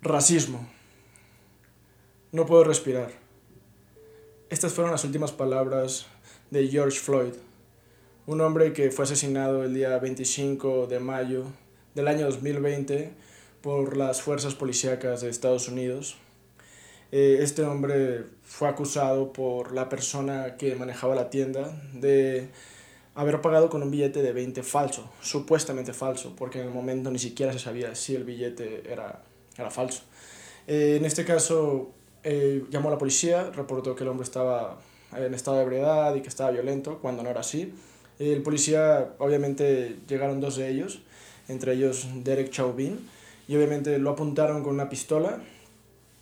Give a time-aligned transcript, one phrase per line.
[0.00, 0.64] Racismo.
[2.30, 3.10] No puedo respirar.
[4.48, 6.06] Estas fueron las últimas palabras
[6.52, 7.32] de George Floyd,
[8.28, 11.46] un hombre que fue asesinado el día 25 de mayo
[11.96, 13.10] del año 2020
[13.60, 16.16] por las fuerzas policíacas de Estados Unidos.
[17.10, 22.50] Eh, este hombre fue acusado por la persona que manejaba la tienda de
[23.16, 27.18] haber pagado con un billete de 20 falso, supuestamente falso, porque en el momento ni
[27.18, 29.24] siquiera se sabía si el billete era,
[29.58, 30.02] era falso.
[30.66, 31.90] Eh, en este caso,
[32.22, 34.78] eh, llamó a la policía, reportó que el hombre estaba
[35.16, 37.74] en estado de ebriedad y que estaba violento, cuando no era así.
[38.18, 41.00] El policía, obviamente, llegaron dos de ellos,
[41.48, 42.98] entre ellos Derek Chauvin,
[43.46, 45.40] y obviamente lo apuntaron con una pistola.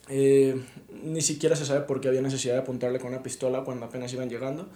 [0.09, 0.63] Eh,
[1.03, 4.13] ni siquiera se sabe por qué había necesidad de apuntarle con una pistola cuando apenas
[4.13, 4.67] iban llegando.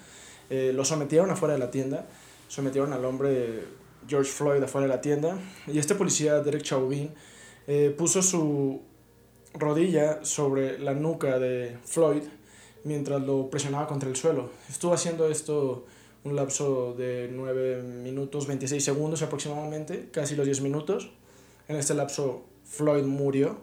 [0.51, 2.09] Lo sometieron afuera de la tienda,
[2.49, 3.63] sometieron al hombre
[4.09, 5.39] George Floyd afuera de la tienda
[5.69, 7.11] y este policía, Derek Chauvin,
[7.67, 8.83] eh, puso su
[9.55, 12.23] rodilla sobre la nuca de Floyd
[12.85, 14.51] mientras lo presionaba contra el suelo.
[14.69, 15.87] Estuvo haciendo esto
[16.25, 21.11] un lapso de 9 minutos 26 segundos aproximadamente, casi los 10 minutos.
[21.69, 23.59] En este lapso Floyd murió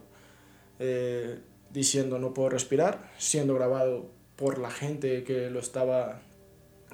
[0.80, 1.39] eh,
[1.72, 6.22] diciendo no puedo respirar, siendo grabado por la gente que lo estaba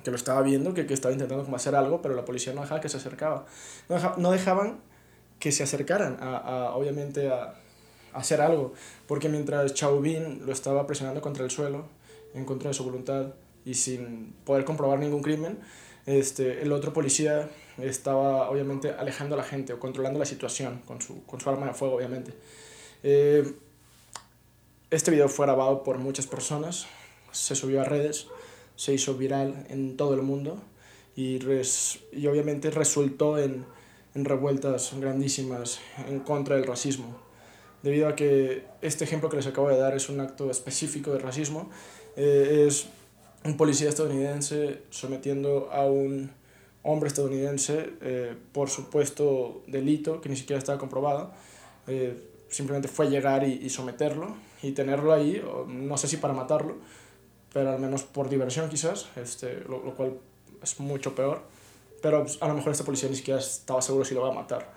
[0.04, 2.82] que lo estaba viendo, que, que estaba intentando hacer algo, pero la policía no dejaba
[2.82, 3.46] que se acercaba.
[4.18, 4.82] No, dejaban
[5.44, 7.56] que se acercaran, a, a obviamente, a,
[8.14, 8.74] hacer algo,
[9.08, 11.84] porque mientras Chauvin lo estaba presionando contra el suelo,
[12.34, 13.34] en contra de su voluntad
[13.66, 15.60] y sin poder comprobar ningún crimen,
[16.06, 21.02] este, el otro policía estaba obviamente alejando a la gente o controlando la situación con
[21.02, 22.32] su, con su arma de fuego, obviamente.
[23.04, 23.44] Eh,
[24.92, 26.88] este video fue grabado por muchas personas,
[27.34, 28.28] se subió a redes,
[28.78, 30.62] se hizo viral en todo el mundo
[31.18, 33.66] y, res, y obviamente resultó en,
[34.16, 37.18] en revueltas grandísimas en contra del racismo.
[37.82, 41.20] Debido a que este ejemplo que les acabo de dar es un acto específico de
[41.20, 41.70] racismo,
[42.16, 42.88] eh, es
[43.44, 46.32] un policía estadounidense sometiendo a un
[46.84, 51.32] hombre estadounidense eh, por supuesto delito que ni siquiera estaba comprobado.
[51.88, 56.78] Eh, simplemente fue llegar y, y, someterlo y tenerlo ahí, no sé si para matarlo,
[57.52, 60.18] pero al menos por diversión quizás, este, lo, lo cual
[60.62, 61.42] es mucho peor.
[62.04, 64.34] Pero pues, a lo mejor este policía ni siquiera estaba seguro si lo va a
[64.34, 64.70] matar.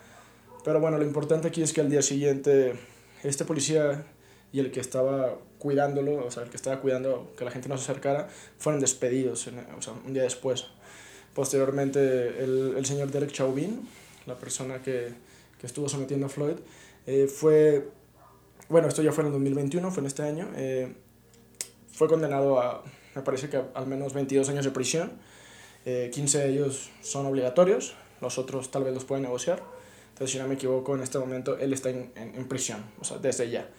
[0.63, 2.73] Pero bueno, lo importante aquí es que al día siguiente
[3.21, 4.05] este policía
[4.53, 7.77] y el que estaba cuidándolo, o sea, el que estaba cuidando que la gente no
[7.77, 10.67] se acercara, fueron despedidos, en, o sea, un día después.
[11.33, 11.99] Posteriormente,
[12.43, 13.87] el, el señor Derek Chauvin,
[14.25, 15.13] la persona que,
[15.59, 16.55] que estuvo sometiendo a Floyd,
[17.07, 17.89] eh, fue,
[18.69, 20.93] bueno, esto ya fue en el 2021, fue en este año, eh,
[21.91, 22.83] fue condenado a,
[23.15, 25.11] me parece que al menos 22 años de prisión,
[25.89, 29.63] eh, 15 de ellos son obligatorios, los otros tal vez los pueden negociar.
[30.09, 33.05] Entonces, si no me equivoco, en este momento él está en, en, en prisión, o
[33.05, 33.69] sea, desde ya.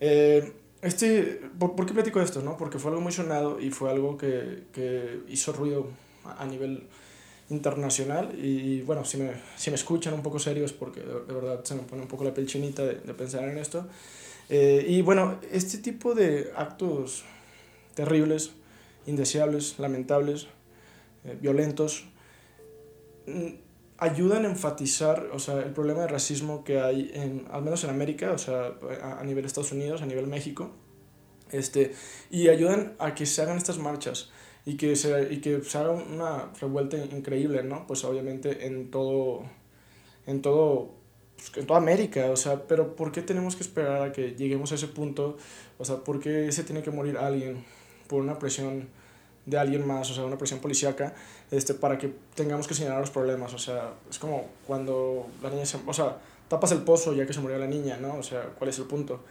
[0.00, 2.40] Eh, este, ¿por, ¿por, qué platico esto?
[2.40, 2.56] No?
[2.56, 5.88] Porque fue algo muy sonado y fue algo que, que hizo ruido
[6.24, 6.84] a, nivel
[7.50, 11.74] internacional y, bueno, si me, si me escuchan un poco serios porque de, verdad se
[11.74, 13.86] me pone un poco la piel chinita de, de pensar en esto.
[14.48, 17.24] Eh, y bueno, este tipo de actos
[17.94, 18.52] terribles,
[19.06, 20.48] indeseables, lamentables,
[21.24, 22.06] eh, violentos,
[23.26, 23.54] mm,
[23.98, 27.90] ayudan a enfatizar, o sea, el problema de racismo que hay, en, al menos en
[27.90, 30.72] América, o sea, a, a nivel Estados Unidos, a nivel México,
[31.52, 31.94] este,
[32.30, 34.30] y ayudan a que se hagan estas marchas
[34.64, 37.86] y que se, y que se haga una revuelta increíble, ¿no?
[37.86, 39.42] Pues obviamente en todo,
[40.26, 40.94] en todo,
[41.36, 44.72] pues, en toda América, o sea, pero ¿por qué tenemos que esperar a que lleguemos
[44.72, 45.36] a ese punto?
[45.78, 47.64] O sea, ¿por qué se tiene que morir alguien
[48.08, 48.88] por una presión
[49.46, 51.14] de alguien más, o sea, una presión policíaca,
[51.50, 55.66] este, para que tengamos que señalar los problemas, o sea, es como cuando la niña
[55.66, 58.16] se, o sea, tapas el pozo ya que se murió la niña, ¿no?
[58.16, 59.24] O sea, ¿cuál es el punto?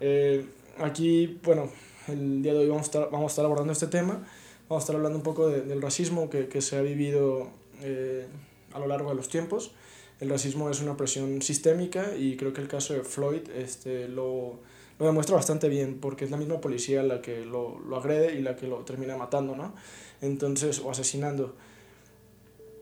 [0.00, 0.44] Eh,
[0.78, 1.70] aquí, bueno,
[2.08, 4.26] el día de hoy vamos a estar, vamos a estar abordando este tema,
[4.68, 7.48] vamos a estar hablando un poco de, del racismo que, que se ha vivido
[7.82, 8.26] eh,
[8.72, 9.72] a lo largo de los tiempos.
[10.20, 14.60] El racismo es una presión sistémica y creo que el caso de Floyd este, lo,
[14.98, 18.42] lo demuestra bastante bien porque es la misma policía la que lo, lo agrede y
[18.42, 19.74] la que lo termina matando, ¿no?
[20.20, 21.54] Entonces, o asesinando.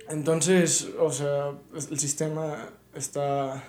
[0.09, 3.65] Entonces, o sea, el sistema está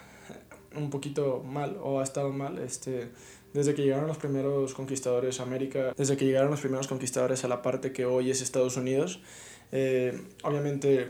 [0.76, 3.12] un poquito mal o ha estado mal este,
[3.54, 7.48] desde que llegaron los primeros conquistadores a América, desde que llegaron los primeros conquistadores a
[7.48, 9.22] la parte que hoy es Estados Unidos.
[9.72, 11.08] Eh, obviamente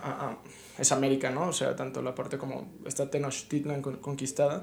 [0.00, 0.38] a, a,
[0.78, 1.48] es América, ¿no?
[1.48, 4.62] O sea, tanto la parte como está Tenochtitlan conquistada,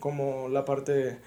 [0.00, 1.18] como la parte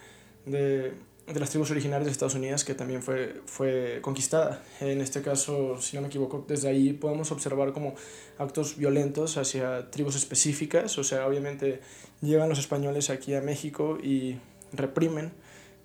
[0.47, 0.94] de,
[1.27, 4.63] de las tribus originarias de Estados Unidos que también fue, fue conquistada.
[4.79, 7.95] En este caso, si no me equivoco, desde ahí podemos observar como
[8.38, 11.81] actos violentos hacia tribus específicas, o sea, obviamente
[12.21, 14.38] llegan los españoles aquí a México y
[14.71, 15.33] reprimen,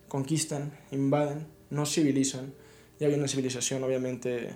[0.08, 2.54] conquistan, invaden, no civilizan.
[3.00, 4.54] Ya había una civilización obviamente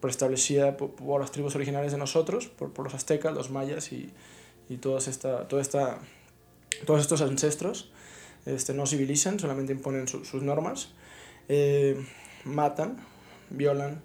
[0.00, 4.10] preestablecida por, por, las tribus originales de nosotros, por, por los aztecas, los mayas y,
[4.70, 5.98] y todas esta, toda esta,
[6.86, 7.92] todos estos ancestros.
[8.46, 10.90] Este, no civilizan, solamente imponen su, sus normas,
[11.48, 11.96] eh,
[12.44, 12.98] matan,
[13.50, 14.02] violan,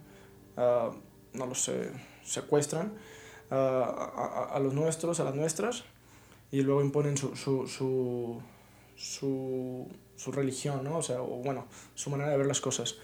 [0.57, 0.93] uh,
[1.33, 1.91] no lo sé,
[2.23, 2.93] secuestran
[3.51, 5.83] uh, a, a, los nuestros, a las nuestras,
[6.51, 8.41] y luego imponen su, su, su,
[8.95, 10.97] su, su religión, ¿no?
[10.97, 12.95] O sea, o, bueno, su manera de ver las cosas.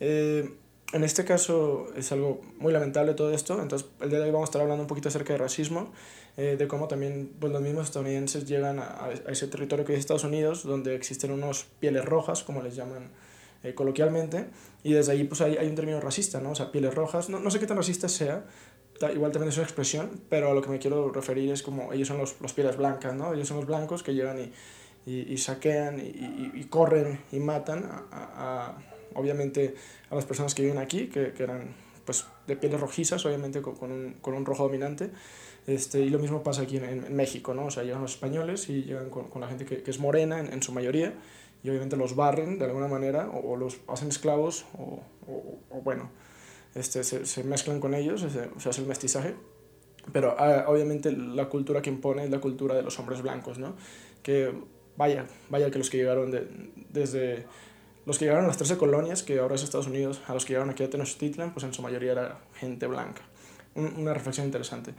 [0.00, 0.52] Eh,
[0.92, 4.48] en este caso es algo muy lamentable todo esto, entonces el día de hoy vamos
[4.48, 5.92] a estar hablando un poquito acerca de racismo,
[6.36, 9.98] eh, de cómo también pues, los mismos estadounidenses llegan a, a, ese territorio que es
[9.98, 13.10] Estados Unidos, donde existen unos pieles rojas, como les llaman
[13.62, 14.46] eh, coloquialmente,
[14.82, 16.50] y desde ahí pues hay, hay un término racista, ¿no?
[16.50, 18.44] O sea, pieles rojas, no, no sé qué tan racista sea,
[19.14, 22.08] igual también es una expresión, pero a lo que me quiero referir es como ellos
[22.08, 23.34] son los, los pieles blancas, ¿no?
[23.34, 24.52] Ellos son los blancos que llegan y,
[25.04, 28.78] y, saquean y, y, corren y matan a, a,
[29.14, 29.74] obviamente
[30.10, 31.74] a las personas que viven aquí, que, que eran
[32.04, 35.10] pues de pieles rojizas, obviamente con, un, con un rojo dominante.
[35.66, 37.66] Este, y lo mismo pasa aquí en, en, México, ¿no?
[37.66, 40.40] O sea, llegan los españoles y llegan con, con la gente que, que es morena
[40.40, 41.14] en, en, su mayoría
[41.62, 45.80] y obviamente los barren de alguna manera o, o los hacen esclavos o, o, o
[45.82, 46.10] bueno,
[46.74, 49.34] este, se, se, mezclan con ellos, se, se, hace el mestizaje.
[50.12, 53.76] Pero uh, obviamente la cultura que impone es la cultura de los hombres blancos, ¿no?
[54.24, 54.52] Que
[54.96, 56.48] vaya, vaya que los que llegaron de,
[56.90, 57.46] desde
[58.04, 60.54] los que llegaron a las 13 colonias, que ahora es Estados Unidos, a los que
[60.54, 63.22] llegaron aquí a Tenochtitlan, pues en su mayoría era gente blanca.
[63.76, 64.92] Un, una reflexión interesante.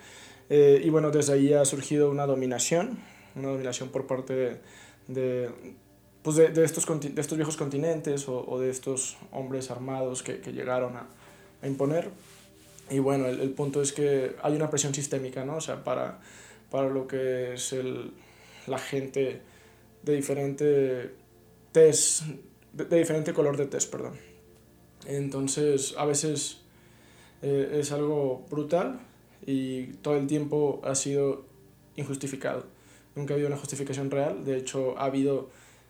[0.55, 2.99] Eh, y bueno, desde ahí ha surgido una dominación,
[3.35, 4.57] una dominación por parte de,
[5.07, 5.49] de,
[6.21, 10.41] pues de, de estos, de estos viejos continentes o, o, de estos hombres armados que,
[10.41, 11.07] que llegaron a,
[11.59, 12.11] a, imponer.
[12.91, 15.55] Y bueno, el, el, punto es que hay una presión sistémica, ¿no?
[15.55, 16.19] O sea, para,
[16.69, 18.11] para lo que es el,
[18.67, 19.41] la gente
[20.03, 20.65] de diferente
[21.73, 24.19] de, diferente color de test, perdón.
[25.07, 26.61] Entonces, a veces
[27.41, 28.99] eh, es algo brutal
[29.45, 31.45] y todo el tiempo ha sido
[31.95, 32.65] injustificado.
[33.15, 34.43] Nunca ha habido una justificación real.
[34.45, 35.49] De hecho, ha habido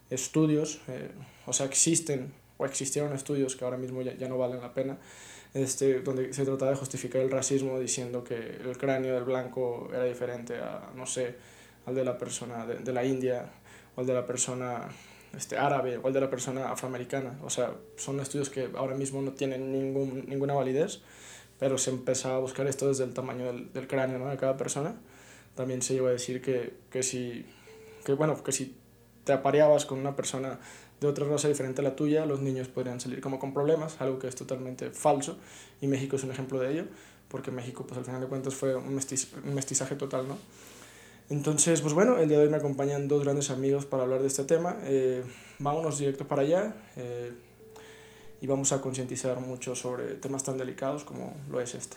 [0.10, 1.12] estudios, eh,
[1.46, 4.98] o sea, existen o existieron estudios que ahora mismo ya, ya no valen la pena,
[5.54, 10.04] este, donde se trataba de justificar el racismo diciendo que el cráneo del blanco era
[10.04, 11.36] diferente a, no sé,
[11.86, 13.52] al de la persona de, de la India
[13.96, 14.90] o al de la persona
[15.36, 17.40] este, árabe o el de la persona afroamericana.
[17.44, 21.02] O sea, son estudios que ahora mismo no tienen ningún, ninguna validez,
[21.60, 24.30] pero se empezaba a buscar esto desde el tamaño del, del cráneo ¿no?
[24.30, 24.96] de cada persona.
[25.56, 27.46] También se iba a decir que, que, si,
[28.04, 28.76] que, bueno, que si
[29.24, 30.60] te apareabas con una persona
[31.00, 34.20] de otra raza diferente a la tuya, los niños podrían salir como con problemas, algo
[34.20, 35.38] que es totalmente falso,
[35.82, 36.86] y México es un ejemplo de ello,
[37.28, 40.38] porque México, pues al final de cuentas, fue un, mestiz, un mestizaje total, ¿no?
[41.30, 44.28] Entonces, pues bueno, el día de hoy me acompañan dos grandes amigos para hablar de
[44.28, 44.78] este tema.
[44.84, 45.24] Eh,
[45.60, 47.32] vámonos directo para allá eh,
[48.44, 51.96] y vamos a concientizar mucho sobre temas tan delicados como lo es este.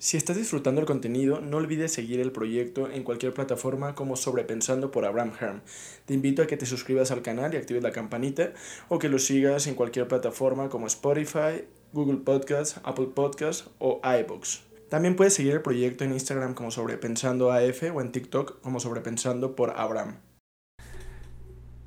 [0.00, 4.90] Si estás disfrutando el contenido, no olvides seguir el proyecto en cualquier plataforma como Sobrepensando
[4.90, 5.60] por Abraham Herm.
[6.04, 8.54] Te invito a que te suscribas al canal y actives la campanita
[8.88, 11.62] o que lo sigas en cualquier plataforma como Spotify,
[11.92, 14.64] Google Podcasts, Apple Podcasts o iBooks.
[14.88, 19.54] También puedes seguir el proyecto en Instagram como Sobrepensando AF o en TikTok como Sobrepensando
[19.54, 20.31] por Abraham.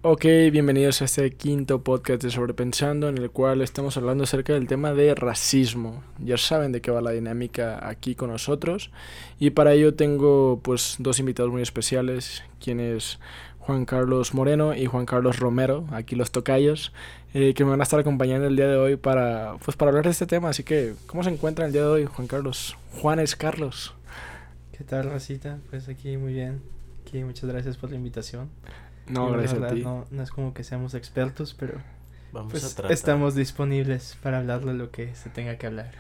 [0.07, 4.68] Ok, bienvenidos a este quinto podcast de Sobrepensando en el cual estamos hablando acerca del
[4.68, 6.04] tema de racismo.
[6.19, 8.92] Ya saben de qué va la dinámica aquí con nosotros
[9.40, 13.18] y para ello tengo pues dos invitados muy especiales, quienes
[13.57, 16.94] Juan Carlos Moreno y Juan Carlos Romero, aquí los tocayos,
[17.33, 20.06] eh, que me van a estar acompañando el día de hoy para, pues, para hablar
[20.06, 20.50] de este tema.
[20.50, 22.78] Así que, ¿cómo se encuentran el día de hoy, Juan Carlos?
[23.02, 23.95] Juanes Carlos.
[24.71, 25.57] ¿Qué tal, Racita?
[25.71, 26.62] Pues aquí muy bien.
[27.02, 28.52] Aquí muchas gracias por la invitación.
[29.07, 29.81] No, gracias verdad, a ti.
[29.83, 31.76] No, no, es como que seamos expertos, pero
[32.31, 32.92] Vamos pues, a tratar.
[32.92, 35.92] estamos disponibles para hablar de lo que se tenga que hablar.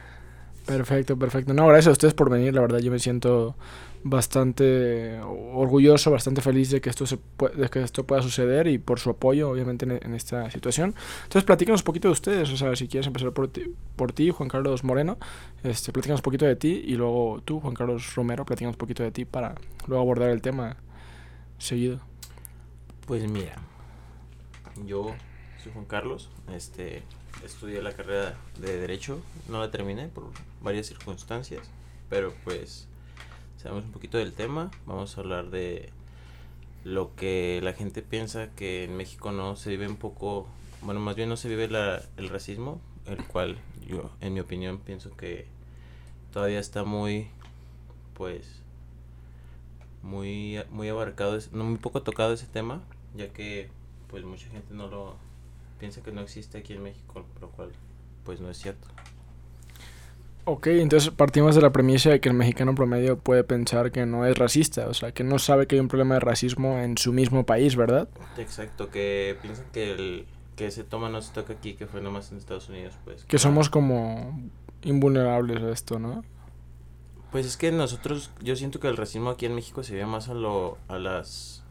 [0.65, 1.53] Perfecto, perfecto.
[1.53, 2.53] No, gracias a ustedes por venir.
[2.53, 3.55] La verdad, yo me siento
[4.03, 7.17] bastante orgulloso, bastante feliz de que esto se
[7.55, 10.95] de que esto pueda suceder y por su apoyo, obviamente, en, en, esta situación.
[11.23, 12.51] Entonces, platícanos un poquito de ustedes.
[12.51, 15.17] O sea, si quieres empezar por ti, por ti Juan Carlos Moreno,
[15.63, 19.03] este, platícanos un poquito de ti y luego tú, Juan Carlos Romero, platícanos un poquito
[19.03, 19.55] de ti para
[19.87, 20.77] luego abordar el tema
[21.59, 21.99] seguido.
[23.05, 23.53] Pues mira,
[24.83, 25.13] yo
[25.61, 27.03] soy Juan Carlos, este,
[27.43, 30.31] estudié la carrera de Derecho, no la terminé por
[30.63, 31.69] varias circunstancias,
[32.09, 32.87] pero pues
[33.61, 35.91] sabemos un poquito del tema, vamos a hablar de
[36.83, 40.47] lo que la gente piensa que en México no se vive un poco,
[40.81, 44.79] bueno, más bien no se vive la, el racismo, el cual yo, en mi opinión,
[44.79, 45.45] pienso que
[46.33, 47.27] todavía está muy,
[48.15, 48.63] pues,
[50.01, 52.81] muy, muy abarcado, muy poco tocado ese tema,
[53.15, 53.69] ya que
[54.09, 55.15] pues mucha gente no lo
[55.79, 57.71] piensa que no existe aquí en México, lo cual
[58.23, 58.87] pues no es cierto.
[60.47, 64.27] Ok, entonces partimos de la premisa de que el mexicano promedio puede pensar que no
[64.27, 67.11] es racista, o sea, que no sabe que hay un problema de racismo en su
[67.13, 68.07] mismo país, ¿verdad?
[68.37, 72.31] Exacto, que piensan que el que ese toma no se toca aquí, que fue nomás
[72.31, 73.25] en Estados Unidos, pues.
[73.25, 74.39] Que somos como
[74.83, 76.23] invulnerables a esto, ¿no?
[77.31, 80.29] Pues es que nosotros, yo siento que el racismo aquí en México se ve más
[80.29, 81.64] a lo, a las,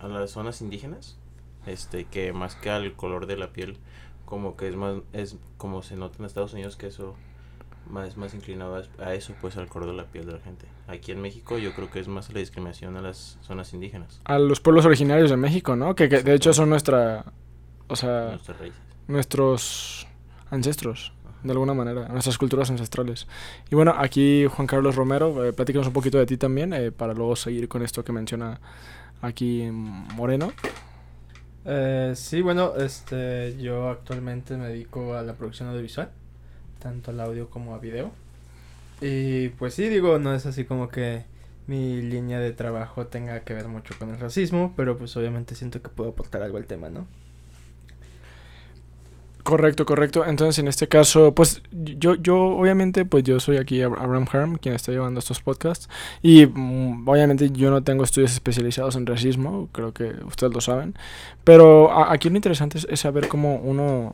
[0.00, 1.18] a las zonas indígenas,
[1.66, 3.78] este, que más que al color de la piel,
[4.24, 7.14] como que es más, es como se nota en Estados Unidos que eso
[7.90, 10.66] más, más inclinado a eso, pues al color de la piel de la gente.
[10.86, 14.20] Aquí en México yo creo que es más la discriminación a las zonas indígenas.
[14.24, 15.94] A los pueblos originarios de México, ¿no?
[15.94, 17.24] Que, que de hecho son nuestra,
[17.88, 18.80] o sea, Nuestras raíces.
[19.08, 20.06] nuestros
[20.50, 23.26] ancestros, de alguna manera, nuestras culturas ancestrales.
[23.70, 27.12] Y bueno, aquí Juan Carlos Romero, eh, platícanos un poquito de ti también, eh, para
[27.14, 28.60] luego seguir con esto que menciona
[29.20, 30.52] aquí Moreno.
[31.64, 36.10] Eh, sí, bueno, este, yo actualmente me dedico a la producción audiovisual,
[36.78, 38.12] tanto al audio como a video.
[39.00, 41.24] Y pues sí, digo, no es así como que
[41.66, 45.80] mi línea de trabajo tenga que ver mucho con el racismo, pero pues obviamente siento
[45.82, 47.06] que puedo aportar algo al tema, ¿no?
[49.42, 50.24] Correcto, correcto.
[50.26, 54.58] Entonces, en este caso, pues yo, yo obviamente, pues yo soy aquí Ab- Abraham Harm,
[54.58, 55.88] quien está llevando estos podcasts.
[56.22, 60.94] Y mm, obviamente yo no tengo estudios especializados en racismo, creo que ustedes lo saben.
[61.42, 64.12] Pero a- aquí lo interesante es, es saber cómo uno,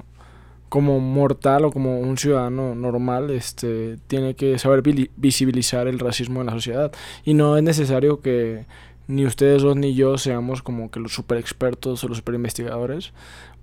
[0.69, 4.83] como mortal o como un ciudadano normal, este, tiene que saber
[5.17, 6.93] visibilizar el racismo en la sociedad.
[7.25, 8.67] Y no es necesario que
[9.09, 13.13] ni ustedes dos ni yo seamos como que los super expertos o los super investigadores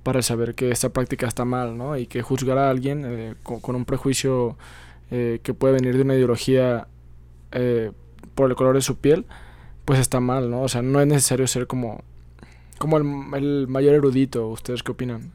[0.03, 1.97] para saber que esta práctica está mal, ¿no?
[1.97, 4.57] Y que juzgar a alguien eh, con, con un prejuicio
[5.11, 6.87] eh, que puede venir de una ideología
[7.51, 7.91] eh,
[8.35, 9.25] por el color de su piel,
[9.85, 10.61] pues está mal, ¿no?
[10.61, 12.01] O sea, no es necesario ser como,
[12.79, 12.97] como
[13.35, 14.47] el, mayor erudito.
[14.49, 15.31] ¿Ustedes qué opinan?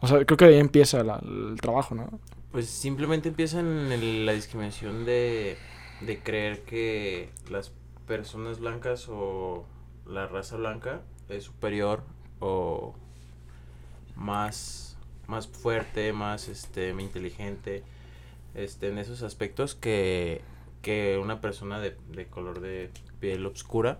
[0.00, 2.08] O sea, creo que ahí empieza la- el trabajo, ¿no?
[2.52, 5.56] Pues simplemente empieza en el- la discriminación de,
[6.00, 7.72] de creer que las
[8.06, 9.64] personas blancas o
[10.06, 12.02] la raza blanca es superior
[12.40, 12.94] o
[14.20, 14.96] más,
[15.26, 17.82] más fuerte, más este, inteligente
[18.54, 20.42] este, en esos aspectos que,
[20.82, 23.98] que una persona de, de color de piel oscura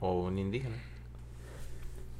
[0.00, 0.76] o un indígena.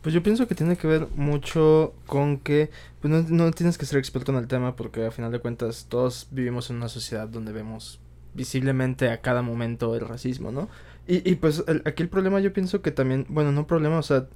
[0.02, 3.86] Pues yo pienso que tiene que ver mucho con que pues no, no tienes que
[3.86, 7.26] ser experto en el tema porque a final de cuentas todos vivimos en una sociedad
[7.26, 7.98] donde vemos
[8.34, 10.68] visiblemente a cada momento el racismo, ¿no?
[11.08, 14.02] Y, y pues el- aquí el problema yo pienso que también, bueno, no problema, o
[14.02, 14.26] sea,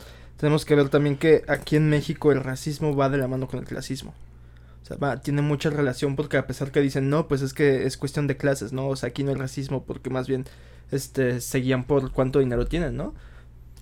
[0.40, 3.60] tenemos que ver también que aquí en México el racismo va de la mano con
[3.60, 4.14] el clasismo.
[4.82, 7.84] O sea, va, tiene mucha relación porque a pesar que dicen, no, pues es que
[7.84, 8.88] es cuestión de clases, ¿no?
[8.88, 10.46] O sea, aquí no hay racismo porque más bien,
[10.90, 13.14] este, se guían por cuánto dinero tienen, ¿no?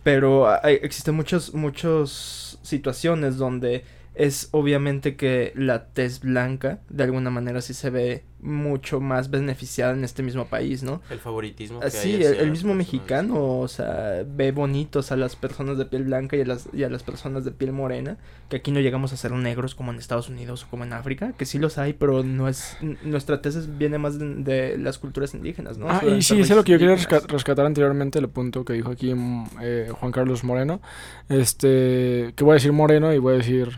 [0.03, 3.85] Pero hay, existen muchos, muchas situaciones donde
[4.17, 9.93] es obviamente que la tez blanca de alguna manera sí se ve mucho más beneficiada
[9.93, 11.03] en este mismo país, ¿no?
[11.11, 12.77] El favoritismo que hay hacia el, mismo personas.
[12.77, 16.85] mexicano, o sea, ve bonitos a las personas de piel blanca y a las, y
[16.85, 18.17] a las personas de piel morena,
[18.49, 21.33] que aquí no llegamos a ser negros como en Estados Unidos o como en África,
[21.37, 24.99] que sí los hay, pero no es, nuestra tez es- viene más de, de las
[24.99, 25.89] culturas indígenas, ¿no?
[25.91, 27.25] Ah, Sobre y sí, eso es lo que yo quería raíces indígenas.
[27.25, 30.81] resca- rescatar anteriormente, el punto que dijo aquí mm, eh, Juan Carlos Moreno.
[31.29, 33.71] Este, que voy a decir Moreno y voy a decir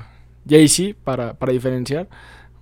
[0.48, 2.08] Jaycee para, para diferenciar,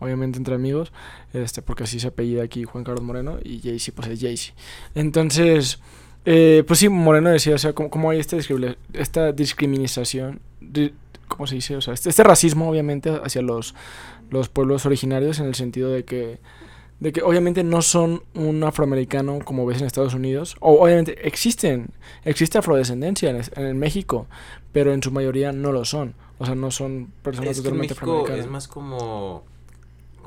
[0.00, 0.93] obviamente entre amigos,
[1.33, 4.55] este, porque así se apellida aquí Juan Carlos Moreno y Jaycee pues es Jaycee.
[4.95, 5.81] Entonces,
[6.25, 8.37] eh, pues sí, Moreno decía, o sea, cómo, cómo hay esta,
[8.93, 10.93] esta discriminación, di-
[11.28, 11.76] ¿cómo se dice?
[11.76, 13.75] O sea, este, este racismo obviamente hacia los,
[14.31, 16.38] los pueblos originarios en el sentido de que
[17.00, 21.90] de que obviamente no son un afroamericano como ves en Estados Unidos, o obviamente existen,
[22.25, 24.26] existe afrodescendencia en, en México,
[24.73, 27.75] pero en su mayoría no lo son, o sea, no son personas Es que en
[27.76, 28.45] totalmente México afroamericanas.
[28.47, 29.45] es más como,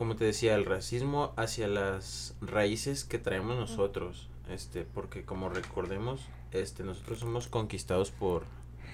[0.01, 6.21] como te decía, el racismo hacia las raíces que traemos nosotros, este, porque como recordemos,
[6.51, 8.41] este, nosotros somos conquistados por,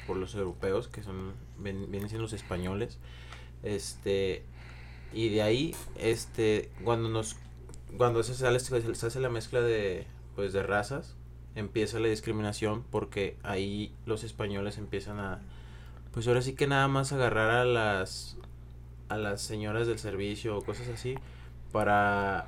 [0.05, 2.97] por los europeos, que son, ven- vienen siendo los españoles,
[3.63, 4.43] este,
[5.13, 7.37] y de ahí, este, cuando nos,
[7.95, 11.15] cuando se sale, se hace la mezcla de, pues, de razas,
[11.55, 15.39] empieza la discriminación porque ahí los españoles empiezan a,
[16.11, 18.36] pues ahora sí que nada más agarrar a las
[19.09, 21.15] a las señoras del servicio o cosas así
[21.71, 22.47] para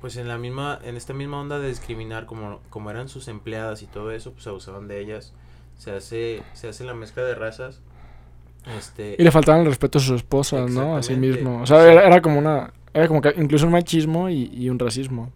[0.00, 3.82] pues en la misma en esta misma onda de discriminar como como eran sus empleadas
[3.82, 5.32] y todo eso pues abusaban de ellas
[5.76, 7.80] se hace se hace la mezcla de razas
[8.78, 10.96] este Y le faltaban el respeto a sus esposas, ¿no?
[10.96, 11.38] Así Exactamente.
[11.38, 11.62] mismo.
[11.62, 12.72] O sea, era, era como una...
[12.92, 15.32] Era como que incluso un machismo y, y un racismo.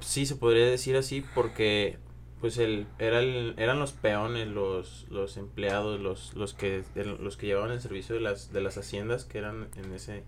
[0.00, 1.98] sí se podría decir así porque
[2.40, 7.46] pues el, era el, eran los peones, los, los empleados, los, los que los que
[7.46, 10.24] llevaban el servicio de las, de las haciendas que eran en ese,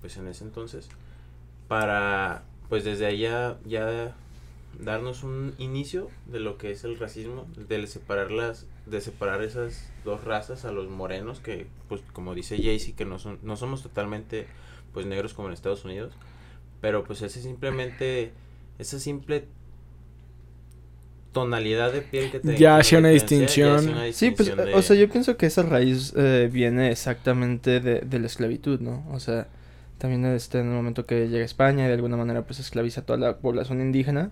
[0.00, 0.88] pues en ese entonces,
[1.68, 4.14] para pues desde allá ya
[4.80, 9.90] darnos un inicio de lo que es el racismo, de separar las, de separar esas
[10.04, 13.82] dos razas a los morenos que, pues como dice Jaycee, que no son, no somos
[13.82, 14.46] totalmente
[14.92, 16.12] pues negros como en Estados Unidos,
[16.80, 18.32] pero pues ese simplemente,
[18.78, 19.46] esa simple
[21.36, 23.94] tonalidad de piel que te ya hace una distinción.
[24.12, 28.26] Sí, pues, o sea, yo pienso que esa raíz eh, viene exactamente de, de la
[28.26, 29.04] esclavitud, ¿no?
[29.12, 29.48] O sea,
[29.98, 33.02] también este, en el momento que llega a España y de alguna manera pues esclaviza
[33.02, 34.30] a toda la población indígena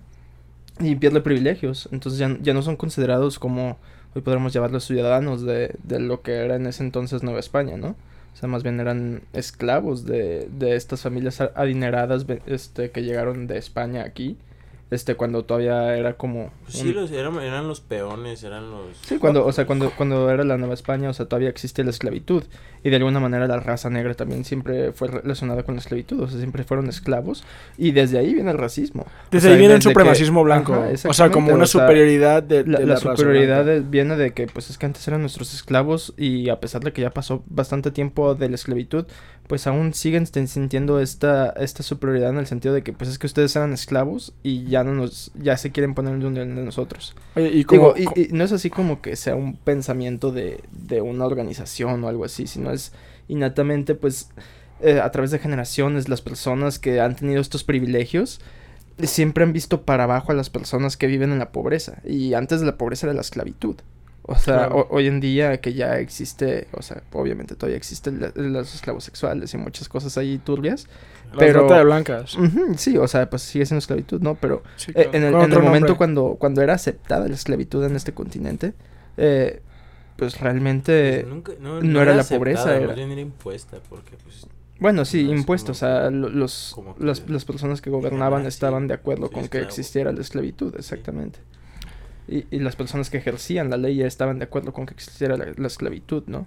[0.80, 1.90] y pierde privilegios.
[1.92, 3.76] Entonces ya, ya no son considerados como
[4.14, 7.96] hoy podríamos llamarlos ciudadanos de, de lo que era en ese entonces Nueva España, ¿no?
[8.32, 13.58] O sea, más bien eran esclavos de, de estas familias adineradas este, que llegaron de
[13.58, 14.38] España aquí
[14.91, 19.19] este cuando todavía era como pues sí los, eran, eran, los peones eran los sí
[19.19, 22.45] cuando o sea cuando cuando era la Nueva España o sea todavía existía la esclavitud
[22.85, 26.29] y de alguna manera la raza negra también siempre fue relacionada con la esclavitud o
[26.29, 27.43] sea siempre fueron esclavos
[27.79, 31.53] y desde ahí viene el racismo desde ahí viene el supremacismo blanco o sea como
[31.53, 35.55] una superioridad de, la, la, superioridad viene de que pues es que antes eran nuestros
[35.55, 39.07] esclavos y a pesar de que ya pasó bastante tiempo de la esclavitud
[39.47, 43.26] pues aún siguen sintiendo esta, esta superioridad en el sentido de que pues es que
[43.26, 47.14] ustedes eran esclavos y ya no nos, ya se quieren poner en un de nosotros.
[47.37, 52.03] y, como, y, no es así como que sea un pensamiento de, de una organización
[52.05, 52.93] o algo así, sino es
[53.28, 54.28] innatamente pues
[54.81, 58.40] eh, a través de generaciones las personas que han tenido estos privilegios
[59.02, 62.61] siempre han visto para abajo a las personas que viven en la pobreza y antes
[62.61, 63.76] de la pobreza era la esclavitud.
[64.26, 69.04] O sea, hoy en día que ya existe, o sea, obviamente todavía existen los esclavos
[69.04, 70.87] sexuales y muchas cosas ahí turbias.
[71.33, 72.35] La pero de blancas.
[72.76, 74.35] sí, o sea, pues sigue siendo esclavitud, ¿no?
[74.37, 74.62] Pero
[74.95, 78.73] eh, en el, momento cuando, cuando era aceptada la esclavitud en este continente,
[79.19, 79.61] eh,
[80.16, 82.76] pues realmente pues no, era, la pobreza.
[82.76, 82.94] Era...
[82.94, 84.47] era impuesta porque pues...
[84.80, 85.76] Bueno, sí, impuestos.
[85.76, 90.21] O sea, los, las, las, personas que gobernaban estaban de acuerdo con que existiera la
[90.21, 91.39] esclavitud, exactamente
[92.26, 95.36] y, y, las personas que ejercían la ley ya estaban de acuerdo con que existiera
[95.36, 96.47] la, esclavitud, ¿no?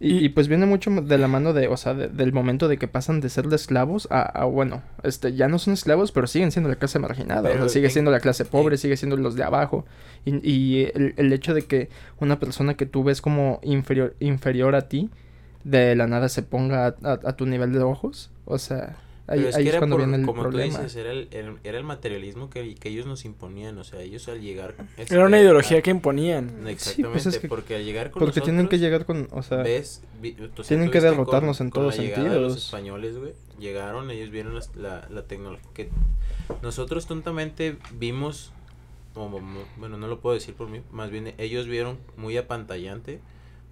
[0.00, 2.88] Y, y, pues viene mucho de la mano de, o sea, del momento de que
[2.88, 6.68] pasan de ser de esclavos a, bueno, este, ya no son esclavos, pero siguen siendo
[6.68, 9.86] la clase marginada, o sea, sigue siendo la clase pobre, sigue siendo los de abajo.
[10.24, 14.74] Y, y el, el, hecho de que una persona que tú ves como inferior, inferior
[14.74, 15.10] a ti,
[15.62, 19.56] de la nada se ponga a, a tu nivel de ojos, o sea, Ahí, es,
[19.56, 21.28] era cuando viene el como tú dices, era el,
[21.64, 24.74] era el materialismo que, que, ellos nos imponían, o sea, ellos al llegar...
[24.98, 26.66] era una ideología que imponían.
[26.68, 29.58] Exactamente, pues es que, porque al llegar con Porque tienen que llegar con, o sea...
[29.58, 30.02] Ves,
[30.68, 32.38] tienen que derrotarnos en todos sentidos.
[32.38, 35.88] los españoles, güey, llegaron, ellos vieron la, la, tecnología que
[36.62, 38.52] nosotros tontamente vimos,
[39.14, 43.20] bueno, no lo puedo decir por mí, más bien ellos vieron muy apantallante.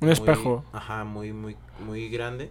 [0.00, 0.64] Un espejo.
[0.72, 2.50] Ajá, muy, muy, muy grande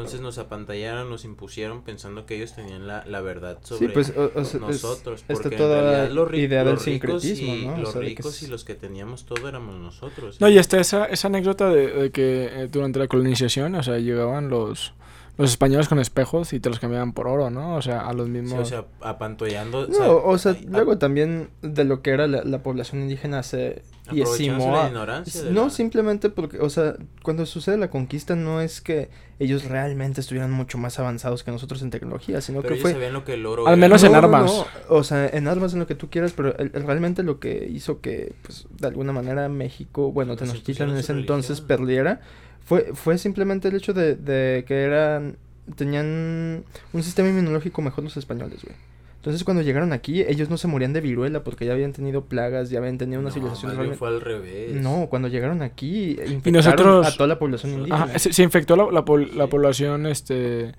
[0.00, 4.12] entonces nos apantallaron, nos impusieron pensando que ellos tenían la, la verdad sobre pues,
[4.60, 5.24] nosotros.
[5.26, 7.76] porque toda en los, idea del sincretismo, y, ¿no?
[7.76, 10.40] Los ricos y los que teníamos todo éramos nosotros.
[10.40, 14.48] No, y está esa, esa anécdota de, que eh, durante la colonización, o sea, llegaban
[14.48, 14.94] los
[15.40, 17.74] los españoles con espejos y te los cambiaban por oro, ¿no?
[17.76, 18.60] O sea, a los mismos...
[18.60, 19.88] o sea, apantollando...
[19.88, 25.22] No, o sea, luego también de lo que era la, población indígena se y la
[25.50, 30.50] No, simplemente porque, o sea, cuando sucede la conquista no es que ellos realmente estuvieran
[30.50, 32.92] mucho más avanzados que nosotros en tecnología, sino que fue...
[32.92, 34.66] Sabían lo que el oro Al menos en armas.
[34.90, 38.34] o sea, en armas, en lo que tú quieras, pero realmente lo que hizo que,
[38.42, 42.20] pues, de alguna manera México, bueno, Tenochtitlan en ese entonces perdiera
[42.70, 45.38] fue, fue simplemente el hecho de, de que eran.
[45.74, 48.76] Tenían un sistema inmunológico mejor los españoles, güey.
[49.16, 52.70] Entonces cuando llegaron aquí, ellos no se morían de viruela porque ya habían tenido plagas,
[52.70, 53.98] ya habían tenido una civilización realmente...
[53.98, 54.72] fue al revés.
[54.74, 58.16] No, cuando llegaron aquí, infectaron a toda la población indígena.
[58.16, 59.04] se, infectó la, la,
[59.34, 60.72] la población, este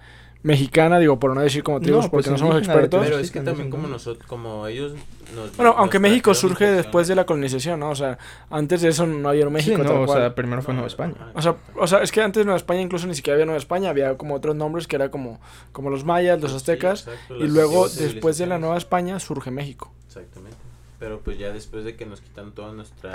[0.44, 3.04] mexicana, digo, por no decir como te digo, porque pues no somos expertos.
[3.04, 4.94] Pero es que también como nosotros, como ellos
[5.36, 7.92] nos, Bueno, aunque México surge después de la colonización, ¿no?
[7.92, 8.18] O sea,
[8.50, 9.78] antes de eso no había México.
[9.84, 11.16] no, o sea, primero fue Nueva España.
[11.34, 13.60] O sea, o sea, es que antes de Nueva España incluso ni siquiera había Nueva
[13.60, 15.40] España, había como otros nombres que era como,
[15.72, 19.92] como los mayas, los aztecas, y luego después de la Nueva España surge México.
[20.08, 20.58] Exactamente.
[21.00, 23.12] Pero pues ya después de que nos quitan toda nuestra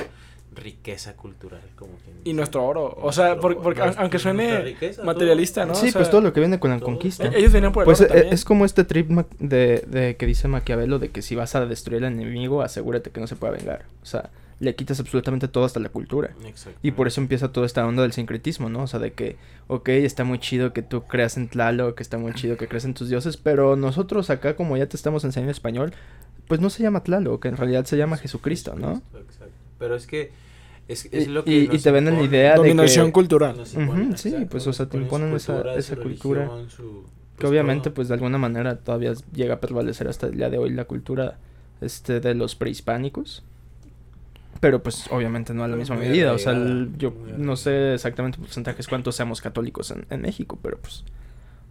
[0.54, 1.92] riqueza cultural como
[2.24, 6.40] y nuestro oro o sea porque, aunque suene materialista no sí pues todo lo que
[6.40, 9.84] viene con la conquista ellos venían por el pues e, es, como este trip de,
[9.86, 13.26] de que dice Maquiavelo de que si vas a destruir al enemigo asegúrate que no
[13.26, 16.34] se pueda vengar o sea le quitas absolutamente todo hasta la cultura.
[16.82, 18.84] Y por eso empieza toda esta onda del sincretismo, ¿no?
[18.84, 22.16] O sea, de que, ok, está muy chido que tú creas en Tlaloc, que está
[22.16, 25.52] muy chido que creas en tus dioses, pero nosotros acá, como ya te estamos enseñando
[25.52, 25.92] español,
[26.48, 29.02] pues no se llama Tlaloc, que en realidad se llama Jesucristo, ¿no?
[29.14, 29.65] Exacto.
[29.78, 30.30] Pero es que
[30.88, 33.56] es, es lo que y- y te venden la idea de Dominación que- cultural.
[33.56, 36.40] Nos imponen, Ujú, sí, exacto, pues, o sea, te imponen esa- cultura, esa su cultura,
[36.42, 37.02] religión, su-
[37.36, 37.94] que pues, obviamente todo.
[37.94, 41.38] pues de alguna manera todavía llega a prevalecer hasta el día de hoy la cultura
[41.80, 43.42] este de los prehispánicos
[44.60, 47.92] pero pues obviamente no a la misma muy medida o sea el- yo no sé
[47.94, 51.04] exactamente porcentajes cuántos seamos católicos en, en México pero pues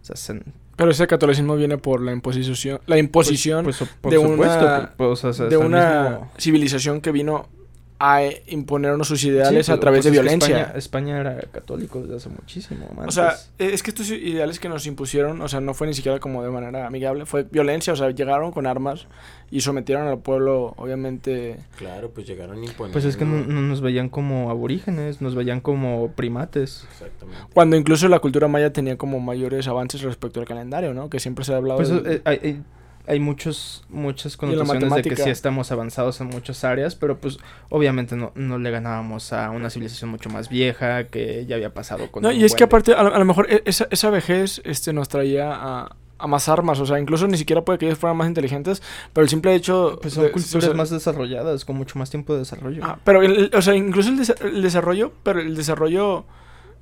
[0.02, 0.40] o sea, se-
[0.76, 4.92] Pero ese catolicismo viene por la imposición, la imposición pues, pues, por de supuesto una-
[4.96, 7.48] pues, o sea, hasta de una mismo- civilización que vino
[7.98, 10.60] a imponernos sus ideales Sí, a pues, través de pues, es que violencia.
[10.60, 13.14] España, España era católico desde hace muchísimo O antes.
[13.14, 16.18] sea, eh, es que estos ideales que nos impusieron, o sea, no fue ni siquiera
[16.20, 19.06] como de manera amigable, fue violencia, o sea, llegaron con armas
[19.50, 21.58] y sometieron al pueblo, obviamente.
[21.78, 22.92] Claro, pues llegaron imponiendo.
[22.92, 26.86] pues es que no, no nos veían como aborígenes, nos veían como primates.
[26.90, 27.44] Exactamente.
[27.54, 31.08] Cuando incluso la cultura maya tenía como mayores avances respecto al calendario, ¿no?
[31.08, 32.60] Que siempre se ha hablado Pues eh,
[33.06, 37.38] hay, muchos, muchas connotaciones de que sí estamos avanzados en muchas áreas, pero pues
[37.68, 42.10] obviamente no, no le ganábamos a una civilización mucho más vieja que ya había pasado
[42.10, 42.22] con...
[42.22, 44.92] No, y es que aparte, a lo, a lo mejor e- esa, esa vejez este,
[44.92, 48.16] nos traía a, a más armas, o sea, incluso ni siquiera puede que ellos fueran
[48.16, 49.98] más inteligentes, pero el simple hecho...
[50.00, 52.82] Pues son de- culturas o sea, más desarrolladas, con mucho más tiempo de desarrollo.
[52.84, 56.24] Ah, pero, el- el- o sea, incluso el, desa- el desarrollo, pero el desarrollo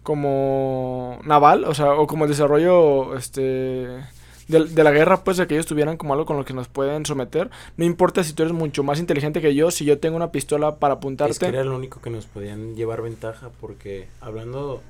[0.03, 3.89] como naval, o sea, o como el desarrollo, este,
[4.48, 6.68] de, de la guerra, pues, de que ellos tuvieran como algo con lo que nos
[6.68, 7.50] pueden someter.
[7.76, 10.76] No importa si tú eres mucho más inteligente que yo, si yo tengo una pistola
[10.76, 11.33] para apuntarte.
[11.33, 14.80] Es que era lo único que nos podían llevar ventaja porque hablando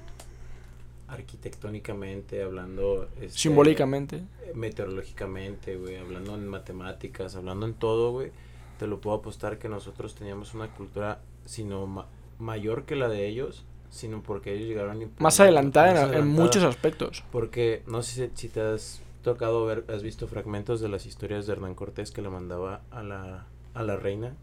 [1.08, 4.22] arquitectónicamente, hablando este, Simbólicamente.
[4.54, 8.30] meteorológicamente, güey, hablando en matemáticas, hablando en todo, güey,
[8.78, 12.06] te lo puedo apostar que nosotros teníamos una cultura sino ma-
[12.38, 17.22] mayor que la de ellos, sino porque ellos llegaron Más adelantada en- muchos aspectos.
[17.30, 21.46] Porque no sé si, si te has tocado ver, has visto fragmentos de las historias
[21.46, 24.36] de Hernán Cortés que le mandaba a la, a la reina.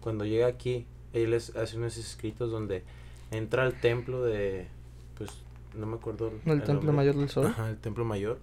[0.00, 2.84] Cuando llega aquí, él les hace unos escritos donde
[3.32, 4.68] entra al templo de,
[5.16, 5.30] pues,
[5.74, 6.32] no me acuerdo.
[6.44, 6.92] ¿No el el Templo nombre.
[6.92, 7.46] Mayor del Sol?
[7.46, 8.38] Ajá, el templo mayor.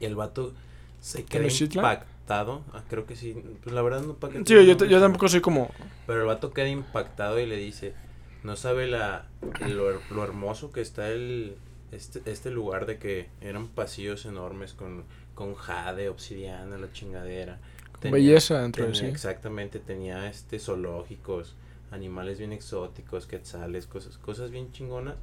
[0.00, 0.54] Y el vato
[1.00, 2.62] se queda impactado.
[2.72, 3.36] Ah, creo que sí.
[3.62, 5.70] Pues la verdad no pa' qué te Sí, yo, tampoco soy como...
[6.06, 7.94] Pero el vato queda impactado y le dice,
[8.42, 9.26] no sabe la
[9.68, 11.56] lo, lo hermoso que está el
[11.92, 17.58] este, este lugar de que eran pasillos enormes con, con jade, obsidiana, la chingadera.
[18.00, 19.12] Tenía- belleza dentro de tenía- sí.
[19.12, 21.54] Exactamente, tenía este zoológicos,
[21.90, 25.16] animales bien exóticos, quetzales, cosas, cosas bien chingonas.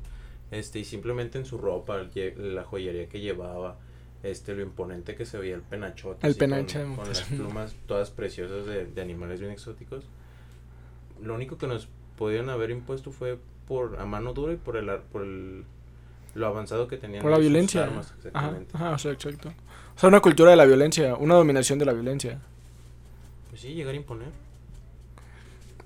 [0.52, 3.78] Este, y simplemente en su ropa, la joyería que llevaba,
[4.24, 6.26] este, lo imponente que se veía el penachote.
[6.26, 6.96] El con-.
[6.96, 10.06] Con, las plumas todas preciosas de, de animales bien exóticos.
[11.22, 14.90] Lo único que nos podían haber impuesto fue por a mano dura y por el,
[15.12, 15.64] por el
[16.36, 17.84] lo avanzado que tenían Por la violencia.
[17.84, 18.78] armas, Ajá, exactamente.
[18.78, 19.50] ajá, o sea, exacto.
[19.96, 22.40] O sea, una cultura de la violencia, una dominación de la violencia.
[23.50, 24.30] Pues sí, llegar a imponer.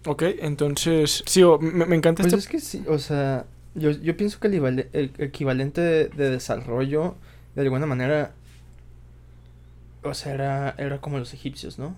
[0.05, 2.39] Ok, entonces, sí, o- me, me encanta Pues este...
[2.45, 7.15] es que sí, o sea, yo, yo pienso que el, el equivalente de, de desarrollo,
[7.55, 8.33] de alguna manera,
[10.03, 11.95] o sea, era, era como los egipcios, ¿no?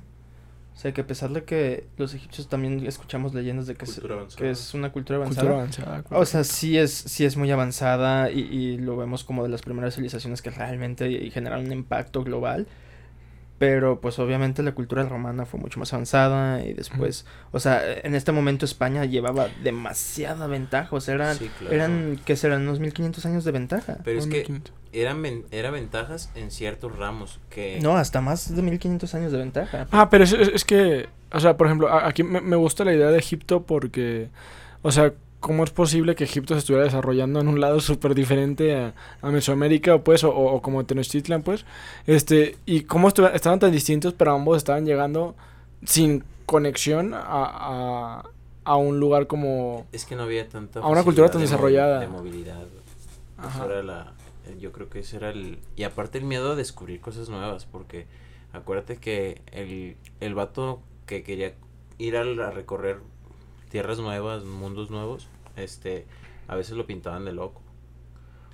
[0.75, 4.01] O sea, que a pesar de que los egipcios también escuchamos leyendas de que, es,
[4.35, 5.47] que una cultura avanzada.
[5.47, 6.03] Cultura avanzada.
[6.19, 9.61] O sea, sí es, sí es muy avanzada y, y lo vemos como de las
[9.61, 12.67] primeras civilizaciones que realmente generaron un impacto global.
[13.57, 18.13] Pero pues obviamente la cultura romana fue mucho más avanzada y después, o sea, en
[18.13, 21.73] este momento España llevaba demasiada ventaja, o sea, eran, Sí, claro.
[21.73, 22.63] eran, ¿qué serán?
[22.63, 23.97] Unos 1500 años de ventaja.
[24.03, 24.73] Pero es que 1500.
[24.91, 29.37] eran ven- era ventajas en ciertos ramos que No, hasta más de 1500 años de
[29.37, 29.87] ventaja.
[29.91, 32.93] Ah, pero es, es, es que, o sea, por ejemplo, aquí me, me gusta la
[32.93, 34.27] idea de Egipto porque,
[34.81, 35.13] o sea,
[35.45, 39.29] ¿cómo es posible que Egipto se estuviera desarrollando en un lado súper diferente a, a
[39.29, 41.65] Mesoamérica, pues, o, o como Tenochtitlan, pues?
[42.07, 45.35] Este, y cómo estu- estaban tan distintos, pero ambos estaban llegando
[45.83, 48.23] sin conexión a, a,
[48.63, 49.85] a un lugar como...
[49.91, 51.99] es que no había tanta A una cultura tan de desarrollada.
[51.99, 52.61] de movilidad.
[53.37, 53.65] Eso Ajá.
[53.65, 54.13] era la
[54.59, 58.05] yo creo que ese era el y aparte el miedo a descubrir cosas nuevas porque
[58.53, 61.53] acuérdate que el el vato que quería
[61.97, 62.97] ir al- a recorrer
[63.69, 65.27] tierras nuevas, mundos nuevos,
[65.57, 66.05] este
[66.47, 67.61] a veces lo pintaban de loco.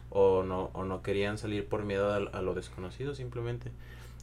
[0.09, 3.71] O no o no querían salir por miedo a, a lo desconocido simplemente.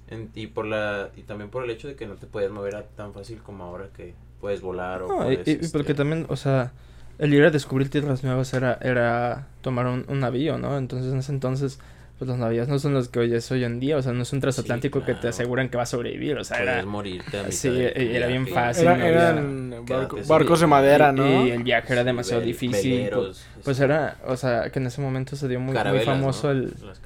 [0.08, 2.76] En- y por la y también por el hecho de que no te podías mover
[2.76, 5.94] a- tan fácil como ahora que puedes volar o No, puedes, y- y porque este,
[5.94, 6.72] también, o sea,
[7.18, 10.76] el ir a descubrir tierras nuevas era, era tomar un, un navío, ¿no?
[10.76, 11.78] Entonces en ese entonces,
[12.18, 14.32] pues los navíos no son los que oyes hoy en día, o sea, no es
[14.32, 16.86] un transatlántico que te aseguran que va a sobrevivir, o sea, podías era...
[16.86, 18.82] morirte a Sí, era bien fácil.
[18.88, 21.46] Era- no había- eran barco- barcos de madera, y- ¿no?
[21.46, 22.90] Y el viaje era Sí, demasiado vel- difícil.
[22.96, 26.60] veleros, pues, era, o sea, que en ese momento se dio muy, famoso ¿no?
[26.60, 27.00] el, Las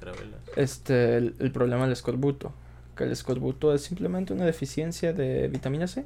[0.57, 2.53] este, el, el problema del escorbuto.
[2.93, 6.05] Que que el escorbuto es simplemente una deficiencia de vitamina C.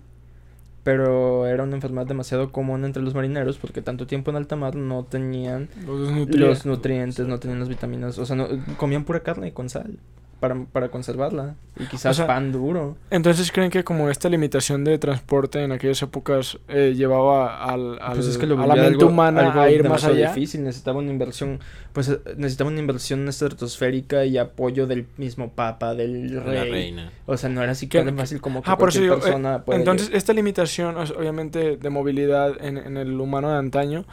[0.87, 4.77] Pero era una enfermedad demasiado común entre los marineros porque tanto tiempo en alta mar
[4.77, 8.17] no tenían Los los nutrientes, no tenían las vitaminas.
[8.21, 8.47] O sea, no,
[8.77, 9.99] comían pura carne con sal
[10.41, 11.55] para, para conservarla.
[11.79, 12.97] Y quizás O sea, pan duro.
[13.11, 18.15] Entonces creen que como esta limitación de transporte en aquellas épocas eh, llevaba al, al-
[18.15, 20.29] Pues es que lo a la mente algo- humana algo a ir más allá.
[20.29, 21.61] difícil, necesitaba una inversión,
[21.93, 26.71] pues eh, necesitaba una inversión estratosférica y apoyo del mismo papa, del La rey.
[26.71, 27.11] reina.
[27.27, 29.27] O sea, no era así Que- tan fácil como que Ah, por eso cualquier digo,
[29.27, 33.51] eh, persona puede Entonces, esta limitación, o sea, obviamente, de movilidad en, en el humano
[33.51, 34.05] de antaño,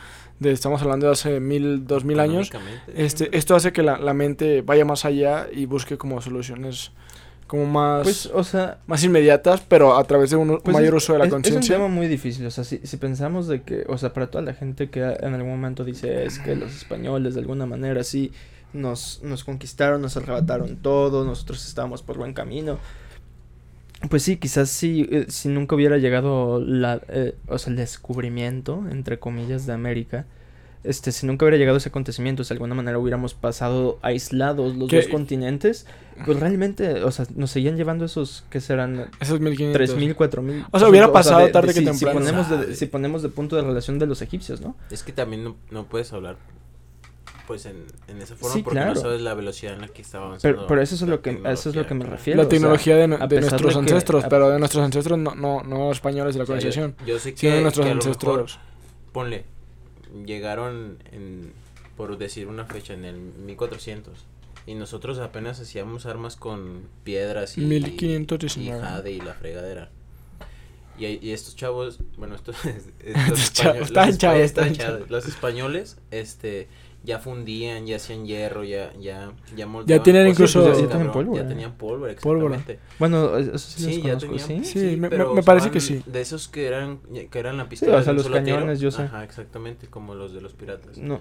[0.43, 2.51] de, estamos hablando de hace mil, dos mil años,
[2.95, 6.91] este, esto hace que la, la mente vaya más allá y busque como soluciones
[7.47, 11.03] como más, Pues, o sea, más inmediatas, pero a través de un pues mayor es,
[11.03, 11.75] uso de la es- es conciencia.
[11.75, 14.43] un tema muy difícil, o sea, si, si pensamos de que, o sea, para toda
[14.43, 18.32] la gente que en algún momento dice es que los españoles de alguna manera sí
[18.71, 22.79] nos, nos conquistaron, nos arrebataron todo, nosotros estábamos por buen camino.
[24.10, 28.84] Pues sí, quizás sí, eh, si nunca hubiera llegado la, eh, o sea, el descubrimiento,
[28.92, 30.26] entre comillas, de América,
[30.84, 34.89] este, si nunca hubiera llegado ese acontecimiento, si de alguna manera hubiéramos pasado aislados los
[34.89, 35.86] Que- dos continentes,
[36.26, 39.10] pues realmente, o sea, nos seguían llevando esos, ¿qué serán?
[39.22, 39.74] Esos 1500.
[39.74, 40.66] 3000, 4000.
[40.72, 42.20] O sea, hubiera pasado de- tarde que si, temprano.
[42.20, 44.76] Si ponemos, de, si ponemos de punto de relación de los egipcios, ¿no?
[44.92, 46.36] Es que también no, no puedes hablar
[47.47, 48.93] pues en, en esa forma Sí, porque claro.
[48.93, 50.56] no sabes la velocidad en la que estaba avanzando.
[50.58, 52.38] Pero, pero eso es lo que, a eso es lo que me refiero.
[52.38, 55.91] la o sea, tecnología de, nuestros de ancestros, pero de nuestros ancestros no, no, no
[55.91, 57.95] españoles de la O sea, yo- colonización, Yo, sé que, sino de nuestros que a
[57.95, 58.60] lo mejor, ancestros.
[59.12, 59.45] ponle,
[60.25, 61.51] llegaron en,
[61.97, 64.13] por decir una fecha, en el 1400.
[64.65, 68.77] Y nosotros apenas hacíamos armas con piedras y, 1519.
[68.77, 69.89] y jade y la fregadera.
[70.97, 72.56] Y, y estos chavos, bueno, estos,
[72.99, 76.67] Estos estos chavos, españoles, están los, los españoles, este,
[77.04, 80.89] ya fundían, ya hacían hierro, ya, ya, ya moldeaban tenían cosas, incluso- pues, Ya tenían
[81.08, 81.42] cabrón, pólvora.
[81.44, 82.56] Ya tenían pólvora, Pólvora.
[82.56, 82.96] exactamente.
[83.00, 84.66] Bueno, eso sí, Sí, los ya conozco, tenían.
[84.66, 84.80] ¿sí?
[84.80, 86.02] Sí, me- pero me parece que sí.
[86.06, 87.98] De esos que eran, que eran la Sí, pistola.
[87.98, 89.04] o sea, los cañones, yo sé.
[89.04, 90.98] Ajá, exactamente, como los de los piratas.
[90.98, 91.20] No,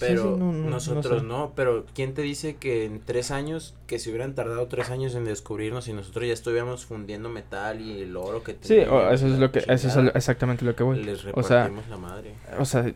[0.00, 1.26] Pero sí, no- no- no nosotros sé.
[1.26, 5.14] no, pero ¿quién te dice que en tres años, que se hubieran tardado tres años
[5.14, 9.38] en descubrirnos y nosotros ya estuviéramos fundiendo metal y el oro que Sí, eso es
[9.38, 11.02] lo que, eso es exactamente lo que voy.
[11.02, 12.34] Les O sea, la madre.
[12.58, 12.92] o sea,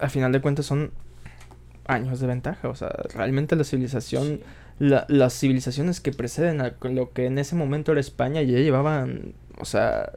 [0.00, 0.90] a final de cuentas son
[1.86, 2.68] años de ventaja.
[2.68, 4.40] O sea, realmente la civilización,
[4.78, 9.34] la- las civilizaciones que preceden a lo que en ese momento era España ya llevaban,
[9.58, 10.12] o sea,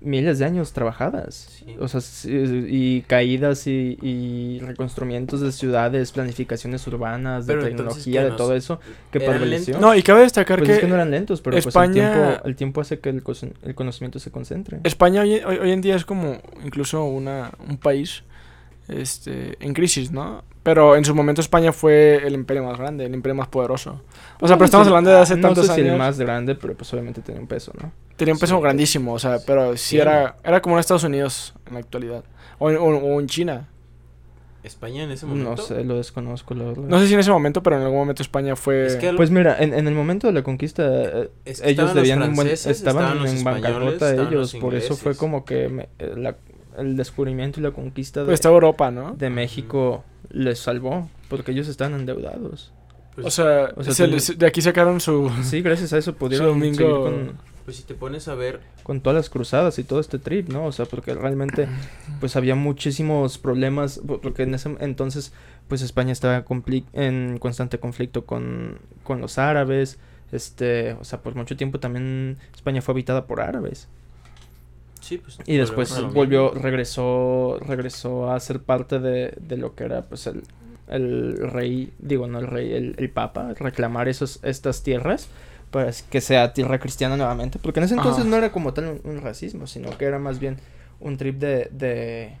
[0.00, 1.34] miles de años trabajadas.
[1.64, 1.74] Sí.
[1.80, 8.30] O sea, y caídas y, y reconstruimientos de ciudades, planificaciones urbanas, de Pero tecnología, ¿qué
[8.30, 8.78] de todo eso
[9.10, 9.80] que lentos?
[9.80, 12.40] No, y cabe destacar Pues que, es que no eran lentos, pero pues el tiempo,
[12.44, 13.22] el tiempo hace que el,
[13.62, 14.80] el conocimiento se concentre.
[14.84, 18.22] España hoy, hoy- hoy en día es como incluso una, un país
[18.88, 20.44] este, en crisis, ¿no?
[20.62, 24.02] Pero en su momento España fue el imperio más grande, el imperio más poderoso.
[24.40, 25.92] O sea, pero estamos hablando de hace no tantos sé si años.
[25.92, 27.92] el más grande, pero pues obviamente tenía un peso, ¿no?
[28.16, 28.62] Tenía un peso Sí.
[28.62, 32.24] grandísimo, o sea, pero sí era, era como en Estados Unidos en la actualidad.
[32.58, 33.68] O, en- o- o en China.
[34.64, 35.50] España en ese momento.
[35.50, 36.52] No sé, lo desconozco.
[36.54, 38.86] No sé si en ese momento, pero en algún momento España fue...
[38.86, 41.70] Es que al- Pues mira, en, en el momento de la conquista, eh, Es que
[41.70, 45.88] ellos debían buen, estaban, en bancarrota estaban ellos, los por eso fue como que me-
[46.00, 46.34] eh, la-
[46.78, 49.12] el descubrimiento y la conquista de, pues estaba Europa, ¿no?
[49.16, 52.72] de México les salvó, porque ellos estaban endeudados.
[53.14, 55.30] pues, O sea, O sea, se ten- les- de aquí sacaron su...
[55.42, 57.32] Sí, gracias a eso pudieron domingo- seguir con,
[57.64, 60.66] pues si te pones a ver, con todas las cruzadas y todo este trip, ¿no?
[60.66, 61.66] O sea, porque realmente
[62.20, 65.32] pues había muchísimos problemas, po- porque en ese entonces
[65.66, 66.44] pues España estaba
[66.92, 69.98] en constante conflicto con, con los árabes,
[70.30, 73.88] este, o sea, por mucho tiempo también España fue habitada por árabes.
[75.06, 75.38] Sí, pues.
[75.46, 80.42] Y después volvió, regresó, regresó a ser parte de, de lo que era pues el,
[80.88, 85.28] el rey, digo no el rey, el, el papa, reclamar esos, estas tierras
[85.70, 88.30] para que sea tierra cristiana nuevamente, porque en ese entonces Ajá.
[88.30, 90.58] no era como tal un, un racismo, sino que era más bien
[91.00, 92.32] un trip de, de,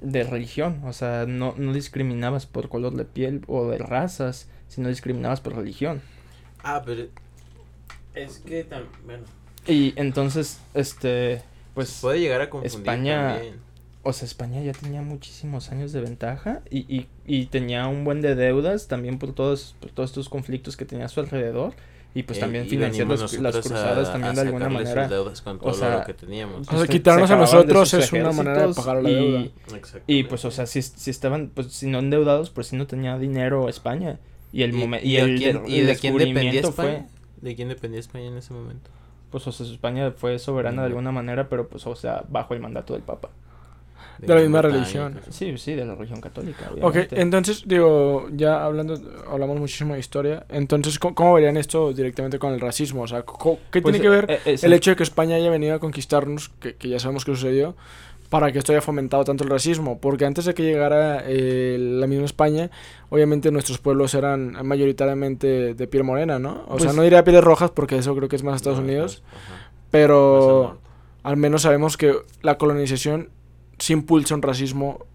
[0.00, 4.88] de religión, o sea, no, no discriminabas por color de piel o de razas, sino
[4.88, 6.00] discriminabas por religión.
[6.62, 7.04] Ah, pero.
[8.14, 9.24] Es que tam- bueno.
[9.68, 11.42] Y entonces, este,
[11.74, 11.98] pues...
[12.00, 13.68] puede llegar a confundir España- también.
[14.02, 18.22] O sea, España ya tenía muchísimos años de ventaja y, y, y tenía un buen
[18.22, 21.74] de deudas también por todos, por todos estos conflictos que tenía a su alrededor
[22.14, 25.08] y pues Eh, también y financiar las, cruzadas a- también a de alguna manera.
[25.08, 26.66] deudas con todo sea, lo que teníamos.
[26.68, 29.50] O sea, quitarnos se a nosotros es una manera de pagar la y- deuda.
[30.06, 33.18] Y pues, o sea, si, si estaban, pues si no endeudados, pues si no tenía
[33.18, 34.18] dinero España.
[34.52, 36.72] Y el ¿Y, momento y el, quién, el y de quién dependía España?
[36.72, 37.04] fue,
[37.42, 38.90] ¿De quién dependía España en ese momento?
[39.30, 42.60] Pues o sea, España fue soberana de alguna manera, pero pues o sea, bajo el
[42.60, 43.28] mandato del Papa.
[44.18, 45.20] De la misma religión.
[45.30, 46.68] Sí, sí, de la religión católica.
[46.72, 47.20] Ok, obviamente.
[47.20, 50.44] entonces, digo, ya hablando, hablamos muchísimo de historia.
[50.48, 53.02] Entonces, ¿cómo, cómo verían esto directamente con el racismo?
[53.02, 55.36] O sea, co- ¿qué Pues, tiene que ver eh, eh, el hecho de que España
[55.36, 57.76] haya venido a conquistarnos, que, que ya sabemos que sucedió,
[58.30, 59.98] para que esto haya fomentado tanto el racismo?
[59.98, 62.70] Porque antes de que llegara eh, la misma España,
[63.08, 66.64] obviamente nuestros pueblos eran mayoritariamente de piel morena, ¿no?
[66.68, 68.84] O sea, Pues- no diría pieles rojas porque eso creo que es más Estados No,
[68.84, 69.42] Unidos, pues,
[69.90, 70.78] pero
[71.22, 73.30] al menos sabemos que la colonización
[73.78, 75.06] sí impulsa un racismo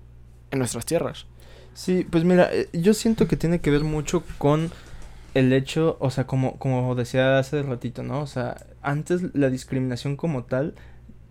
[0.52, 1.26] en nuestras tierras.
[1.74, 4.72] Sí, pues mira, eh, yo siento que tiene que ver mucho con
[5.34, 8.22] el hecho, o sea, como, como decía hace ratito, ¿no?
[8.22, 10.76] O sea, antes la discriminación como tal,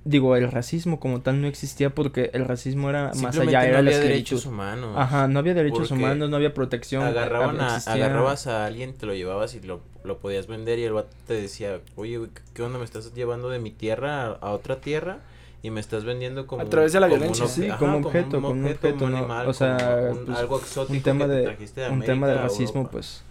[0.05, 3.73] digo, el racismo como tal no existía porque el racismo era más allá, no era
[3.73, 4.95] la había derechos humanos.
[4.97, 7.05] Ajá, no había derechos humanos, no había protección.
[7.05, 10.93] Agarraban a, agarrabas a alguien, te lo llevabas y lo, lo podías vender y el
[10.93, 12.21] vato te decía, oye,
[12.55, 12.79] ¿qué onda?
[12.79, 15.19] ¿Me estás llevando de mi tierra a, a otra tierra?
[15.65, 16.63] Y me estás vendiendo como...
[16.63, 17.47] A través de la violencia.
[17.47, 19.17] Sí, ajá, como objeto, como un objeto, como ¿no?
[19.19, 22.01] animal, O sea, un- pues, algo exótico un tema que te de trajiste de un
[22.03, 22.91] tema de América a racismo, Europa.
[22.91, 23.23] pues.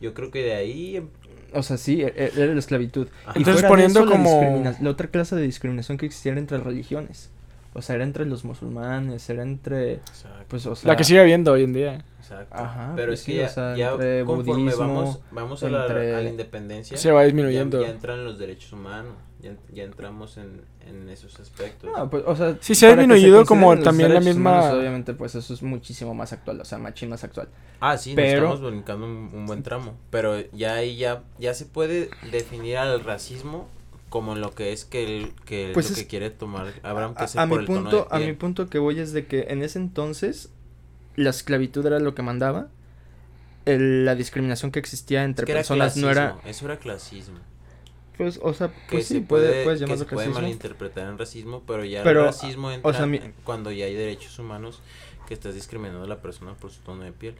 [0.00, 1.08] Yo creo que de ahí...
[1.54, 3.08] O sea, sí, e- e- era la esclavitud.
[3.24, 3.32] Ajá.
[3.34, 6.06] Y Entonces, fuera de poniendo eso, la como- discrimina- La otra clase de discriminación que
[6.06, 7.30] existía era entre religiones.
[7.74, 9.94] O sea, era entre los musulmanes, era entre...
[9.94, 10.44] Exacto.
[10.48, 10.88] Pues, o sea...
[10.88, 12.04] La que sigue habiendo hoy en día.
[12.18, 12.54] Exacto.
[12.54, 15.62] Ajá, Pero pues es que sí, ya, o sea, ya entre conforme budismo, vamos, vamos
[15.62, 17.80] a, la, entre- a la independencia, Se va ya, disminuyendo.
[17.82, 21.90] ya entran los derechos humanos, ya, ya entramos en, en esos aspectos.
[21.96, 25.34] No, pues, o sea, Sí, se ha disminuido como también la misma- humanos, obviamente, pues
[25.34, 27.48] eso es muchísimo más actual, o sea, machín más actual.
[27.80, 31.54] Ah, sí, Pero- nos estamos brincando un, un buen tramo, pero ya ahí ya, ya
[31.54, 33.68] se puede definir al racismo
[34.08, 37.22] como lo que es que, el, que Pues lo es- que quiere tomar Abraham, que
[37.22, 38.36] A, es a por mi el tono punto, de a mi piel.
[38.38, 40.50] punto que voy es de que en ese entonces
[41.14, 42.68] la esclavitud era lo que mandaba.
[43.66, 46.76] el- la discriminación que existía entre Es que era personas no era clasismo, Eso era
[46.78, 47.38] clasismo.
[48.18, 51.16] Pues o sea Que pues sí se puede, puede, que se puede racismo malinterpretar en
[51.18, 54.82] racismo, pero ya Pero, el racismo entra sea, mi- en cuando ya hay derechos humanos
[55.26, 57.34] que estás discriminando a la persona por su tono de piel,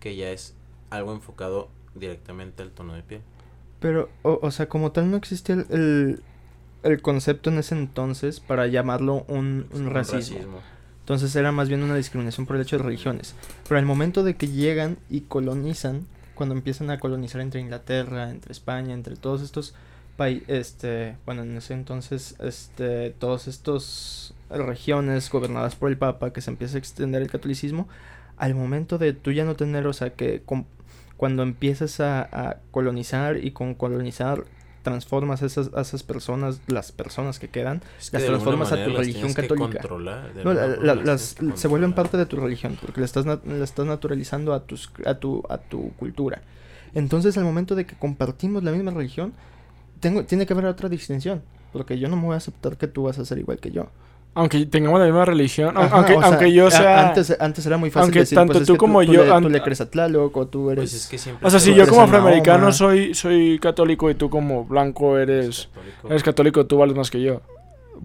[0.00, 0.54] que ya es
[0.90, 3.20] algo enfocado directamente al tono de piel.
[3.80, 6.22] Pero, o, o sea, como tal no existía el, el,
[6.84, 10.60] el concepto en ese entonces para llamarlo un, un Un racismo.
[11.00, 13.34] Entonces era más bien una discriminación por el hecho de religiones.
[13.68, 18.52] Pero al momento de que llegan y colonizan, cuando empiezan a colonizar entre Inglaterra, entre
[18.52, 19.74] España, entre todos estos
[20.18, 26.50] este, bueno, en ese entonces, este, todos estos regiones gobernadas por el Papa, que se
[26.50, 27.88] empieza a extender el catolicismo,
[28.36, 30.64] al momento de tú ya no tener, o sea, que com-
[31.16, 34.44] cuando empiezas a, a colonizar y con colonizar
[34.82, 38.90] transformas a esas, a esas personas, las personas que quedan, Es Las transformas a tu
[38.98, 39.78] religión católica.
[40.44, 43.86] no, la- la- las, se vuelven parte de tu religión porque le estás, le estás
[43.86, 46.42] naturalizando a, tus, a, tu, a tu cultura.
[46.94, 49.32] Entonces, al momento de que compartimos la misma religión,
[50.04, 51.42] tengo, tiene que haber otra distinción.
[51.72, 53.86] Porque yo no me voy a aceptar que tú vas a ser igual que yo.
[54.34, 57.08] Aunque tengamos la misma religión, Ajá, aunque, o sea, aunque yo sea...
[57.08, 59.24] Antes, antes era muy fácil aunque decir, tanto pues, es tú que como tú yo
[59.24, 60.90] le- Tú le crees a Tlaloc o tú eres...
[60.90, 64.10] Pues es que siempre o sea, se si yo como eres afroamericano soy, soy católico
[64.10, 66.08] y tú como blanco eres, católico.
[66.08, 67.40] eres católico, tú vales más que yo.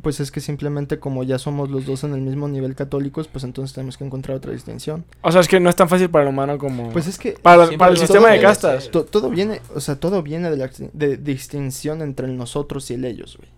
[0.01, 3.43] Pues es que simplemente como ya somos los dos en el mismo nivel católicos, pues
[3.43, 5.03] entonces tenemos que encontrar otra distinción.
[5.21, 6.89] O sea, es que no es tan fácil para el humano como...
[6.91, 8.89] Pues es que para, el sistema de castas.
[8.91, 12.93] To- todo viene, o sea, todo viene de la de, distinción entre el nosotros y
[12.93, 13.49] el ellos, güey.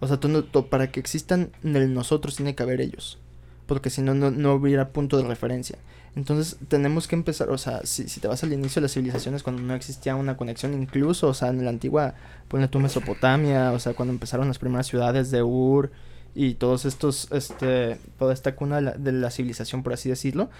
[0.00, 3.18] O sea, todo- to- para que existan en el nosotros tiene que haber ellos.
[3.66, 5.78] Porque si no, no, no hubiera punto de referencia.
[6.14, 9.62] Entonces tenemos que empezar, o sea, si, te vas al inicio de las civilizaciones cuando
[9.62, 12.14] no existía una conexión, incluso, o sea, en la antigua,
[12.48, 15.90] ponle tú Mesopotamia, o sea, cuando empezaron las primeras ciudades de Ur
[16.34, 20.50] y todos estos, este, toda esta cuna de la, de la civilización, por así decirlo,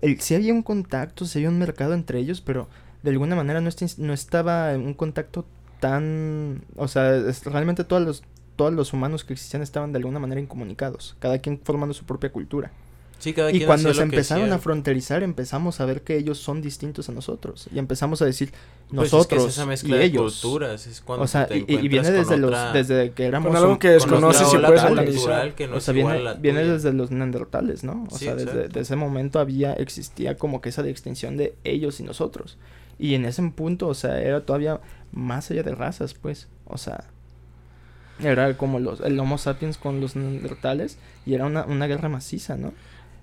[0.00, 2.68] el, sí había un contacto, sí había un mercado entre ellos, pero
[3.02, 5.44] de alguna manera no, no estaba un contacto
[5.80, 6.64] tan...
[6.76, 8.22] O sea, realmente todos los,
[8.56, 12.32] todos los humanos que existían estaban de alguna manera incomunicados, cada quien formando su propia
[12.32, 12.70] cultura.
[13.22, 17.08] Sí, cada Y cuando se empezaron a fronterizar, empezamos a ver que ellos son distintos
[17.08, 17.68] a nosotros.
[17.72, 20.40] Y empezamos a decir Pues es que nosotros es esa y mezcla de ellos.
[20.40, 23.24] culturas, es cuando O sea, te y, y- y viene desde los otra- desde que
[23.26, 25.54] éramos Con algo que con desconoces ola puedes analizar.
[25.54, 28.08] que no o sea, viene, desde los neandertales, ¿no?
[28.10, 32.00] O Sí, sea, desde, desde ese momento había, existía como que esa distinción de ellos
[32.00, 32.58] y nosotros.
[32.98, 34.80] Y en ese punto, o sea, era todavía
[35.12, 36.48] más allá de razas, pues.
[36.66, 37.04] O sea,
[38.20, 42.56] era como los, el Homo sapiens con los neandertales y era una, una guerra maciza,
[42.56, 42.72] ¿no?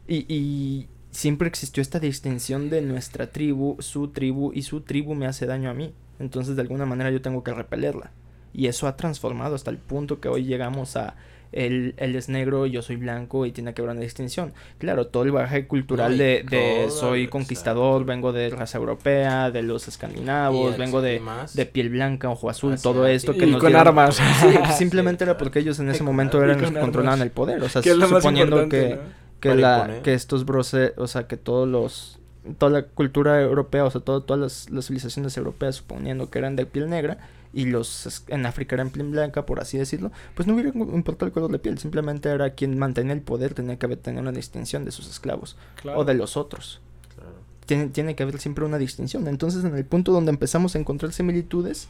[0.10, 5.28] Y, y siempre existió esta distinción de nuestra tribu, su tribu, y su tribu me
[5.28, 5.94] hace daño a mí.
[6.20, 8.12] Entonces, de alguna manera, yo tengo que repelerla.
[8.54, 11.16] Y eso ha transformado hasta el punto que hoy llegamos a
[11.52, 14.54] él, él es negro, yo soy blanco y tiene que haber una distinción.
[14.78, 16.44] Claro, todo el bagaje cultural de,
[16.90, 17.32] soy exacto.
[17.32, 21.22] conquistador, vengo de raza europea, de los escandinavos, vengo de,
[21.54, 24.16] de piel blanca, ojo azul, todo esto que Y nos con dieron- armas.
[24.16, 24.48] Sí,
[24.78, 27.64] simplemente Sí, era porque ellos en ese momento eran los que controlaban el poder.
[27.64, 29.02] O sea, suponiendo que, ¿no?
[29.40, 32.20] Que, la, que estos brose, o sea, que todos los,
[32.58, 36.56] toda la cultura europea, o sea, todo, todas las, las civilizaciones europeas, suponiendo que eran
[36.56, 37.18] de piel negra,
[37.52, 41.32] y los en África eran piel blanca, por así decirlo, pues no hubiera importado el
[41.32, 44.86] color de piel, simplemente era quien mantenía el poder, tenía que haber tener una distinción
[44.86, 46.00] de sus esclavos, Claro.
[46.00, 46.80] o de los otros.
[47.16, 47.32] Claro.
[47.66, 49.28] Tiene, tiene que haber siempre una distinción.
[49.28, 51.88] Entonces, en el punto donde empezamos a encontrar similitudes,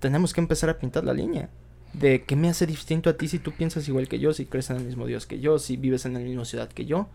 [0.00, 1.48] tenemos que empezar a pintar la línea.
[1.92, 4.70] De qué me hace distinto a ti si tú piensas igual que yo, si crees
[4.70, 7.08] en el mismo Dios que yo, si vives en la misma ciudad que yo.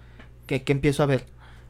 [0.47, 1.25] ¿Qué, qué empiezo a ver?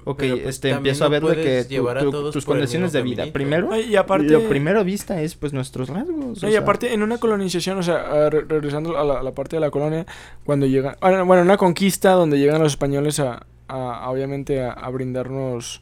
[0.05, 3.17] Ok, pues, este, empiezo a ver de que tu- tu- tus condiciones de vida.
[3.17, 3.33] caminito.
[3.33, 6.41] Primero, Ay, Y aparte, lo primero vista es pues nuestros rasgos.
[6.43, 9.31] No, y sea, aparte, en una colonización, o sea, re- regresando a la, a la
[9.33, 10.05] parte de la colonia,
[10.43, 14.71] cuando llegan, bueno, bueno, una conquista donde llegan los españoles a, a- a, obviamente, a,
[14.71, 15.81] a brindarnos,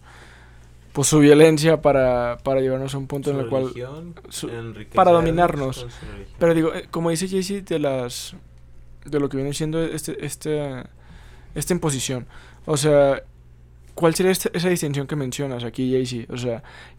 [0.93, 4.49] pues, su violencia para, para llevarnos a un punto Su en el cual, religión, su-
[4.93, 5.85] para dominarnos.
[6.39, 8.35] pero digo, eh, como dice Jaycee, de las,
[9.05, 10.83] de lo que viene siendo este, este,
[11.55, 12.27] esta imposición,
[12.65, 13.23] o sea,
[13.95, 16.27] ¿cuál sería esta- esa distinción que mencionas aquí, Jaycee?
[16.29, 16.37] O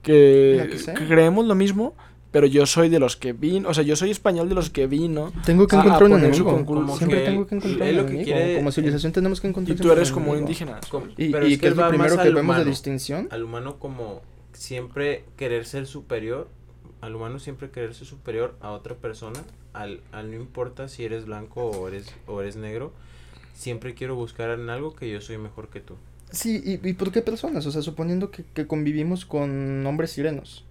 [0.03, 0.95] que, sea.
[0.95, 1.95] que creemos lo mismo,
[2.33, 4.87] pero yo soy de los que vino, o sea, yo soy español de los que
[4.89, 6.51] vino, tengo que encontrar un enemigo.
[6.51, 8.25] Siempre Como que tengo que encontrar un enemigo.
[8.25, 10.81] quiere- como civilización tenemos que encontrar y tú siempre eres como indígena.
[11.17, 13.29] Y, pero y es que es lo va primero más que al vemos de distinción.
[13.31, 14.23] al humano como
[14.55, 16.49] siempre querer ser superior,
[17.01, 19.41] al humano siempre querer ser superior a otra persona,
[19.73, 22.93] al, al no importa si eres blanco o eres, o eres negro,
[23.55, 25.97] siempre quiero buscar en algo que yo soy mejor que tú.
[26.31, 27.67] Sí, ¿y, y por qué personas?
[27.67, 30.65] O sea, suponiendo que, que convivimos con hombres sirenos.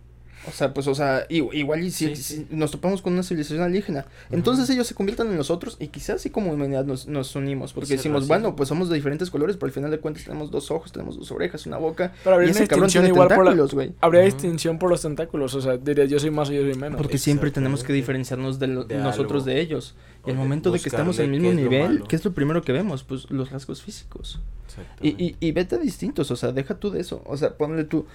[0.47, 2.47] O sea, pues, o sea, i- igual y si, Sí, si sí.
[2.49, 4.05] nos topamos con una civilización alienígena.
[4.31, 7.73] Entonces ellos se convierten en nosotros y quizás así como humanidad nos, nos unimos.
[7.73, 8.35] Porque decimos, racismo.
[8.35, 11.17] bueno, pues somos de diferentes colores, pero al final de cuentas tenemos dos ojos, tenemos
[11.17, 12.13] dos orejas, una boca.
[12.23, 13.93] Pero Y habría una ese cabrón distinción tiene igual por la, tentáculos, güey.
[14.01, 16.97] habría distinción por los tentáculos, o sea, dirías yo soy más o yo soy menos.
[16.97, 19.53] Porque siempre tenemos que diferenciarnos de, lo- De nosotros algo.
[19.53, 19.93] de ellos.
[20.25, 22.03] Y al momento de que estamos al buscarle mismo qué nivel.
[22.07, 23.03] ¿qué es lo primero que vemos?
[23.03, 24.39] Pues los rasgos físicos.
[25.01, 27.21] Y, y, y vete distintos, o sea, deja tú de eso.
[27.25, 28.05] O sea, ponle tú.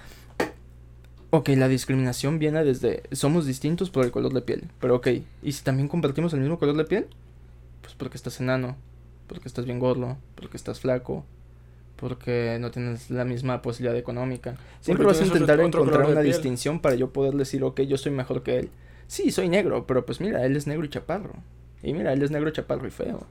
[1.37, 3.03] Ok, la discriminación viene desde.
[3.13, 4.65] Somos distintos por el color de piel.
[4.81, 5.09] Pero ok,
[5.43, 7.07] ¿y si también compartimos el mismo color de piel?
[7.83, 8.77] Pues porque estás enano,
[9.27, 11.25] porque estás bien gordo, porque estás flaco,
[11.97, 14.57] porque no tienes la misma posibilidad económica.
[14.81, 18.13] Siempre Porque vas a intentar encontrar una distinción para yo poder decir, ok, yo soy
[18.13, 18.71] mejor que él.
[19.07, 21.35] Sí, soy negro, pero pues mira, él es negro y chaparro.
[21.83, 23.27] Y mira, él es negro, chaparro y feo.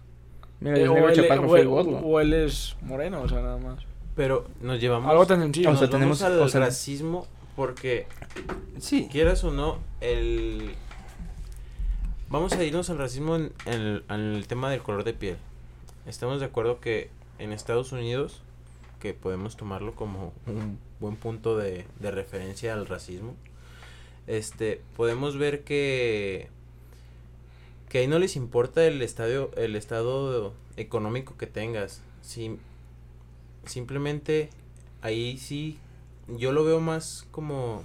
[0.61, 1.97] Mira, él Eh, es o, negro, él, chaparro, o feo y gordo.
[1.99, 3.79] o él es moreno, o sea, nada más.
[4.15, 5.09] Pero nos llevamos...
[5.11, 5.71] Algo tan sencillo.
[5.71, 8.07] O sea, tenemos- al o sea- racismo porque
[8.79, 9.07] Sí.
[9.11, 10.75] quieras o no, el...
[12.29, 15.37] Vamos a irnos al racismo en, en el, en el tema del color de piel.
[16.05, 18.41] Estamos de acuerdo que en Estados Unidos,
[18.99, 23.35] que podemos tomarlo como un buen punto de, de referencia al racismo,
[24.27, 26.49] este, podemos ver que
[27.89, 32.01] que ahí no les importa el estadio, el estado económico que tengas.
[32.21, 32.57] Si,
[33.65, 34.49] simplemente
[35.01, 35.77] ahí sí
[36.27, 37.83] yo lo veo más como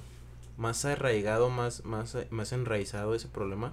[0.61, 3.73] más arraigado, más, más, más enraizado ese problema.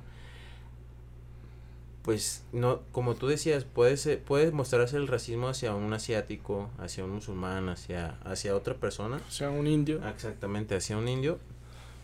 [2.01, 7.03] Pues no, como tú decías, puede ser, puede mostrarse el racismo hacia un asiático, hacia
[7.03, 9.18] un musulmán, hacia, hacia otra persona.
[9.28, 10.01] O sea, un indio.
[10.07, 11.39] Exactamente, hacia un indio.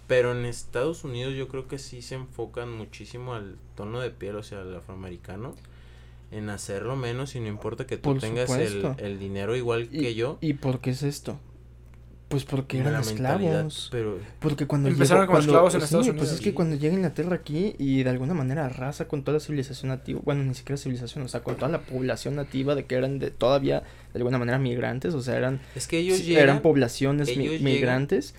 [0.07, 4.35] Pero en Estados Unidos yo creo que sí se enfocan muchísimo al tono de piel,
[4.35, 5.55] o sea, al afroamericano,
[6.31, 10.01] en hacerlo menos y no importa que tú Por tengas el, el dinero igual ¿Y,
[10.01, 10.37] que yo.
[10.41, 11.39] ¿Y por qué es esto?
[12.33, 13.89] Pues porque eran esclavos.
[13.91, 16.33] Pero Porque cuando Empezaron llegó- como cuando- esclavos en sí, Estados Pues Unidos.
[16.33, 19.89] es que cuando llega Inglaterra aquí y de alguna manera arrasa con toda la civilización
[19.89, 23.19] nativa, bueno, ni siquiera civilización, o sea, con toda la población nativa de que eran
[23.19, 23.81] de todavía
[24.13, 27.61] de alguna manera migrantes, o sea, eran es que ellos sí, llegan, eran poblaciones ellos
[27.61, 28.33] migrantes.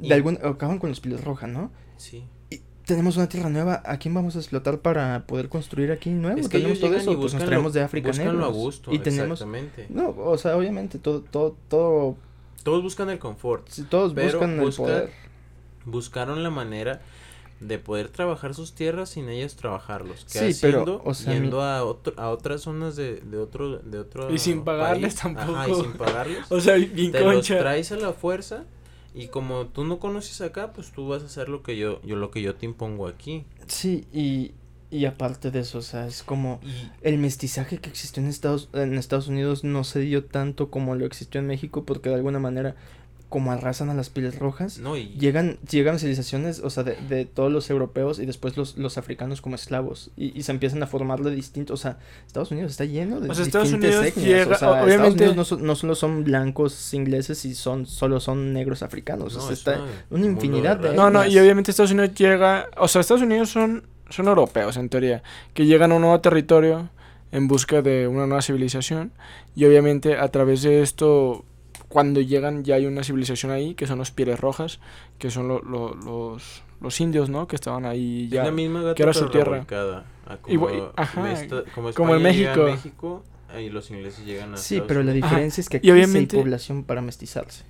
[0.00, 1.70] y- De algún acaban con los pieles rojas, ¿no?
[1.96, 2.24] sí.
[2.50, 6.38] Y tenemos una tierra nueva, ¿a quién vamos a explotar para poder construir aquí nuevo?
[6.38, 8.18] Es que tenemos ellos todo eso, y pues nos traemos lo- de África lo a
[8.18, 8.54] negros.
[8.54, 9.86] gusto, y tenemos exactamente.
[9.88, 12.16] no, o sea, obviamente todo todo todo
[12.66, 13.66] Todos buscan el confort.
[13.68, 15.10] si todos Pero buscan busca- el poder.
[15.84, 17.00] Buscaron la manera
[17.60, 20.24] de poder trabajar sus tierras sin ellos trabajarlos.
[20.26, 23.78] Sí, Que pero, haciendo, o sea, yendo a, otro, a otras zonas de, de otro
[23.78, 25.36] de otro Y sin pagarles país.
[25.38, 25.82] Ajá, y tampoco.
[25.82, 26.38] sin pagarles.
[26.50, 27.58] O sea, bien te los concha.
[27.58, 28.64] traes a la fuerza
[29.14, 32.16] y como tú no conoces acá, pues tú vas a hacer lo que yo yo
[32.16, 33.44] lo que yo te impongo aquí.
[33.68, 34.52] Sí, y
[34.90, 36.60] y aparte de eso, o sea, es como
[37.02, 41.04] el mestizaje que existió en Estados en Estados Unidos no se dio tanto como lo
[41.06, 42.76] existió en México porque de alguna manera
[43.28, 44.78] como arrasan a las pieles rojas.
[44.78, 48.78] No, y Llegan, llegan civilizaciones, o sea, de, de todos los europeos y después los,
[48.78, 50.12] los africanos como esclavos.
[50.16, 51.80] Y, y se empiezan a formar de distintos.
[51.80, 54.28] O sea, Estados Unidos está lleno de O sea, Estados distintas Unidos etnias.
[54.28, 57.86] llega- o sea, Estados obviamente- Unidos no, son- no solo son blancos ingleses y son
[57.86, 59.34] solo son negros africanos.
[59.34, 61.90] o no, sea, es está una- una un infinidad de No, no, y obviamente Estados
[61.90, 65.22] Unidos llega, o sea, Estados Unidos son, son europeos en teoría,
[65.54, 66.90] que llegan a un nuevo territorio
[67.32, 69.12] en busca de una nueva civilización
[69.54, 71.44] y obviamente a través de esto,
[71.88, 74.80] cuando llegan ya hay una civilización ahí, que son los pieles rojas,
[75.18, 77.46] que son lo- lo- los, los indios, ¿no?
[77.48, 78.44] Que estaban ahí Es ya.
[78.44, 79.66] la misma gata, que era su tierra.
[80.42, 82.64] como, ajá, esta- como como en México.
[82.64, 85.12] México, ahí los ingleses llegan a Sí, Estados pero la.
[85.12, 87.64] Ajá, diferencia es que y aquí sí obviamente- hay población para mestizarse.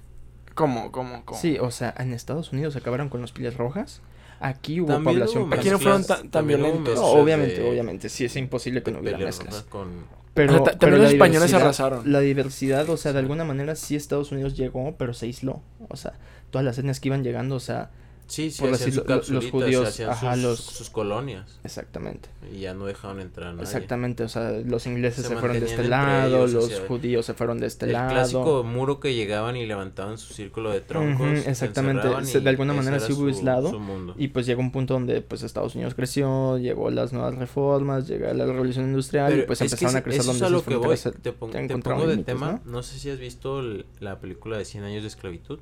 [0.54, 1.38] ¿Cómo, cómo, cómo?
[1.40, 4.00] Sí, o sea, en Estados Unidos acabaron con los pieles rojas.
[4.40, 6.94] Aquí hubo También población hubo Aquí no fueron tan- violentos.
[6.96, 9.62] No, obviamente, de- obviamente, sí, es imposible que no hubiera mezclas.
[9.62, 9.88] con
[10.34, 12.12] Pero, Ajá, ta- pero los españoles arrasaron.
[12.12, 15.62] La diversidad, o sea, de alguna manera sí Estados Unidos llegó, pero se aisló.
[15.88, 16.12] O sea,
[16.50, 17.90] todas las etnias que iban llegando, o sea,
[18.28, 22.28] Sí, sí, por lo- los capsulitas, judíos, ajá, sus, los- sus colonias exactamente.
[22.52, 23.62] y ya no dejaban entrar a nadie.
[23.64, 26.86] Exactamente, o sea, los ingleses Se se, fueron de este lado, ellos, o los sea,
[26.88, 28.10] judíos se fueron de este el lado.
[28.10, 31.24] clásico muro que llegaban y levantaban su círculo de troncos.
[31.24, 33.80] Ujú, se exactamente, se- de y alguna manera era sí hubo aislado.
[34.18, 38.26] Y pues llegó un punto donde pues Estados Unidos creció, llegó las nuevas reformas, llegó
[38.34, 40.74] la revolución industrial y Pero pues es que empezaron ese- a crecer donde lo que
[40.74, 40.96] voy.
[41.22, 42.60] Te, pon- te pongo de límites, tema.
[42.64, 42.72] ¿no?
[42.72, 42.82] ¿no?
[42.82, 45.60] sé si has visto el- la película de 100 años de esclavitud.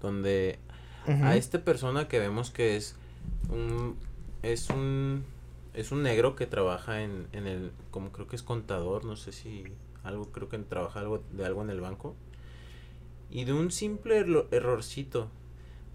[0.00, 0.58] Donde
[1.08, 2.96] A esta persona que vemos que es
[3.50, 3.96] un.
[4.42, 5.24] Es un.
[5.74, 7.72] Es un negro que trabaja en, en el.
[7.90, 9.04] Como creo que es contador.
[9.04, 9.64] No sé si.
[10.04, 10.26] Algo.
[10.32, 12.14] Creo que trabaja algo de algo en el banco.
[13.30, 15.28] Y de un simple erlo- errorcito.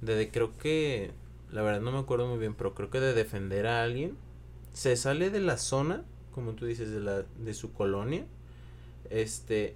[0.01, 1.11] De, de creo que.
[1.51, 2.53] La verdad no me acuerdo muy bien.
[2.55, 4.18] Pero creo que de defender a alguien.
[4.74, 6.03] Se sale de la zona.
[6.34, 6.91] Como tú dices.
[6.91, 7.24] De la.
[7.24, 8.26] De su colonia.
[9.09, 9.76] Este.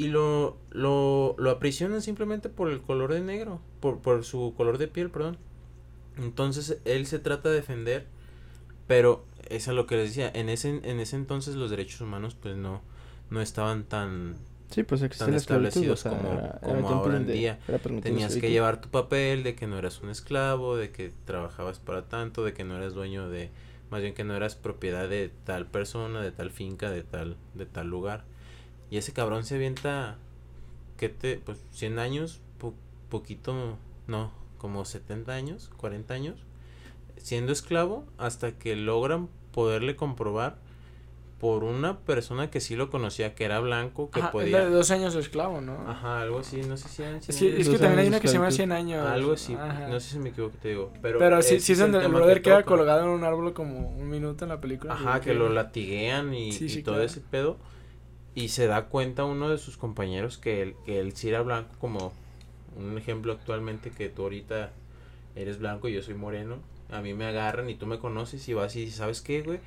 [0.00, 3.60] Y lo, lo, lo aprisionan simplemente por el color de negro.
[3.80, 5.36] Por, por su color de piel, perdón.
[6.18, 8.06] Entonces él se trata de defender.
[8.86, 10.30] Pero es a lo que les decía.
[10.34, 12.82] En ese, en ese entonces los derechos humanos pues no,
[13.30, 14.36] no estaban tan...
[14.70, 17.58] Sí, pues tan o establecidos sea, como- era- como ahora en día.
[18.02, 22.08] Tenías que llevar tu papel de que no eras un esclavo, de que trabajabas para
[22.08, 23.50] tanto, de que no eras dueño de...
[23.90, 27.66] Más bien que no eras propiedad de tal persona, de tal finca, de tal, de
[27.66, 28.24] tal lugar.
[28.90, 30.18] Y ese cabrón se avienta,
[30.96, 31.36] ¿qué te?
[31.36, 32.74] Pues 100 años, po-
[33.08, 33.76] poquito,
[34.06, 36.36] no, como 70 años, 40 años,
[37.16, 40.58] siendo esclavo hasta que logran poderle comprobar
[41.40, 44.58] por una persona que sí lo conocía, que era blanco, que Ajá, podía...
[44.58, 45.88] la de dos años de esclavo, ¿no?
[45.88, 47.60] Ajá, algo así, no sé si eran 100 Sí, años.
[47.60, 48.56] es que también hay una que se llama esclavitud.
[48.56, 49.06] 100 años.
[49.06, 49.88] Algo así, Ajá.
[49.88, 50.92] no sé si me equivoco, te digo.
[51.00, 53.88] Pero, Pero sí, sí es donde el brother que queda colgado en un árbol como
[53.88, 54.92] un minuto en la película.
[54.92, 57.06] Ajá, que lo latiguean y, Sí, y todo claro.
[57.06, 57.56] ese pedo.
[58.40, 61.70] Y se da cuenta uno de sus compañeros que él, que él sí era blanco,
[61.80, 62.12] como
[62.76, 64.70] un ejemplo actualmente que tú ahorita
[65.36, 66.56] eres blanco y yo soy moreno.
[66.90, 69.58] A mí me agarran y tú me conoces y vas y dices, ¿sabes qué, güey?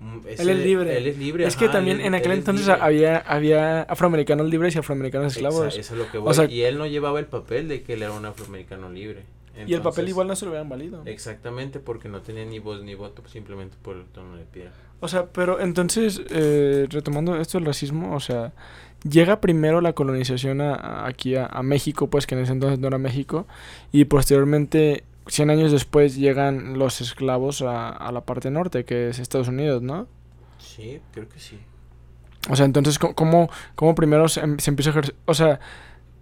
[0.00, 0.96] Mm, Él es libre.
[0.98, 1.46] Él es libre.
[1.46, 2.82] Es que también él en aquel entonces libre.
[2.82, 5.74] había, había afroamericanos libres y afroamericanos esclavos.
[5.74, 6.34] Exa- Eso es lo que O voy.
[6.34, 9.22] sea- y él no llevaba el papel de que él era un afroamericano libre.
[9.66, 11.02] Y el papel igual no se lo hubieran valido.
[11.06, 14.68] Exactamente, porque no tenía ni voz ni voto, simplemente por el tono de piel.
[15.00, 18.52] O sea, pero entonces, eh, retomando esto del racismo, o sea,
[19.08, 22.78] llega primero la colonización a- a- aquí a, a México, pues que en ese entonces
[22.78, 23.46] no era México,
[23.92, 29.18] y posteriormente, 100 años después, llegan los esclavos a, a la parte norte, que es
[29.18, 30.06] Estados Unidos, ¿no?
[30.58, 31.58] Sí, creo que sí.
[32.48, 35.14] O sea, entonces, ¿cómo- ¿cómo, cómo primero se, em- se empieza a ejercer?
[35.26, 35.60] O sea,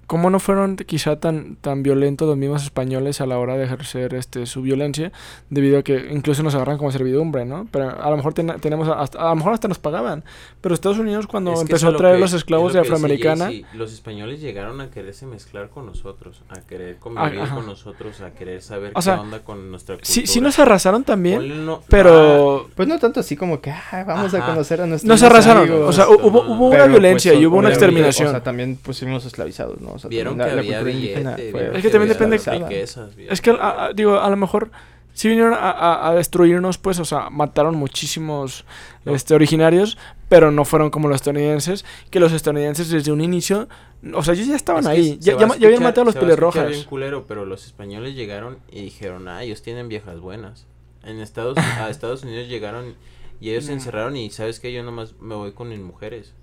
[0.07, 4.15] ¿cómo no fueron quizá tan, tan violentos los mismos españoles a la hora de ejercer
[4.15, 5.13] este, su violencia?
[5.51, 7.67] Debido a que incluso nos agarran como servidumbre, ¿no?
[7.71, 10.25] Pero a lo mejor ten- tenemos, hasta, a lo mejor hasta nos pagaban.
[10.61, 13.47] Pero Estados Unidos cuando Es que empezó a traer que- los esclavos es de afroamericana,
[13.47, 17.55] Jay-Z, los españoles llegaron a quererse mezclar con nosotros, a querer convivir ajá.
[17.55, 20.13] con nosotros, a querer saber O qué sea, onda con nuestra cultura.
[20.13, 24.35] sí, sí nos arrasaron también, no- pero Pues no tanto así como que "Ah, vamos
[24.35, 24.47] a Ajá.
[24.53, 25.63] conocer a nuestros nos arrasaron.
[25.65, 25.89] amigos".
[25.89, 28.29] O sea, hubo, hubo Pero, una violencia pues, y hubo una exterminación.
[28.29, 29.94] O sea, también pues fuimos esclavizados, ¿no?
[29.95, 32.13] O sea, Vieron que la, había la cultura indígena billete, fue vieron Es que también
[32.13, 34.71] depende- riquezas, Es que, a- a- digo, a lo mejor
[35.13, 38.65] sí vinieron a, a- a destruirnos, pues, o sea, mataron muchísimos
[39.05, 39.15] No.
[39.15, 39.97] este, originarios,
[40.29, 43.69] pero no fueron como los estadounidenses, que los estadounidenses desde un inicio,
[44.13, 46.15] o sea, ellos ya estaban Es que ahí, ya, ya, ya habían matado a los
[46.15, 46.69] se va a pieles escuchar rojas.
[46.77, 50.67] bien culero, pero los españoles llegaron y dijeron, ah, ellos tienen viejas buenas.
[51.05, 52.97] En Estados, a Estados Unidos llegaron
[53.41, 56.35] y ellos se encerraron y sabes que yo nomás me voy con mis mujeres.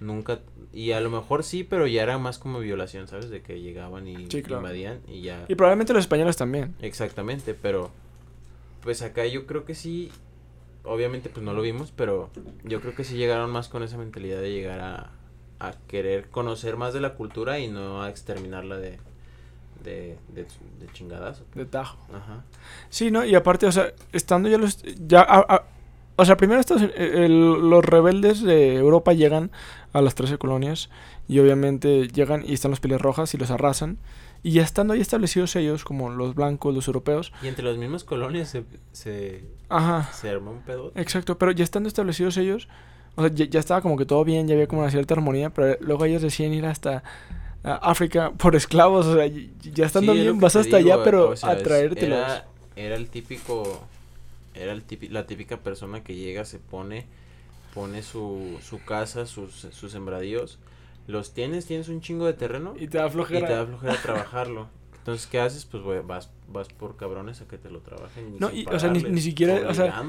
[0.00, 0.40] Nunca,
[0.74, 3.30] y a lo mejor sí, pero ya era más como violación, ¿sabes?
[3.30, 4.62] De que llegaban y Sí, claro.
[4.62, 5.44] invadían y ya.
[5.48, 6.74] Y probablemente los españoles también.
[6.80, 7.90] Exactamente, pero
[8.82, 10.10] pues acá yo creo que sí,
[10.82, 12.30] obviamente pues no lo vimos, pero
[12.64, 15.10] yo creo que sí llegaron más con esa mentalidad de llegar a,
[15.60, 18.98] a querer conocer más de la cultura y no a exterminarla de,
[19.82, 21.44] de, de, de chingadazo.
[21.54, 21.98] De tajo.
[22.12, 22.42] Ajá.
[22.90, 23.24] Sí, ¿no?
[23.24, 24.82] Y aparte, o sea, estando ya los...
[25.06, 25.64] Ya, a- a-
[26.16, 29.50] o sea, primero estos, el- los rebeldes de Europa llegan
[29.92, 30.90] a las 13 colonias
[31.28, 33.98] y obviamente llegan y están los pieles rojas y los arrasan.
[34.42, 37.32] Y ya estando ahí establecidos ellos, como los blancos, los europeos.
[37.42, 40.92] Y entre las mismas colonias se, se, Ajá, se armó un pedo.
[40.94, 41.38] exacto.
[41.38, 42.68] Pero ya estando establecidos ellos,
[43.14, 45.48] o sea, ya, ya estaba como que todo bien, ya había como una cierta armonía,
[45.48, 47.02] pero luego ellos decían ir hasta
[47.62, 49.06] África por esclavos.
[49.06, 51.62] O sea, ya estando Sí, bien, vas hasta digo, allá, pero o sea, a es-
[51.62, 52.18] traértelos.
[52.18, 52.46] Era,
[52.76, 53.82] era el típico,
[54.54, 57.06] era el típi- la típica persona que llega, se pone,
[57.74, 60.58] pone su, su casa, sus, sus sembradíos,
[61.06, 63.46] los tienes, tienes un chingo de terreno Y te da y flojera.
[63.46, 64.68] te da flojera trabajarlo.
[64.98, 65.64] Entonces, ¿qué haces?
[65.66, 68.36] Pues vas, vas por cabrones a que te lo trabajen.
[68.38, 70.02] No, y, o sea, ni, ni siquiera, o sea,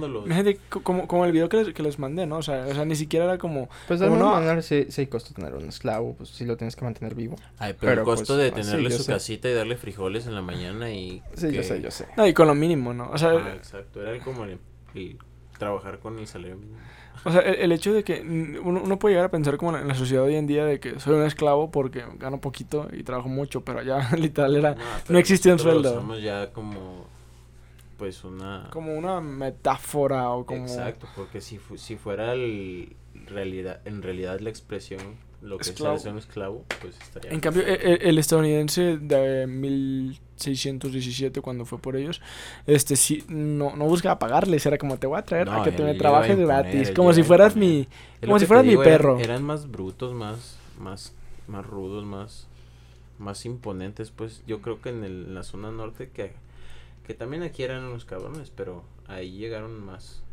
[0.83, 2.38] como, como el video que les, que les mandé, ¿no?
[2.38, 5.01] O sea, o sea, ni siquiera era como, Pues de alguna no- manera sí, sí
[5.01, 7.36] hay costo tener un esclavo, pues sí lo tienes que mantener vivo.
[7.57, 9.11] Ay, pero, pero, el costo pues, de ah, sí, tenerle su sé.
[9.13, 11.21] casita y darle frijoles en la mañana y...
[11.36, 12.07] Sí, yo sé, yo sé.
[12.17, 13.09] no, y con lo mínimo, ¿no?
[13.11, 14.59] O sea, Ah, exacto, era como el,
[14.93, 15.17] el
[15.57, 16.77] trabajar con el salario mínimo.
[17.26, 18.21] O sea el, el hecho de que
[18.63, 20.99] uno, uno puede llegar a pensar como en la, sociedad hoy en día de que
[20.99, 25.51] soy un esclavo porque gano poquito y trabajo mucho, pero allá literal era pero existía
[25.53, 25.91] un sueldo.
[25.91, 27.05] usamos ya como,
[27.97, 28.69] pues una...
[28.71, 30.61] como una metáfora o como...
[30.65, 32.95] Exacto, porque si, fu- si fuera el
[33.28, 35.01] realidad, en realidad la expresión,
[35.41, 35.95] lo que Esclavo.
[35.97, 37.31] es un esclavo, pues estaría...
[37.31, 42.21] En cambio, e- e- el, estadounidense de 1617, cuando fue por ellos,
[42.65, 45.83] este sí, no, no buscaba pagarles, era como te voy a traer a que te
[45.83, 47.88] me trabajes imponer, gratis, como si fueras mi...
[48.23, 49.19] Como si fueras mi eran- perro.
[49.19, 51.13] Eran, más brutos, más, más,
[51.47, 52.47] más rudos, más,
[53.19, 56.33] más imponentes, pues yo creo que en, el- en la zona norte, que,
[57.05, 60.23] que también aquí eran unos cabrones, pero ahí llegaron más,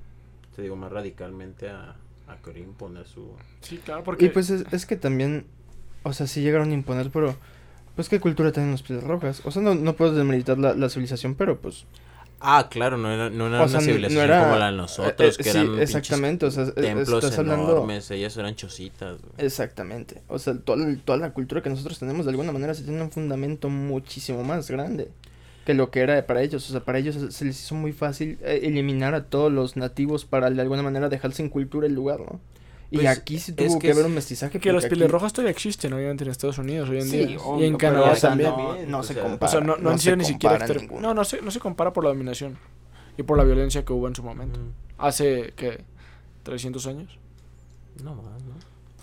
[0.57, 1.97] te digo, más radicalmente a,
[2.29, 3.31] a querer imponer su...
[3.61, 4.27] Sí, claro, porque...
[4.27, 5.47] Y pues es, es que también,
[6.03, 7.37] o sea, sí llegaron a imponer, pero
[7.97, 9.43] pues qué cultura tienen los pieles rojas.
[9.45, 11.85] O sea, no, no puedo desmeritar la, la civilización, pero pues...
[12.45, 14.71] Ah, claro, no era, no era O una sea, no- no civilización era- como la
[14.73, 18.57] de nosotros, eh, que sí, eran exactamente, o sea, templos estás hablando- enormes, ellas eran
[18.57, 19.21] chocitas.
[19.21, 19.33] güey.
[19.47, 20.23] Exactamente.
[20.27, 23.13] O sea, toda, toda la cultura que nosotros tenemos de alguna manera sí tiene un
[23.13, 25.09] fundamento muchísimo más grande
[25.65, 26.69] que lo que era para ellos.
[26.69, 30.25] O sea, para ellos se- les hizo muy fácil eh, eliminar a todos los nativos
[30.25, 32.41] para de alguna manera dejar sin cultura el lugar, ¿no?
[32.91, 34.61] Y Pues, aquí sí es tuvo que que, haber es- un mestizaje.
[34.61, 37.17] Que los porque pieles aquí- rojas todavía existen, obviamente, en Estados Unidos hoy en Sí,
[37.19, 37.31] día.
[37.31, 38.51] y obvio, en pero, Canadá también.
[38.51, 39.47] No, no o se compara.
[39.47, 40.93] o sea, no, no, han se sido ni siquiera exter-.
[40.93, 42.59] No, no se, no se compara por la dominación
[43.17, 44.61] y por la violencia que hubo en su momento.
[44.61, 45.85] Mm, Hace, ¿qué?
[46.45, 47.19] ¿300 años?
[48.03, 48.55] No más, ¿no?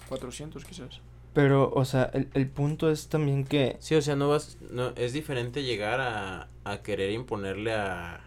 [0.08, 1.02] 400 quizás.
[1.34, 3.78] Pero, o sea, el, el punto es también que...
[3.80, 8.22] Sí, o sea, no vas, no, es diferente llegar a, a querer imponerle a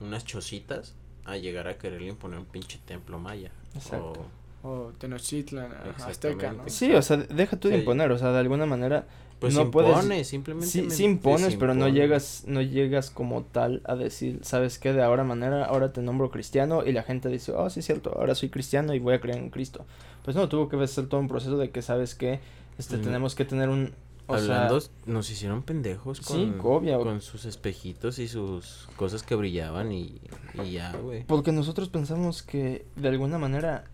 [0.00, 3.50] unas chocitas a llegar a quererle imponer un pinche templo maya.
[3.74, 4.26] Exacto.
[4.62, 5.72] O, O Tenochtitlan,
[6.04, 6.68] Azteca, ¿no?
[6.68, 7.80] Sí, o sea, deja tú de Sí.
[7.80, 9.06] imponer, o sea, de alguna manera...
[9.44, 10.66] pues No puedes- simplemente.
[10.68, 14.92] Sí, sí impones, pero no llegas, no llegas como tal a decir, ¿sabes qué?
[14.92, 18.12] De ahora manera, ahora te nombro cristiano y la gente dice, oh, sí es cierto,
[18.18, 19.84] ahora soy cristiano y voy a creer en Cristo.
[20.24, 22.40] Pues no, tuvo que ser todo un proceso de que, ¿sabes qué?
[22.78, 23.02] Este, Mm.
[23.02, 23.92] tenemos que tener un...
[24.26, 29.34] O Hablando, sea, nos hicieron pendejos Sí, con, con sus espejitos y sus cosas que
[29.34, 30.18] brillaban y,
[30.64, 31.24] y ya, güey.
[31.24, 33.84] porque nosotros pensamos que de alguna manera...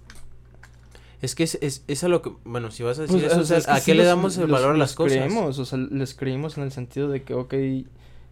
[1.22, 3.42] Es que es, es, es a lo que, bueno, si vas a decir pues, eso,
[3.42, 4.94] o sea, es que ¿a sí qué le los- damos el los- valor a las
[4.94, 5.18] cosas?
[5.18, 7.54] creemos, o sea, les creímos en el sentido de que, ok,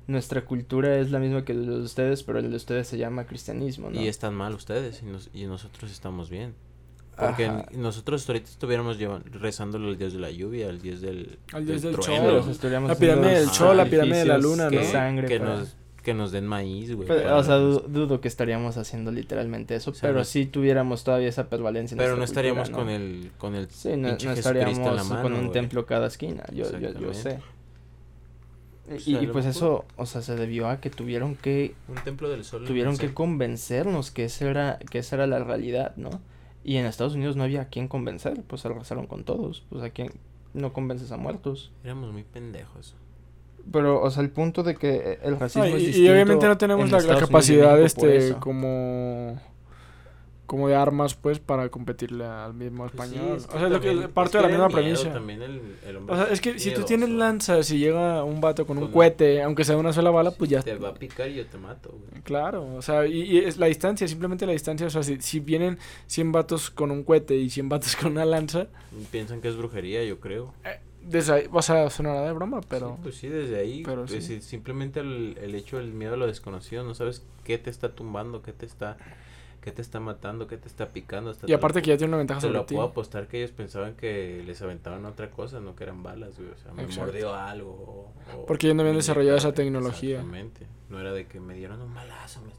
[0.06, 3.26] nuestra cultura es la misma que la de ustedes, pero el de ustedes se llama
[3.26, 4.00] cristianismo, ¿no?
[4.00, 6.54] Y están mal ustedes y, nos, y nosotros estamos bien.
[7.18, 7.66] Porque Ajá.
[7.72, 8.96] nosotros ahorita estuviéramos
[9.32, 12.94] rezándole al dios de la lluvia, al dios del, Al dios del trueno, estaríamos La
[12.94, 14.84] pirámide del Sol, la pirámide de la luna, que, ¿no?
[14.84, 15.76] sangre que para- nos,
[16.08, 17.06] que nos den maíz, güey.
[17.06, 20.24] Pero, para- o sea, du- dudo que estaríamos haciendo literalmente eso, O sea, pero no-
[20.24, 21.94] sí tuviéramos todavía esa prevalencia.
[21.94, 24.64] en pero no estaríamos cultura, con el con el Sí, no, pinche no Jesucristo en
[24.64, 25.52] la estaríamos mano, con un güey.
[25.52, 27.38] templo cada esquina, yo, yo, yo sé.
[28.90, 30.88] Y, O sea, y a lo pues mejor- eso, o sea, se debió a que
[30.88, 32.64] tuvieron que, Un templo del sol.
[32.64, 36.08] tuvieron que convencernos que esa era, que esa era la realidad, ¿no?
[36.64, 39.82] Y en Estados Unidos no había a quién convencer, pues se arrasaron con todos, pues
[39.84, 40.12] a quién
[40.54, 41.70] no convences a muertos.
[41.84, 42.94] Éramos muy pendejos.
[43.72, 46.46] Pero, o sea, el punto de que el racismo Ah, es y, y distinto obviamente
[46.46, 49.40] no tenemos en la, y capacidad este como
[50.46, 53.36] como de armas pues para competirle al mismo Pues sí, español.
[53.36, 55.12] es que o sea, es lo que también- parte es de la misma premisa.
[55.12, 58.40] también el- el hombre O sea, es que si tú tienes lanzas y llega un
[58.40, 61.28] vato con un cohete, aunque sea una sola bala, pues ya Te va a picar
[61.28, 62.22] y yo te mato, güey.
[62.22, 65.40] Claro, o sea, y, y es la distancia, simplemente la distancia, o sea, si, si
[65.40, 68.68] vienen 100 vatos con un cohete y 100 vatos con una lanza,
[69.10, 70.54] Piensan que es brujería, yo creo.
[71.02, 72.94] Desde ahí, o sea, sonará de broma, pero...
[72.96, 73.82] Sí, pues sí, desde ahí.
[73.84, 77.58] pero pues sí, simplemente el, el hecho del miedo a lo desconocido, no sabes qué
[77.58, 78.96] te está tumbando, qué te está
[79.60, 80.46] ¿Qué te está matando?
[80.46, 81.30] ¿Qué te está picando?
[81.30, 82.74] Hasta Y te lo aparte pu- que ya tiene una ventaja te sobre lo ti.
[82.76, 86.50] puedo apostar que ellos pensaban que les aventaban otra cosa, no que eran balas, güey.
[86.50, 87.06] O sea, me Exacto.
[87.06, 88.12] mordió algo.
[88.34, 90.16] o- Porque ya no habían desarrollado esa tecnología.
[90.18, 90.66] Exactamente.
[90.88, 92.52] No era de que me dieron un balazo, me.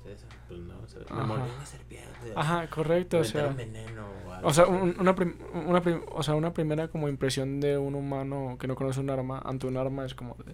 [0.48, 1.24] Pues no, o sea, me Ajá.
[1.26, 2.34] mordió una serpiente.
[2.36, 3.48] Ajá, correcto, me o sea.
[3.48, 4.48] veneno o algo.
[4.50, 5.36] O sea, un- una, prim-
[5.68, 9.10] una, prim- o sea, una primera como impresión de un humano que no conoce un
[9.10, 10.54] arma ante un arma es como de...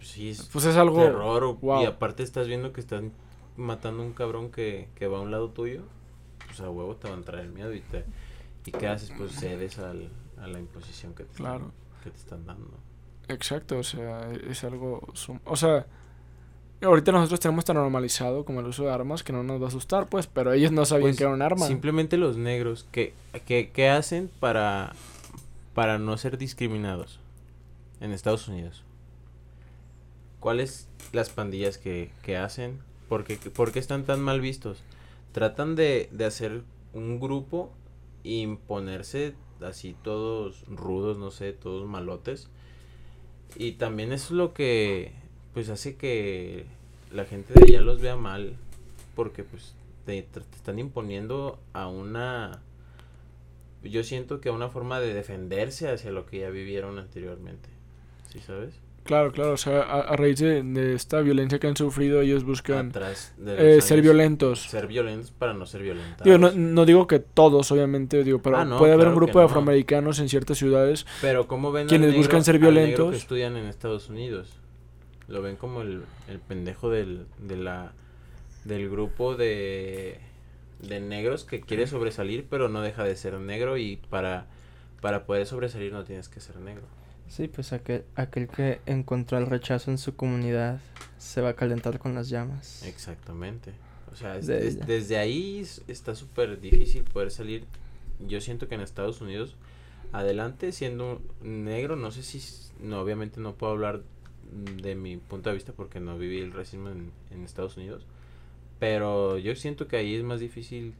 [0.00, 1.00] Sí, es Pues es algo...
[1.02, 1.42] terror.
[1.44, 1.82] o- wow.
[1.82, 3.12] Y aparte estás viendo que están
[3.58, 5.82] matando a un cabrón que, que va a un lado tuyo.
[6.46, 8.04] Pues a huevo te va a entrar el miedo y te...
[8.64, 9.12] ¿Y qué haces?
[9.16, 10.08] Pues cedes al,
[10.40, 11.66] a la imposición que te, Claro.
[11.66, 12.70] están, que te están dando.
[13.28, 15.06] Exacto, o sea, es algo...
[15.44, 15.86] O sea,
[16.80, 19.68] ahorita nosotros tenemos tan normalizado como el uso de armas que no nos va a
[19.68, 21.66] asustar, pues, pero ellos no sabían Pues, que era un arma.
[21.66, 23.12] Simplemente los negros, ¿qué,
[23.46, 24.94] qué, qué hacen para,
[25.74, 27.20] para no ser discriminados
[28.00, 28.84] en Estados Unidos?
[30.40, 32.78] ¿Cuáles las pandillas que, que hacen?
[33.08, 34.82] ¿Por qué, por qué están tan mal vistos?
[35.32, 37.72] Tratan de, de hacer un grupo
[38.24, 42.48] e imponerse así todos rudos, no sé, todos malotes.
[43.56, 45.12] Y también es lo que
[45.54, 46.66] pues hace que
[47.10, 48.56] la gente de allá los vea mal
[49.14, 52.62] porque pues te, te están imponiendo a una
[53.82, 57.68] yo siento que a una forma de defenderse hacia lo que ya vivieron anteriormente.
[58.30, 58.74] ¿Sí sabes?
[59.08, 62.44] Claro, claro, o sea, a, a raíz de, de esta violencia que han sufrido, ellos
[62.44, 62.92] buscan
[63.46, 64.64] eh, ser violentos.
[64.64, 66.24] Ser violentos para no ser violentados.
[66.24, 69.16] Digo, no, no digo que todos, obviamente, digo, pero Ah, no, puede haber claro un
[69.24, 69.46] grupo de no.
[69.46, 71.06] afroamericanos en ciertas ciudades.
[71.22, 73.12] Pero ¿cómo ven quienes negro- buscan ser violentos?
[73.12, 74.58] que estudian en Estados Unidos?
[75.26, 77.92] Lo ven como el, el pendejo del, de la,
[78.64, 80.18] del grupo de,
[80.82, 84.48] de negros que quiere sobresalir, pero no deja de ser negro y para,
[85.00, 86.82] para poder sobresalir no tienes que ser negro.
[87.28, 90.80] Sí, pues aquel, aquel que encontró el rechazo en su comunidad
[91.18, 92.82] se va a calentar con las llamas.
[92.84, 93.72] Exactamente.
[94.12, 97.64] O sea, es- De desde ahí es- está súper difícil poder salir.
[98.26, 99.56] Yo siento que en Estados Unidos,
[100.12, 102.40] adelante siendo negro, no sé si,
[102.82, 104.00] no, obviamente no puedo hablar
[104.82, 108.06] de mi punto de vista porque no viví el racismo en, en Estados Unidos,
[108.78, 110.94] pero yo siento que ahí es más difícil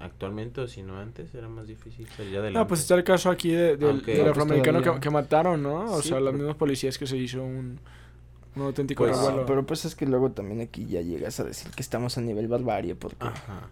[0.00, 2.58] actualmente o si no antes era más difícil salir adelante.
[2.58, 5.92] No, pues está el caso aquí de- del, Ah, afroamericano que, que mataron, ¿no?
[5.92, 7.80] O Sí, sea, los mismos policías que se hizo un,
[8.56, 9.44] un auténtico Pues, revuelo.
[9.46, 12.46] pero pues es que luego también aquí ya llegas a decir que estamos a nivel
[12.48, 13.68] barbarie porque, Ajá.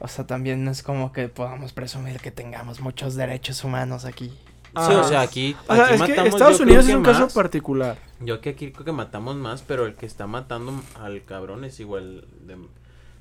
[0.00, 4.28] o sea, también no es como que podamos presumir que tengamos muchos derechos humanos aquí.
[4.28, 5.00] Sí, Ajá.
[5.00, 7.10] o sea, aquí, O sea, aquí es que matamos, Estados yo Unidos es un que
[7.10, 7.98] caso particular.
[8.20, 11.78] Yo que aquí creo que matamos más, pero el que está matando al cabrón es
[11.80, 12.56] igual de...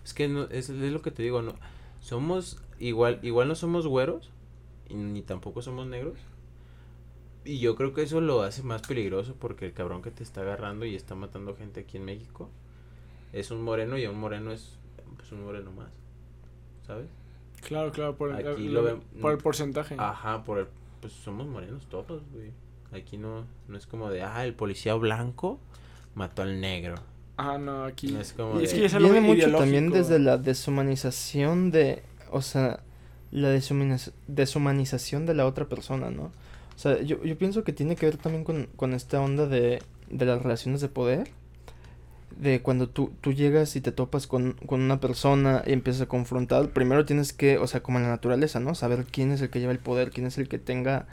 [0.05, 1.53] Es que no, es, es lo que te digo, no
[2.07, 4.29] somos igual, igual no somos güeros,
[4.89, 6.17] y ni tampoco somos negros.
[7.43, 10.41] Y yo creo que eso lo hace más peligroso porque el cabrón que te está
[10.41, 12.49] agarrando y está matando gente aquí en México
[13.33, 14.77] es un moreno y un moreno es
[15.17, 15.91] pues, un moreno más,
[16.85, 17.07] ¿sabes?
[17.61, 19.95] Claro, claro, por el, Aquí lo- lo ven- por el porcentaje.
[19.97, 20.67] Ajá, por el,
[21.01, 22.51] pues somos morenos todos, güey.
[22.93, 25.59] Aquí no, no es como de, ah, el policía blanco
[26.15, 26.95] mató al negro.
[27.37, 28.07] Ajá, no, aquí.
[28.11, 31.71] No es como y es de- que es algo Viene mucho también desde la deshumanización
[31.71, 32.79] de, o sea,
[33.31, 36.23] la deshumaniz- deshumanización de la otra persona, ¿no?
[36.23, 39.81] O sea, yo, yo pienso que tiene que ver también con, con esta onda de,
[40.09, 41.29] de las relaciones de poder.
[42.39, 46.05] De cuando tú, tú llegas y te topas con, con una persona y empiezas a
[46.07, 48.75] confrontar, primero tienes que, o sea, como en la naturaleza, ¿no?
[48.75, 51.07] Saber quién es el que lleva el poder, quién es el que tenga,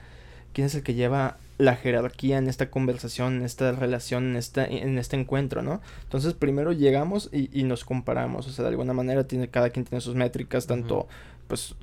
[0.55, 4.65] quién es el que lleva la jerarquía en esta conversación, en esta relación, en, esta,
[4.65, 5.83] en este encuentro, ¿no?
[6.05, 9.85] Entonces primero llegamos y, y nos comparamos, o sea, de alguna manera tiene, cada quien
[9.85, 11.07] tiene sus métricas, tanto,
[11.47, 11.75] pues,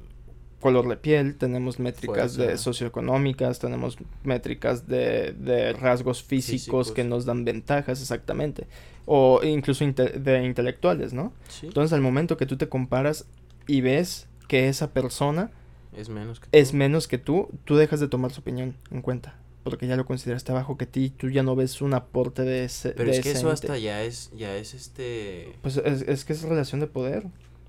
[0.60, 6.92] color de piel, tenemos métricas de socioeconómicas, tenemos métricas de, de rasgos físicos, Físicos.
[6.92, 8.68] que nos dan ventajas, exactamente,
[9.06, 11.34] o incluso inte- de intelectuales, ¿no?
[11.48, 13.26] Sí, Entonces al momento que tú te comparas
[13.68, 15.50] y ves que esa persona
[15.94, 16.78] es menos que es tú.
[16.78, 19.36] menos que tú, tú dejas de tomar su opinión en cuenta.
[19.64, 22.92] Porque ya lo consideraste abajo que ti, tú ya no ves un aporte de ese.
[22.92, 23.68] Pero de es que ese eso ente.
[23.68, 27.28] hasta ya es, ya es este, Pues es, es que es relación de poder.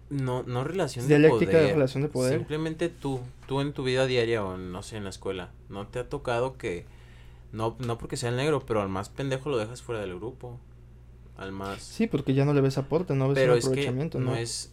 [0.09, 1.67] no, no relación Es de dialéctica poder.
[1.67, 2.39] de relación de poder.
[2.39, 5.99] Simplemente tú, tú en tu vida diaria o no sé, en la escuela, no te
[5.99, 6.87] ha tocado que,
[7.53, 10.59] no, no porque sea el negro, pero al más pendejo lo dejas fuera del grupo.
[11.37, 11.83] Al más...
[11.83, 14.37] Sí, porque ya no le ves aporte, no ves pero es que aprovechamiento, no ¿no?
[14.37, 14.73] es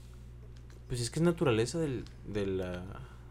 [0.88, 2.84] pues es que es naturaleza del de la-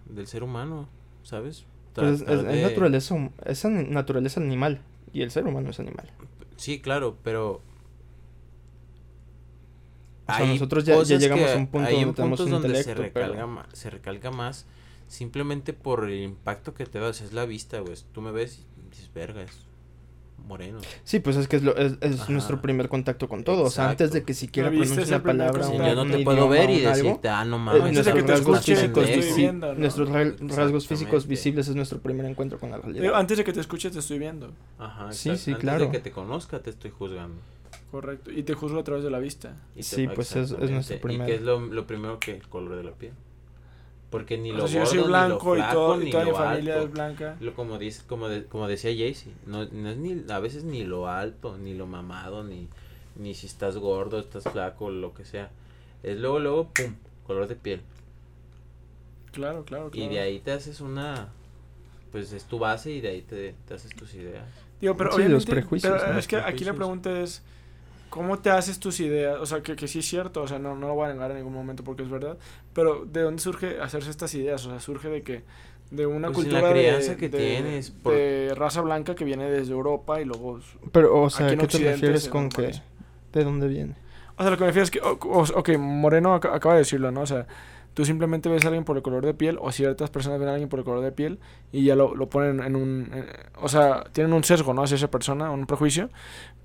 [0.08, 0.88] del ser humano
[1.22, 4.80] sabes Pues es, naturaleza, es naturaleza animal.
[5.12, 6.10] Y el ser humano es animal.
[6.56, 7.62] sí claro pero
[10.28, 13.66] O sea, nosotros ya- llegamos a un punto donde tenemos un donde se intelecto, recalga
[13.72, 14.66] se recalca más
[15.06, 18.30] simplemente por el impacto que te da o sea, es la vista güey tú me
[18.30, 19.66] ves y dices verga es,
[20.46, 20.82] morenos.
[21.04, 23.64] Sí, pues es que es, lo, es, nuestro primer contacto con todo.
[23.64, 26.24] O sea, antes de que siquiera ¿Me viste pronuncie una palabra, Sí, yo no te
[26.24, 27.82] puedo ver y decirte, ah, no mames.
[27.82, 29.78] Antes de que te nuestros rasgos escuche, físicos, te estoy visi- viendo, ¿no?
[29.80, 33.02] nuestros ra- rasgos físicos visibles es nuestro primer encuentro con la realidad.
[33.02, 34.52] Digo, antes de que te escuche, te estoy viendo.
[34.78, 35.84] Ajá, Sí, sí, Antes claro.
[35.86, 37.36] de que te conozca, te estoy juzgando.
[37.90, 38.30] Correcto.
[38.30, 39.56] Y te juzgo a través de la vista.
[39.74, 42.32] Y te- Sí, pues es- es nuestro primer- ¿Y qué es lo, lo primero que
[42.36, 43.12] el color de la piel?
[44.10, 46.00] Porque ni O lo sea, si yo gordo, soy blanco ni y, lo todo, flaco,
[46.00, 46.86] y ni toda mi lo familia alto.
[46.86, 47.36] es blanca.
[47.40, 50.84] Lo como dice, como, de- como decía Jaycee, no, no es ni a veces ni
[50.84, 52.68] lo alto, ni lo mamado, ni
[53.16, 55.50] ni si estás gordo, estás flaco, lo que sea.
[56.04, 56.94] Es luego luego pum,
[57.26, 57.80] color de piel.
[59.32, 60.06] Claro, claro, claro.
[60.06, 61.28] Y de ahí te haces una
[62.10, 64.46] pues es tu base y de ahí te, te haces tus ideas.
[64.80, 66.18] Digo, pero Sí, obviamente, los prejuicios, pero ¿no?
[66.18, 67.42] es que aquí la pregunta es,
[68.10, 69.38] ¿cómo te haces tus ideas?
[69.40, 71.30] O sea, que, que sí es cierto, o sea, no, no lo voy a negar
[71.30, 72.36] en ningún momento porque es verdad,
[72.72, 74.64] pero ¿de dónde surge hacerse estas ideas?
[74.66, 75.44] O sea, surge de que,
[75.90, 79.24] de una Pues cultura la de- crianza que de, tienes, por- de raza blanca que
[79.24, 80.60] viene desde Europa y luego...
[80.92, 82.72] Pero, o sea, Aquí ¿a en qué te refieres con que?
[83.32, 83.94] ¿De dónde viene?
[84.36, 86.80] O sea, lo que me refiero es que, o- o- ok, Moreno ac- acaba de
[86.80, 87.22] decirlo, ¿no?
[87.22, 87.46] O sea,
[87.94, 90.52] tú simplemente ves a alguien por el color de piel o ciertas personas ven a
[90.52, 91.40] alguien por el color de piel
[91.72, 93.10] y ya lo, lo ponen en un...
[93.12, 93.26] en-
[93.60, 94.82] o sea, tienen un sesgo, ¿no?
[94.82, 96.10] Hacia esa persona, un prejuicio.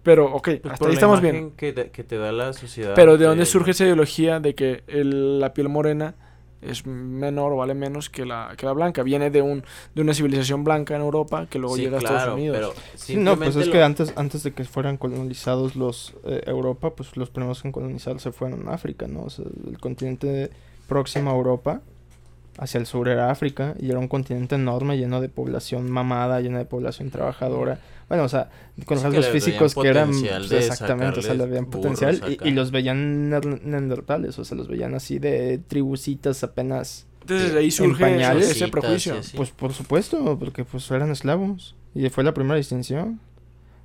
[0.04, 1.52] Pero, ok, Pues hasta por ahí la estamos bien.
[1.52, 2.94] Que, te- que te da la sociedad.
[2.96, 6.16] Pero ¿de dónde surge de- esa ideología de que el- la piel morena
[6.62, 9.02] es menor o vale menos que la, que la blanca?
[9.04, 9.64] Viene de un
[9.96, 12.58] de una civilización blanca en Europa que luego Sí, llega a claro, Estados Unidos.
[12.58, 16.44] pero Sí, no, pues es lo- que antes, antes de que fueran colonizados los eh,
[16.48, 19.24] Europa, pues los primeros en colonizar se fueron a África, ¿no?
[19.24, 20.50] O sea, el continente
[20.90, 21.82] próximo a Europa,
[22.58, 26.58] hacia el sur era África, y era un continente enorme, lleno de población mamada, lleno
[26.58, 27.80] de población trabajadora.
[28.14, 28.48] Bueno, o sea,
[28.86, 32.70] con que rasgos físicos que eran pues, exactamente, o sea, le veían potencial y, los
[32.70, 38.04] veían neandertales, o sea, los veían así de tribucitas apenas Entonces de ahí en surge
[38.04, 38.52] pañales.
[38.52, 39.16] ese prejuicio.
[39.36, 41.76] pues por supuesto, porque pues eran esclavos.
[41.96, 43.20] Y fue la primera distinción.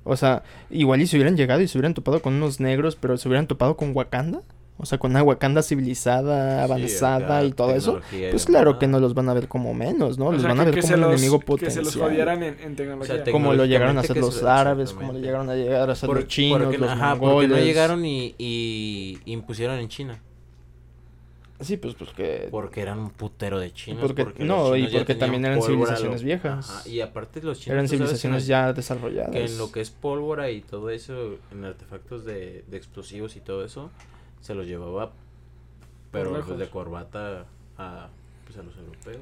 [0.03, 3.17] O sea, igual y se hubieran llegado y se hubieran topado con unos negros, pero
[3.17, 4.43] se hubieran topado con Wakanda.
[4.81, 7.99] O sea, con una Wakanda civilizada, Sí, avanzada acá, y todo eso.
[8.31, 10.27] Pues claro que no los van a ver como menos, ¿no?
[10.27, 11.85] O los sea, van a que- ver que como un los- enemigo Que potencial.
[11.85, 13.23] se los jodieran en, en tecnología.
[13.23, 15.89] te- como lo llegaron a hacer los que se- árabes, como lo llegaron a llegar
[15.89, 17.49] a hacer Por- los chinos, porque, los ajá, porque mongoles.
[17.49, 20.21] no llegaron y, y impusieron en China.
[21.59, 22.47] Sí, pues porque...
[22.49, 24.01] Porque eran un putero de chinos.
[24.01, 26.69] Porque- los no, y porque también eran pólvora, civilizaciones lo- viejas.
[26.69, 27.73] Ajá, y aparte los chinos.
[27.73, 29.31] eran que civilizaciones ya desarrolladas.
[29.31, 33.41] Que en lo que es pólvora y todo eso, en artefactos de, de explosivos y
[33.41, 33.91] todo eso,
[34.41, 35.11] se los llevaba,
[36.11, 36.47] pero lejos.
[36.47, 37.45] pues, de corbata
[37.77, 38.07] a,
[38.45, 39.17] pues, a los europeos.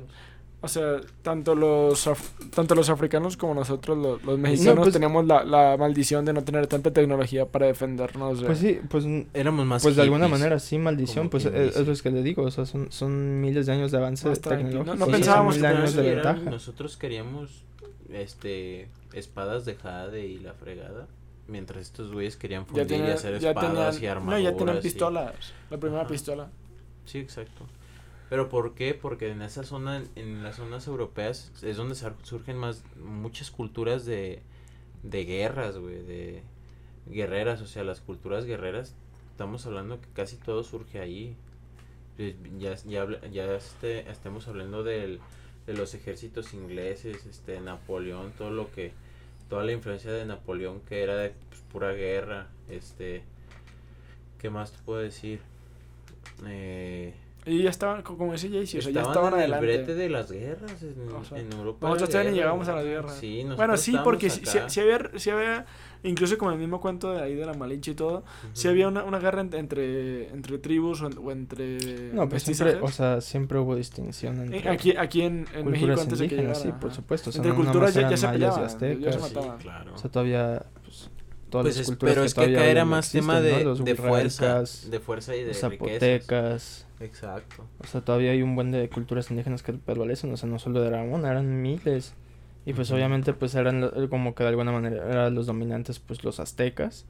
[0.59, 5.23] O sea, tanto los, af- tanto los africanos como nosotros, los, los mexicanos, pues- tenemos
[5.27, 8.39] la, la maldición de no tener tanta tecnología para defendernos.
[8.41, 9.05] de- Pues sí, pues
[9.35, 12.49] Éramos más Pues de alguna manera sí, maldición, pues es, lo que le digo, o
[12.51, 14.83] sea, son, son miles de años de avance tecnológico.
[14.83, 16.41] No- no sí, pensábamos que años de ventaja.
[16.41, 17.63] Nosotros queríamos
[18.11, 21.05] este espadas de jade y la fregada.
[21.47, 24.43] Mientras estos güeyes querían ya, fundir y hacer espadas tenían, y no, armaduras.
[24.43, 25.53] ya tenían y- pistolas.
[25.69, 26.09] La primera Ajá.
[26.09, 26.49] pistola.
[27.05, 27.65] Sí, exacto.
[28.29, 28.93] Pero ¿por qué?
[28.93, 34.41] Porque en esa zona, en las zonas europeas, es donde surgen más, muchas culturas de,
[35.03, 36.43] de guerras, güey, de
[37.09, 38.93] guerreras, o sea, las culturas guerreras,
[39.31, 41.37] estamos hablando que casi todo surge ahí.
[42.17, 45.21] Eh, Ya, ya, ya este, estemos hablando del,
[45.65, 48.91] de los ejércitos ingleses, este, Napoleón, todo lo que,
[49.49, 53.23] toda la influencia de Napoleón que era de pues, pura guerra, este,
[54.39, 55.39] ¿qué más te puedo decir?
[56.45, 57.13] Eh,
[57.45, 59.65] Y ya estaban, co- como dice Jaycee, o sea, ya Estaban en adelante.
[59.71, 61.87] el brete de las guerras en, O sea, en Europa.
[61.87, 63.15] nosotros todavía ni llegamos a las guerras.
[63.17, 64.69] Sí, Bueno, sí, porque acá.
[64.69, 65.65] sí había, sí había,
[66.03, 68.23] incluso como el mismo cuento de ahí de la Malinche y todo,
[68.53, 68.69] sí Ujú.
[68.73, 71.77] había una, una guerra en- entre, entre tribus o, en- o entre
[72.13, 72.73] No, pues mestizajes.
[72.73, 76.19] siempre, o sea, siempre hubo distinción Eh, entre Aquí, aquí en, en México culturas antes
[76.19, 76.77] de que indígenas, llegara.
[76.77, 77.29] sí, por supuesto.
[77.29, 79.15] O sea, Entre no culturas ya, ya se peleaban, ya aztecas.
[79.15, 79.57] se Sí, mataban.
[79.59, 79.93] claro.
[79.93, 81.09] O sea, todavía, pues,
[81.49, 83.63] todas Pues las es- culturas pero que es que acá era más tema existen, de,
[83.63, 83.69] ¿no?
[83.69, 85.61] Los de fuerza, de fuerza y de riquezas.
[85.71, 86.87] zapotecas.
[86.99, 87.63] Exacto.
[87.79, 90.83] O sea, todavía hay un buen de culturas indígenas que prevalecen, o sea, no solo
[90.83, 92.13] era una, eran miles.
[92.67, 96.23] Y pues obviamente pues eran lo- como que de alguna manera eran los dominantes pues
[96.23, 97.05] los aztecas,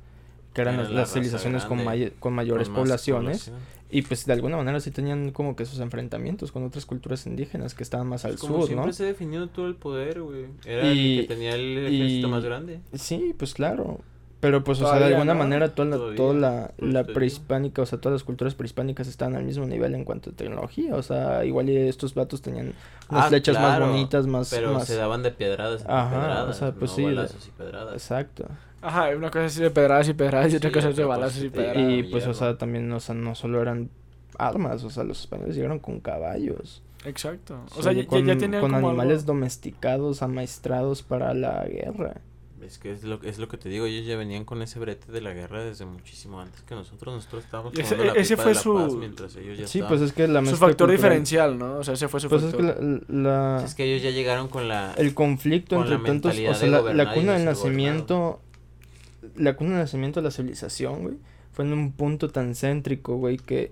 [0.54, 3.46] que eran Era las, civilizaciones con, may- con mayores Con poblaciones.
[3.50, 3.78] población.
[3.90, 7.74] Y pues de alguna manera sí tenían como que sus enfrentamientos con otras culturas indígenas
[7.74, 8.94] que estaban más al Pues como sur, siempre ¿no?
[8.94, 10.46] se ha definido todo el poder, güey.
[10.66, 12.80] Era Y- el que tenía el ejército y- más grande.
[12.94, 14.02] Sí, pues claro.
[14.40, 15.40] Pero pues, o sea, de alguna ¿no?
[15.40, 19.44] manera toda la, toda la, la prehispánica, o sea, todas las culturas prehispánicas estaban al
[19.44, 20.96] mismo nivel en cuanto a tecnología.
[20.96, 22.74] O sea, igual estos vatos tenían
[23.10, 24.50] unas Ah, flechas más bonitas, más...
[24.52, 24.86] Pero más...
[24.86, 27.94] se daban de piedradas Ajá, o pedradas, sea, pues no sí, de- balazos y pedradas.
[27.94, 28.46] Exacto.
[28.82, 31.18] Ajá, una cosa es de pedradas y pedradas y otra Sí, cosa es de cosa
[31.18, 31.78] balazos y pedradas.
[31.92, 33.90] Y pues, o sea, también, o sea, no solo eran
[34.38, 36.84] armas, o sea, los españoles llegaron con caballos.
[37.06, 37.58] Exacto.
[37.76, 41.66] O sea, ya, ya- con, ya tenían con como animales algo- domesticados, amaestrados para la
[41.66, 42.18] guerra.
[42.68, 45.12] Es que es lo, es lo que te digo, ellos ya venían con ese brete
[45.12, 47.16] de la guerra desde muchísimo antes que nosotros.
[47.16, 49.68] Nosotros estábamos Ese- tomando la ese pipa fue de la su- paz mientras ellos ya
[49.68, 49.98] Sí, estaban.
[49.98, 51.78] pues es que la Su factor cultural- diferencial, ¿no?
[51.78, 52.76] O sea, ese fue su Pues es factor.
[52.76, 52.82] que
[53.14, 54.94] la, la- Es que ellos ya llegaron con la...
[54.98, 58.42] el conflicto con entre tantos, o sea, la, la cuna del nacimiento,
[59.36, 61.16] la cuna del nacimiento de la civilización, güey,
[61.54, 63.72] fue en un punto tan céntrico, güey, que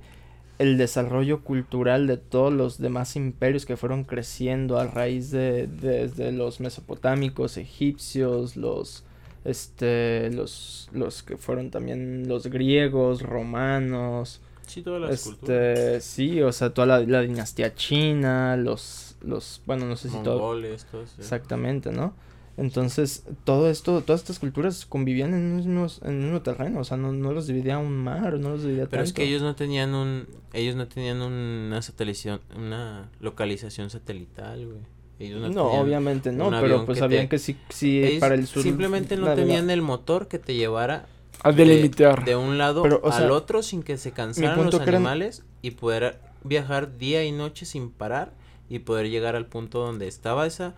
[0.60, 6.32] el desarrollo cultural de todos los demás imperios que fueron creciendo a raíz de desde
[6.32, 9.03] los mesopotámicos, egipcios, los
[9.43, 16.03] este los los que fueron también los griegos, romanos, Sí, todas las este, culturas.
[16.03, 20.58] sí, o sea, toda la, la dinastía china, los, los, bueno, no sé si todo,
[21.20, 22.14] exactamente, ¿no?
[22.58, 26.84] Entonces, todo esto, todas estas culturas convivían en un mismo, en un mismo terreno, o
[26.86, 29.18] sea, no, no los dividía un mar, no los dividía Pero es tanto.
[29.18, 30.26] que ellos no tenían un...
[30.53, 32.39] Ellos no tenían una satelización...
[32.58, 34.78] Una localización satelital, güey.
[35.20, 38.36] Ellos no, No, obviamente no, pero pues que sabían te- que sí, sí ellos para
[38.36, 38.64] el sur.
[38.64, 41.08] Simplemente no tenían el motor que te llevara
[41.43, 42.24] A de, delimitar.
[42.26, 44.95] de un lado Pero, o al sea, otro sin que se cansaran los que eran-
[44.95, 48.32] animales y poder viajar día y noche sin parar
[48.70, 50.74] y poder llegar al punto donde estaba esa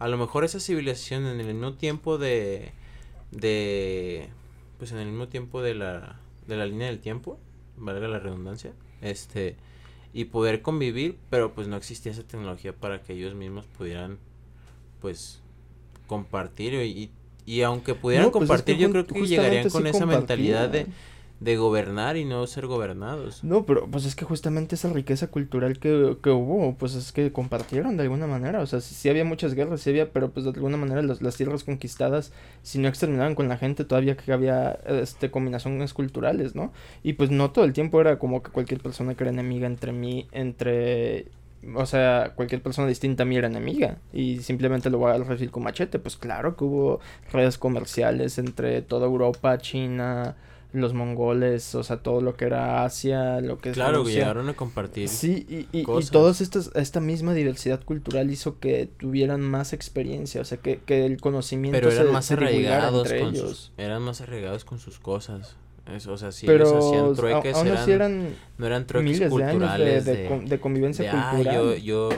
[0.00, 2.72] a lo mejor esa civilización en el mismo tiempo de
[3.30, 4.28] de
[4.78, 7.38] pues en el mismo tiempo de la de la línea del tiempo
[7.76, 8.72] valga la redundancia
[9.02, 9.56] este
[10.12, 14.18] y poder convivir pero pues no existía esa tecnología para que ellos mismos pudieran
[15.00, 15.40] pues
[16.06, 17.10] compartir y,
[17.46, 20.68] y aunque pudieran No, pues es compartir que yo creo que llegarían con esa mentalidad
[20.68, 20.86] de.
[21.40, 25.78] De gobernar y no ser gobernados No, pero pues es que justamente esa riqueza cultural
[25.78, 28.60] que, que hubo, pues es que compartieron de alguna manera.
[28.60, 31.36] O sea, sí, había muchas guerras, sí había, pero pues de alguna manera las, las
[31.36, 32.32] tierras conquistadas,
[32.62, 36.72] si no exterminaban con la gente, todavía que había este combinaciones culturales, ¿no?
[37.02, 39.92] Y pues no todo el tiempo era como que cualquier persona que era enemiga entre
[39.92, 41.28] mí, entre...
[41.74, 43.98] O sea, cualquier persona distinta a mí era enemiga.
[44.14, 45.98] Y simplemente lo voy a recibir con machete.
[45.98, 47.00] Pues claro que hubo
[47.32, 50.36] redes comerciales entre toda Europa, China,
[50.72, 54.20] los mongoles, o sea, todo lo que era Asia, lo que es claro Rusia.
[54.20, 58.86] llegaron a compartir Sí, y, y, y todas estas, esta misma diversidad cultural hizo que
[58.86, 63.06] tuvieran más experiencia, o sea, que, que el conocimiento pero eran se, más se arraigados
[63.10, 63.48] entre con ellos.
[63.48, 65.56] sus, eran más arraigados con sus cosas
[65.92, 69.10] Eso, o sea si pero ellos hacían a- trueques aún eran, eran no eran trueques
[69.12, 71.54] miles de años de, culturales de, de, con- de convivencia "Ah, cultural.
[71.54, 72.08] yo, yo,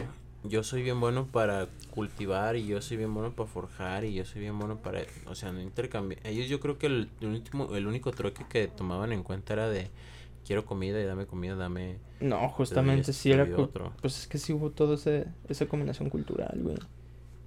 [0.45, 4.25] yo soy bien bueno para cultivar y yo soy bien bueno para forjar y yo
[4.25, 6.21] soy bien bueno para, o sea, no intercambiar.
[6.27, 9.69] Ellos yo creo que el, el último, el único trueque que tomaban en cuenta era
[9.69, 9.91] de
[10.47, 13.45] quiero comida y dame comida, dame No, justamente sí era...
[13.57, 13.93] otro.
[14.01, 16.79] Pues es que sí hubo toda ese, esa combinación cultural, güey.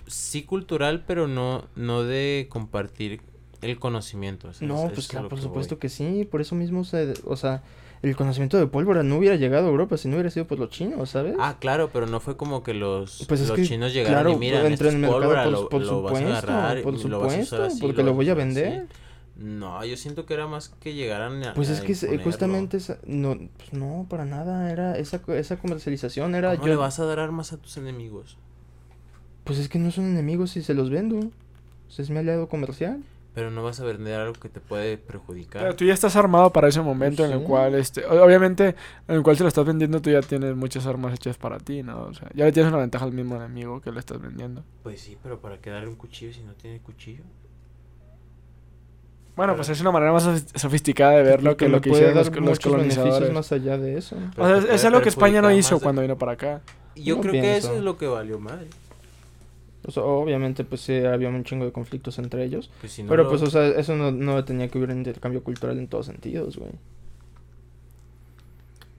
[0.07, 3.21] sí cultural, pero no, no de compartir
[3.66, 4.49] el conocimiento.
[4.49, 5.80] o sea, No, es- pues es claro, por que supuesto voy.
[5.80, 7.63] que sí, por eso mismo se, o sea,
[8.01, 10.70] el conocimiento de pólvora no hubiera llegado a Europa si no hubiera sido por los
[10.70, 11.36] chinos, ¿sabes?
[11.39, 14.32] Ah, claro, pero no fue como que los, Pues es los que, chinos llegaron claro,
[14.32, 16.93] y miran, esto en el pólvora, por, lo, por lo vas a supuesto, agarrar por
[16.95, 18.39] y lo vas a usar supuesto, así, porque lo voy a así.
[18.39, 18.88] vender.
[19.38, 22.24] No, yo siento que era más que llegaran a Pues es que imponerlo.
[22.24, 26.78] justamente esa, no, pues no, para nada, era esa, esa comercialización era ¿Cómo yo, le
[26.78, 28.38] vas a dar armas a tus enemigos?
[29.43, 31.32] pues es que no son enemigos si se los vendo,
[31.89, 33.03] sea, es mi aliado comercial.
[33.36, 35.61] Pero no vas a vender algo que te puede perjudicar.
[35.61, 37.45] Pero tú ya estás armado para ese momento en el Sí.
[37.45, 38.75] cual, este, obviamente,
[39.09, 41.83] en el cual se lo estás vendiendo, tú ya tienes muchas armas hechas para ti,
[41.83, 42.03] ¿no?
[42.05, 44.63] O sea, ya le tienes una ventaja al mismo enemigo que le estás vendiendo.
[44.83, 47.23] Pues sí, pero ¿para qué darle un cuchillo si no tiene cuchillo?
[49.36, 51.89] Bueno, Pero- pues es una manera más sofis- sofisticada de verlo que me lo que
[51.89, 53.33] hicieron los, dar los colonizadores.
[53.33, 54.15] más allá de eso.
[54.38, 56.61] O sea, es, es algo que España no hizo de- cuando vino para acá.
[56.95, 57.77] Yo No creo que eso pienso.
[57.79, 58.65] es lo que valió mal.
[59.97, 62.71] Obviamente, pues sí, había un chingo de conflictos entre ellos.
[62.79, 65.43] Pues si no pero lo- pues, o sea, eso no, no tenía que hubiera intercambio
[65.43, 66.71] cultural en todos sentidos, güey.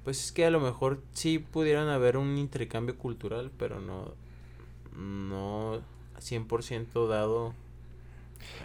[0.04, 4.14] Pues es que a lo mejor sí pudieran haber un intercambio cultural, pero no,
[4.96, 5.80] no
[6.20, 7.54] 100% dado.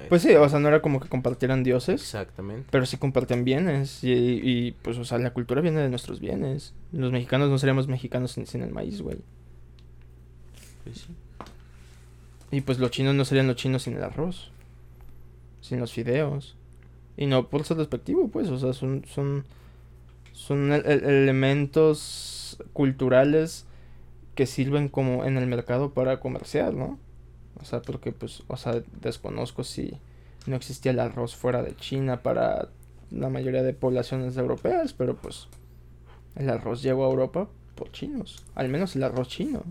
[0.09, 2.01] Pues sí, o sea, no era como que compartieran dioses.
[2.01, 2.67] Exactamente.
[2.69, 6.73] Pero sí comparten bienes y, y, pues, o sea, la cultura viene de nuestros bienes.
[6.91, 9.17] Los mexicanos no seríamos mexicanos sin, sin el maíz, güey.
[10.83, 11.07] Pues sí.
[12.51, 14.51] Y pues los chinos no serían los chinos sin el arroz.
[15.61, 16.55] Sin los fideos.
[17.17, 19.45] Y no por ser despectivo, pues, o sea, son, son,
[20.33, 23.65] son el- el- elementos culturales
[24.35, 26.97] que sirven como en el mercado para comerciar, ¿no?
[27.61, 29.93] O sea, porque pues, o sea, desconozco si
[30.47, 32.69] no existía el arroz fuera de China para
[33.11, 35.47] la mayoría de poblaciones europeas, pero pues
[36.35, 39.63] el arroz llegó a Europa por chinos, al menos el arroz chino.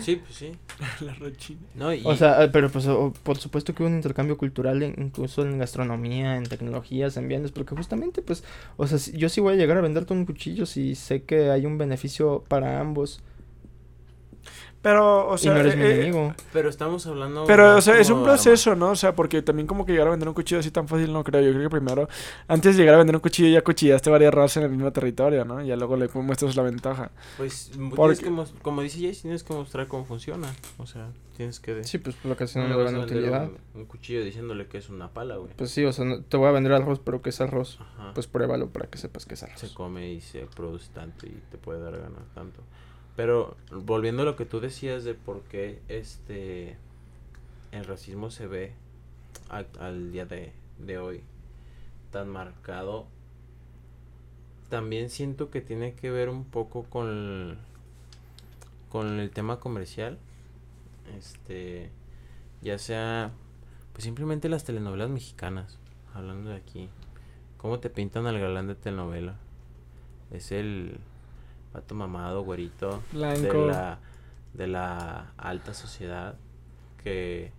[0.00, 0.52] Sí, pues sí.
[1.00, 1.60] La rochina.
[1.74, 4.82] No, y, O sea, eh, pero pues o- por supuesto que hubo un intercambio cultural
[4.82, 8.44] en- incluso en gastronomía, en tecnologías, en bienes, porque justamente pues,
[8.76, 11.50] o sea, si- yo sí voy a llegar a venderte un cuchillo si sé que
[11.50, 13.20] hay un beneficio para ambos.
[14.86, 15.50] Pero, o sea.
[15.50, 16.32] y no eres mi eh, enemigo.
[16.52, 17.44] Pero estamos hablando.
[17.44, 18.26] Pero, o sea, es un arma.
[18.26, 18.90] proceso, ¿no?
[18.90, 21.24] O sea, porque también como que llegar a vender un cuchillo así tan fácil no
[21.24, 21.40] creo.
[21.42, 22.08] Yo creo que primero,
[22.46, 25.44] antes de llegar a vender un cuchillo, ya cuchillaste varias razas en el mismo territorio,
[25.44, 25.60] ¿no?
[25.60, 27.10] Y ya luego le muestras la ventaja.
[27.36, 30.54] Pues Porque- tienes que como dice Jace, tienes que mostrar cómo funciona.
[30.78, 31.82] O sea, tienes que.
[31.82, 33.48] Sí, pues por lo que hace no le a vender utilidad.
[33.74, 35.50] un, un cuchillo diciéndole que es una pala, güey.
[35.56, 37.78] Pues sí, o sea, no- te voy a vender arroz, pero ¿qué es arroz?
[37.80, 38.12] Ajá.
[38.14, 39.58] Pues pruébalo para que sepas que es arroz.
[39.58, 42.60] se come y se produce tanto y te puede dar ganar tanto.
[43.16, 46.76] Pero volviendo a lo que tú decías de por qué este
[47.72, 48.72] el racismo se ve
[49.48, 51.22] al día de, de hoy
[52.12, 53.06] tan marcado,
[54.68, 57.58] también siento que tiene que ver un poco con
[58.90, 60.18] con el tema comercial.
[61.18, 61.90] Este
[62.62, 63.32] ya sea
[63.92, 65.78] pues simplemente las telenovelas mexicanas,
[66.14, 66.90] hablando de aquí.
[67.56, 69.36] ¿Cómo te pintan al galán de telenovela?
[70.30, 70.98] Es el
[71.76, 73.40] vato mamado, güerito, Blanco.
[73.42, 73.98] de la,
[74.54, 76.34] de la alta sociedad
[77.02, 77.52] que...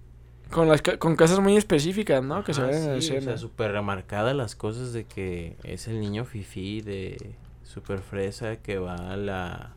[0.52, 2.44] Con, las, con casas muy específicas, ¿no?
[2.44, 5.58] que se Ajá, ven en la sí, o sea, súper remarcadas las cosas de que
[5.64, 9.74] es el niño fifí de súper fresa que va a la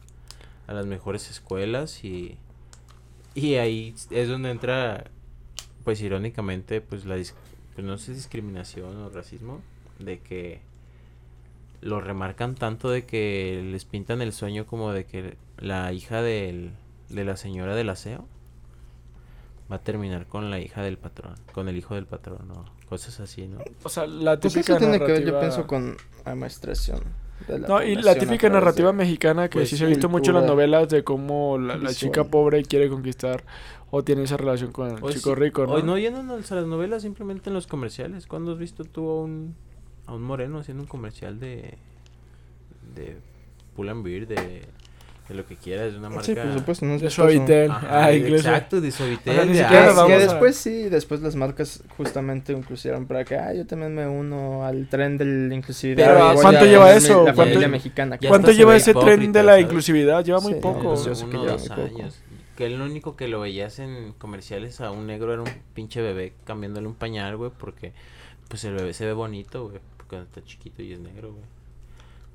[0.68, 2.38] a las mejores escuelas y
[3.34, 5.10] y ahí es donde entra
[5.82, 7.34] pues irónicamente pues la dis-
[7.74, 9.60] pues no sé discriminación o racismo
[9.98, 10.60] de que
[11.80, 16.72] lo remarcan tanto de que les pintan el sueño como de que la hija del,
[17.08, 18.26] de la señora del aseo
[19.70, 23.20] va a terminar con la hija del patrón, con el hijo del patrón o cosas
[23.20, 23.58] así, ¿no?
[23.84, 25.96] O sea, la Pues típica eso tiene que ver, yo narrativa- pienso, con
[27.48, 30.32] la No, y la típica narrativa de- mexicana que pues, sí se ha visto mucho
[30.32, 33.44] en las novelas de cómo la, chica pobre quiere conquistar
[33.90, 35.72] o tiene esa relación con el O chico sí- rico, ¿no?
[35.74, 38.26] O no yéndonos a las novelas, simplemente en los comerciales.
[38.26, 39.54] ¿Cuándo has visto tú a un,
[40.10, 41.74] a un moreno haciendo un comercial de
[42.94, 43.16] de
[43.76, 44.34] Pull and Beer, de,
[45.28, 46.24] de lo que quieras, de una marca?
[46.24, 47.10] Sí, por supuesto, no es De.
[47.10, 47.70] Suavitel.
[47.70, 48.48] Ajá, Ah, de- incluso.
[48.48, 49.32] Exacto, de Suavitel.
[49.32, 53.06] O sea, ni de siquiera Que, vamos a- después sí, después las marcas justamente incluyeron
[53.06, 56.14] para que, ah, yo también me uno al tren del inclusividad.
[56.14, 57.24] Pero, y voy ¿cuánto lleva eso?
[57.24, 58.18] La familia ¿Cuánto- mexicana.
[58.20, 59.64] ya ¿Cuánto hasta se lleva ese tren de la ¿sabes?
[59.66, 60.24] inclusividad?
[60.24, 60.82] Lleva muy Sí, poco.
[60.82, 61.98] pues yo sé que uno lleva dos muy poco.
[62.02, 62.20] años.
[62.56, 66.32] Que el único que lo veías en comerciales a un negro era un pinche bebé
[66.44, 67.92] cambiándole un pañal, güey, porque
[68.48, 69.80] pues el bebé se ve bonito, güey,
[70.10, 71.44] porque está chiquito y es negro, güey.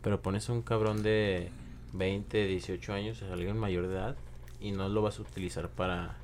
[0.02, 1.50] Pero pones a un cabrón de
[1.94, 4.16] 20, 18 años, a alguien mayor de edad,
[4.62, 6.16] y no lo vas a utilizar para,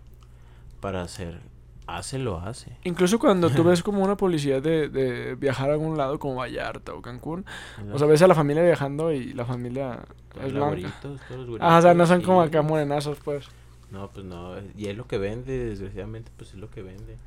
[0.80, 1.40] para hacer,
[1.88, 2.78] hace lo hace.
[2.84, 6.94] Incluso cuando tú ves como una publicidad de, de viajar a algún lado como Vallarta
[6.94, 7.46] o Cancún,
[7.92, 10.06] o sea, ves a la familia viajando y la familia
[10.42, 10.94] es blanca.
[11.02, 13.48] todos los Ah, o sea, no son como acá morenazos, pues.
[13.90, 17.18] No, pues no, y es lo que vende, desgraciadamente, pues es lo que vende.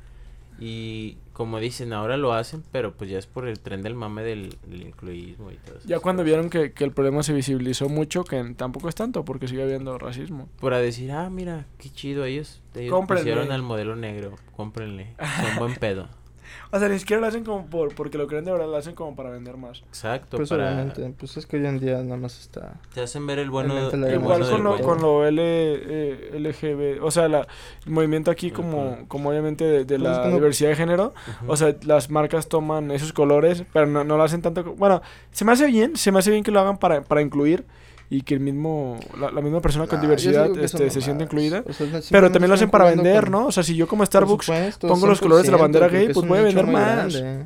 [0.59, 4.23] Y como dicen, ahora lo hacen, pero pues ya es por el tren del mame
[4.23, 5.87] del, del incluismo y todo eso.
[5.87, 9.47] Ya cuando vieron que, que el problema se visibilizó mucho, que tampoco es tanto, porque
[9.47, 10.47] sigue habiendo racismo.
[10.61, 15.75] Para decir, ah, mira, qué chido, ellos, ellos pusieron al modelo negro, cómprenle, son buen
[15.75, 16.07] pedo.
[16.71, 18.95] O sea, ni siquiera lo hacen como por, porque lo creen de verdad, lo hacen
[18.95, 19.79] como para vender más.
[19.89, 20.65] Exacto, Pues para...
[20.65, 22.73] obviamente, pues es que hoy en día nada más está...
[22.93, 26.39] Te hacen ver el bueno, el Igual bueno con del lo, con lo L, eh,
[26.39, 27.47] LGB, o sea, la,
[27.85, 31.13] el movimiento aquí como, como obviamente de, de Pues la no- diversidad de género,
[31.47, 35.01] o sea, las marcas toman esos colores, pero no, no lo hacen tanto, bueno,
[35.31, 37.65] se me hace bien, se me hace bien que lo hagan para, para incluir
[38.09, 41.63] y que el mismo, la, la misma persona con Ah, diversidad este, se sienta incluida,
[41.67, 43.47] O sea, pero también lo hacen para vender, con- ¿no?
[43.47, 46.05] O sea, si yo como Starbucks supuesto, pongo los colores de la 100%, bandera gay,
[46.07, 47.13] pues es voy a vender muy más.
[47.13, 47.45] grande.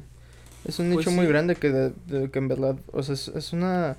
[0.65, 1.29] Es un Pues nicho muy sí.
[1.31, 3.95] grande que, de, de- que en verdad, o sea, es, es una...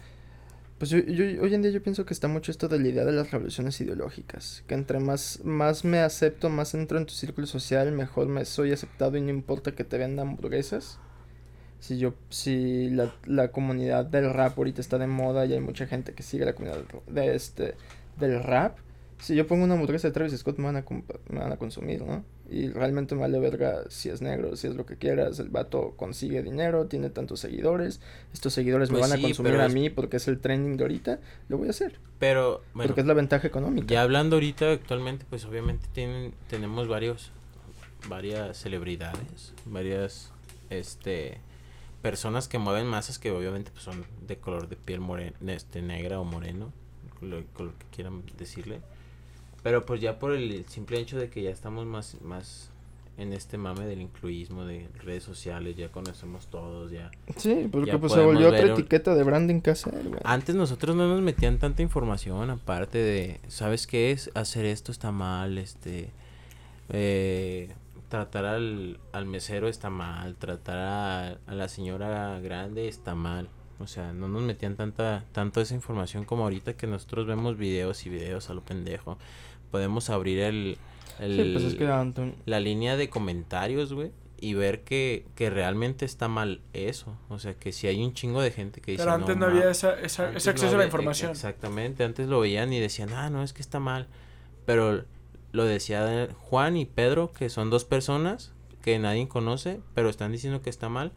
[0.79, 3.05] Pues yo, yo- hoy en día yo pienso que está mucho esto de la idea
[3.05, 7.47] de las revoluciones ideológicas, que entre más, más me acepto, más entro en tu círculo
[7.47, 10.99] social, mejor me soy aceptado y no importa que te vendan hamburguesas.
[11.81, 15.87] Si yo, si la, la comunidad del rap ahorita está de moda y hay mucha
[15.87, 17.75] gente que sigue la comunidad de este,
[18.19, 18.77] del rap,
[19.21, 20.85] si yo pongo una hamburguesa de Travis Scott me van a,
[21.29, 22.25] me van a consumir, ¿no?
[22.49, 25.95] Y realmente me vale verga si es negro, si es lo que quieras, el vato
[25.97, 28.01] consigue dinero, tiene tantos seguidores,
[28.33, 31.21] estos seguidores me Pues van a consumir a mí porque es el trending de ahorita,
[31.49, 33.87] lo voy a hacer, Pero, bueno, porque es la ventaja económica.
[33.87, 37.31] ya hablando ahorita actualmente, pues obviamente tienen, tenemos varios,
[38.09, 40.33] varias celebridades, varias,
[40.71, 41.39] este,
[42.03, 46.21] personas que mueven masas que obviamente pues, son de color de piel morena, este, negra
[46.21, 46.73] o moreno,
[47.21, 48.81] lo, que quieran decirle.
[49.63, 52.71] Pero pues ya por el simple hecho de que ya estamos más, más
[53.19, 57.11] en este mame del incluismo, de redes sociales, ya conocemos todos, ya.
[57.37, 60.21] Sí, porque Ya pues se volvió otra un- etiqueta de branding hacer, güey.
[60.25, 64.31] Antes nosotros no nos metían tanta información, aparte de, ¿sabes qué es?
[64.35, 66.09] Hacer esto está mal, este,
[66.89, 67.75] eh,
[68.11, 73.49] tratar al, al mesero está mal, tratar a, a la señora grande está mal.
[73.79, 78.05] O sea, no nos metían tanta, tanto esa información como ahorita que nosotros vemos videos
[78.05, 79.17] y videos a lo pendejo.
[79.71, 80.77] podemos abrir el,
[81.19, 85.49] el Sí, pues es que Anton- la línea de comentarios, güey, y ver que, que
[85.49, 87.17] realmente está mal eso.
[87.31, 89.05] O sea, que si hay un chingo de gente que dice...
[89.05, 91.31] Pero antes no, había esa, esa- ese no acceso a la información.
[91.31, 94.09] Exactamente, antes lo veían y decían, ah, no, es que está mal.
[94.67, 95.05] Pero
[95.53, 98.53] lo decía Juan y Pedro, que son dos personas
[98.83, 101.13] que nadie conoce, pero están diciendo que está mal.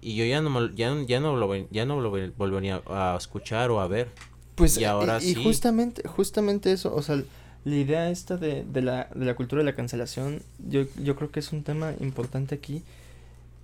[0.00, 3.70] Y yo ya no, ya, ya no lo, ya no lo ve- volvería a escuchar
[3.70, 4.08] o a ver.
[4.54, 5.42] Pues Y ahora y, sí.
[5.42, 7.22] justamente, justamente eso, o sea,
[7.64, 11.30] la idea esta de, de, la, de la cultura de la cancelación, yo, yo creo
[11.30, 12.82] que es un tema importante aquí,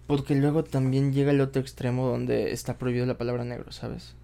[0.06, 4.14] porque luego también llega el otro extremo donde está prohibido la palabra negro, ¿sabes?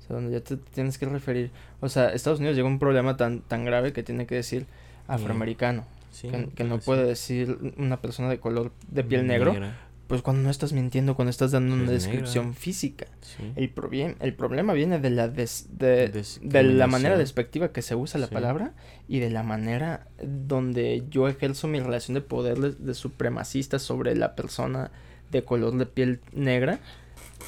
[0.00, 1.50] O sea, donde ya te tienes que referir,
[1.80, 4.66] o sea, Estados Unidos llega a un problema tan, tan grave que tiene que decir
[5.08, 9.76] afroamericano, Sí, que, que no puede decir una persona de color de piel negro, Negra,
[10.06, 12.06] pues cuando no estás mintiendo, cuando estás dando una Pues negra.
[12.20, 13.06] descripción física.
[13.20, 13.52] sí.
[13.56, 13.72] El,
[14.20, 16.08] el problema viene de la, des- de,
[16.40, 18.32] de la manera despectiva que se usa la Sí.
[18.34, 18.72] palabra
[19.06, 24.16] y de la manera donde yo ejerzo mi relación de poder de, de supremacista sobre
[24.16, 24.90] la persona
[25.30, 26.80] de color de piel negra.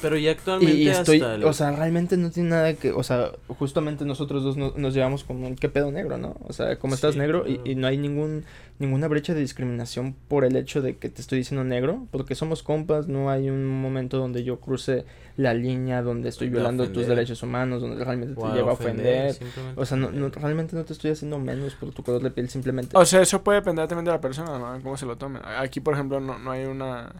[0.01, 2.91] Pero ya Y, actualmente y estoy, hasta el- o sea, realmente no tiene nada que,
[2.91, 6.37] o sea, justamente nosotros dos no- nos llevamos como el qué pedo negro, ¿no?
[6.47, 7.69] O sea, como estás negro y, claro.
[7.71, 8.45] y no hay ningún,
[8.79, 12.63] ninguna brecha de discriminación por el hecho de que te estoy diciendo negro, porque somos
[12.63, 15.05] compas, no hay un momento donde yo cruce
[15.37, 19.35] la línea donde estoy De violando tus derechos humanos, donde realmente te lleva a ofender.
[19.75, 22.49] O sea, no, no, realmente no te estoy haciendo menos por tu color de piel,
[22.49, 22.97] simplemente...
[22.97, 24.81] O sea, eso puede depender también de la persona, ¿no?
[24.81, 25.39] Cómo se lo tome.
[25.59, 27.11] Aquí, por ejemplo, no, no hay una...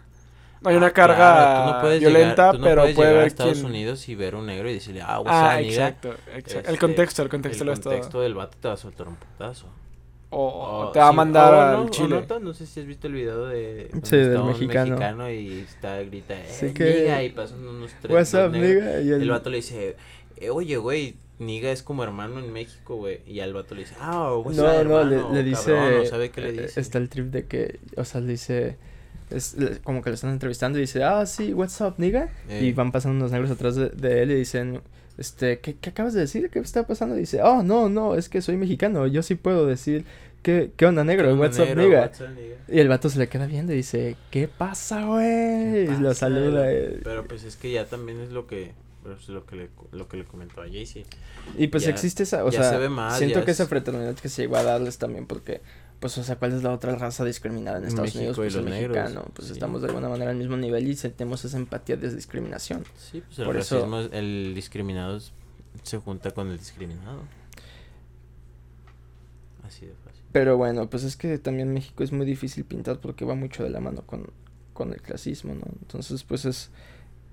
[0.61, 2.95] No hay una Ah, carga claro, tú no puedes violenta, llegar- tú no pero puedes
[2.95, 3.65] puede llegar a ver Estados quién...
[3.65, 6.57] Unidos y ver un negro y decirle, ah, what's Ah, up, nigga?" exacto, exacto.
[6.59, 7.93] Este, el contexto, el contexto el lo es todo.
[7.93, 9.67] contexto del vato te va a soltar un putazo.
[10.33, 12.07] O, o te va a sí, mandar o al no, o Chile.
[12.09, 15.29] nota, no sé si has visto el video de Sí, del está un mexicano.
[15.31, 19.01] y está grita, eh, Sí que- niga, y pasan unos tres What's up, nigga?
[19.01, 19.97] Y el- El vato le dice,
[20.37, 23.19] eh, oye, güey, niga es como hermano en México, güey.
[23.27, 25.73] Y al vato le dice, ah, what's up, No, no, le, le dice...
[25.73, 26.79] cabrón", no sabe qué le eh, dice.
[26.79, 28.77] Está el trip de que, o sea, le dice...
[29.31, 32.29] Es como que lo están entrevistando y dice, ah, sí, what's up, nigga?
[32.49, 32.65] Eh.
[32.65, 34.81] Y van pasando unos negros atrás de, de él y dicen,
[35.17, 36.49] este, ¿qué, ¿qué acabas de decir?
[36.49, 37.15] ¿Qué está pasando?
[37.15, 40.05] Y dice, oh, no, no, es que soy mexicano, yo sí puedo decir,
[40.41, 41.27] ¿qué, qué onda, negro?
[41.27, 42.01] "¿Qué onda, What's up, nigga?
[42.01, 45.85] What's up, nigga?" Y el vato se le queda viendo y dice, ¿qué pasa, güey?
[45.87, 46.71] ¿Qué Y lo saluda.
[46.71, 46.99] eh.
[47.03, 48.71] Pero pues es que ya también es lo que,
[49.03, 51.05] pues, lo que le, lo que le comentó a Jaycee.
[51.57, 54.15] Y pues Ya- existe esa, o sea, se ve más, siento que es- esa fraternidad
[54.15, 55.61] que se llegó a darles también porque,
[56.01, 58.35] pues, o sea, ¿cuál es la otra raza discriminada en Estados México Unidos?
[58.37, 59.53] Pues el negros, mexicano, pues sí.
[59.53, 62.83] estamos de alguna manera al mismo nivel y sentimos esa empatía de discriminación.
[62.97, 65.19] Sí, pues el Por eso- racismo, es- el discriminado
[65.83, 67.21] se junta con el discriminado.
[69.65, 70.23] Así de fácil.
[70.31, 73.69] Pero bueno, pues es que también México es muy difícil pintar porque va mucho de
[73.69, 74.27] la mano con,
[74.73, 75.65] con el clasismo, ¿no?
[75.81, 76.71] Entonces, pues es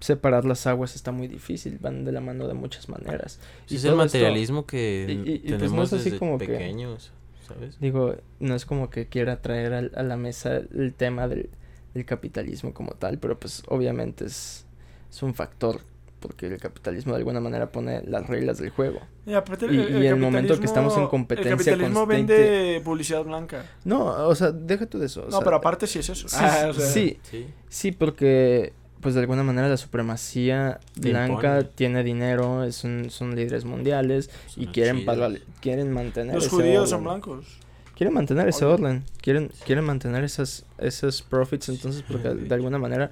[0.00, 3.40] separar las aguas está muy difícil, van de la mano de muchas maneras.
[3.66, 6.38] Sí, Y es el esto- materialismo que y- pues, tenemos no es así desde como
[6.38, 7.10] que- pequeños,
[7.48, 7.78] ¿sabes?
[7.80, 11.50] Digo, no es como que quiera traer al- a, la mesa el tema del,
[11.94, 14.66] del capitalismo como tal, pero pues obviamente es,
[15.10, 15.80] es un factor,
[16.20, 19.00] porque el capitalismo de alguna manera pone las reglas del juego.
[19.24, 23.24] Y aparte Y- y el momento que estamos en competencia El capitalismo constante- vende publicidad
[23.24, 23.64] blanca.
[23.84, 25.22] No, o sea, deja tú de eso.
[25.22, 26.28] o no, sea, pero aparte sí es eso.
[26.28, 27.46] sí, Ah, o sea, sí, Sí.
[27.68, 31.70] sí, porque pues de alguna manera la supremacía Te blanca impone.
[31.74, 36.90] tiene dinero, es un- son líderes mundiales y quieren, pagar- quieren mantener Los ese judíos
[36.90, 37.46] son blancos.
[37.96, 42.78] Quieren mantener ese orden, quieren, quieren mantener esas, esos profits, entonces porque de de alguna
[42.78, 43.10] manera,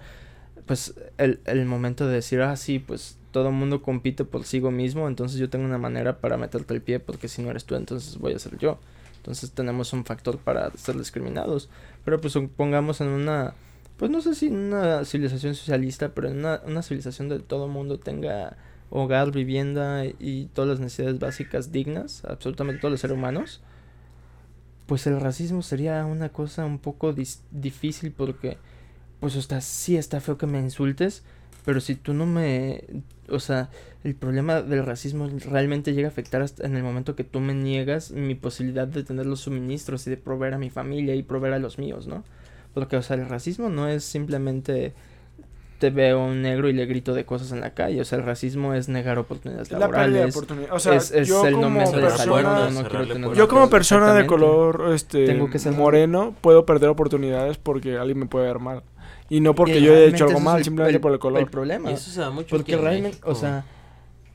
[0.67, 4.61] pues el, el momento de decir, ah, sí, pues todo el mundo compite por sí
[4.61, 7.75] mismo, entonces yo tengo una manera para meterte el pie, porque si no eres tú,
[7.75, 8.79] entonces voy a ser yo.
[9.17, 11.69] Entonces tenemos un factor para ser discriminados,
[12.05, 13.55] pero pues pongamos en una,
[13.97, 17.99] pues no sé si una civilización socialista, pero una, una civilización donde todo el mundo
[17.99, 18.57] tenga
[18.91, 23.63] hogar, vivienda y todas las necesidades básicas dignas, absolutamente todos los seres humanos,
[24.87, 27.15] pues el racismo sería una cosa un poco
[27.51, 28.59] difícil porque,
[29.21, 31.25] pues, sea, sí está feo que me insultes,
[31.65, 32.85] pero si tú no me,
[33.29, 33.71] o sea,
[34.05, 37.55] el problema del racismo realmente llega a afectar hasta en el momento que tú me
[37.55, 41.55] niegas mi posibilidad de tener los suministros y de proveer a mi familia y proveer
[41.55, 42.23] a los míos, ¿no?
[42.77, 44.93] Porque, o sea, el racismo no es simplemente
[45.79, 48.25] te veo un negro y le grito de cosas en la calle, o sea, el
[48.27, 50.37] racismo es negar oportunidades Es la de laborales.
[50.37, 50.73] oportunidad.
[50.75, 53.39] O sea, es, es yo el no como persona, no quiero cerrarle tener puertas.
[53.39, 58.19] Yo como persona de color este Tengo que ser- moreno puedo perder oportunidades porque alguien
[58.19, 58.83] me puede ver mal.
[59.31, 61.41] Y no porque Y yo haya hecho algo mal, el- simplemente el- por el color.
[61.41, 61.91] El problema.
[61.91, 63.65] Y eso se da mucho Porque realmente, o sea,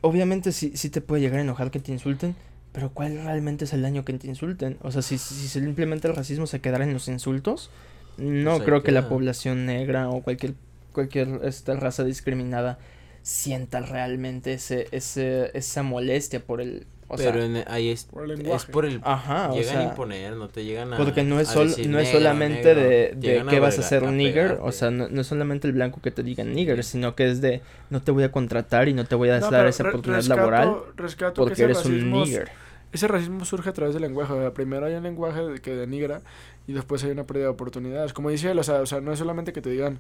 [0.02, 2.36] obviamente sí, sí te puede llegar a enojar que te insulten,
[2.72, 4.78] pero ¿cuál realmente es el daño que te insulten?
[4.82, 7.70] O sea, si, si simplemente el racismo se quedara en los insultos,
[8.18, 10.54] no Pues creo que la población negra o cualquier,
[10.92, 12.78] cualquier esta raza discriminada
[13.24, 18.24] sienta realmente ese, ese, esa molestia por el O Pero sea, en- ahí es, Por
[18.32, 19.02] el es por el...
[19.04, 20.98] ajá, o llegan sea, a imponer, no te llegan a...
[20.98, 22.82] Porque no es, sol- decir no es solamente negro.
[22.82, 25.74] de, de qué vas a verga- hacer nigger, o sea, no, no es solamente el
[25.74, 28.94] blanco que te diga nigger, sino que es de no te voy a contratar y
[28.94, 31.64] no te voy a No, dar esa re- oportunidad rescato- laboral rescato que porque ese
[31.66, 32.50] eres un racismo- nigger.
[32.94, 34.34] Ese racismo surge a través del lenguaje.
[34.34, 36.22] o sea, primero hay un lenguaje de- que denigra
[36.68, 38.14] y después hay una pérdida de oportunidades.
[38.14, 40.00] Como dice él, o sea, o sea no es solamente que te digan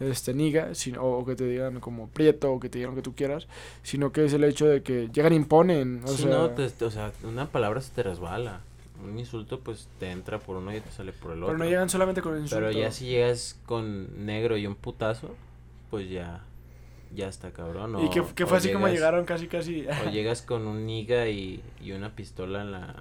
[0.00, 3.02] este niga, sino, o que te digan como prieto o que te digan lo que
[3.02, 3.46] tú quieras,
[3.82, 6.02] sino que es el hecho de que llegan imponen.
[6.04, 8.60] O Sí, sea, no, te- o sea, una palabra se te resbala.
[9.04, 11.54] Un insulto, pues, te entra por uno y te sale por el otro.
[11.54, 12.58] pero no llegan solamente con insultos.
[12.58, 15.34] Pero ya si llegas con negro y un putazo,
[15.90, 16.44] pues ya,
[17.12, 17.96] ya está cabrón.
[18.00, 19.86] Y o- que, que o fue así como llegas- llegaron casi, casi.
[20.06, 22.94] O llegas con un niga y, y una pistola en la,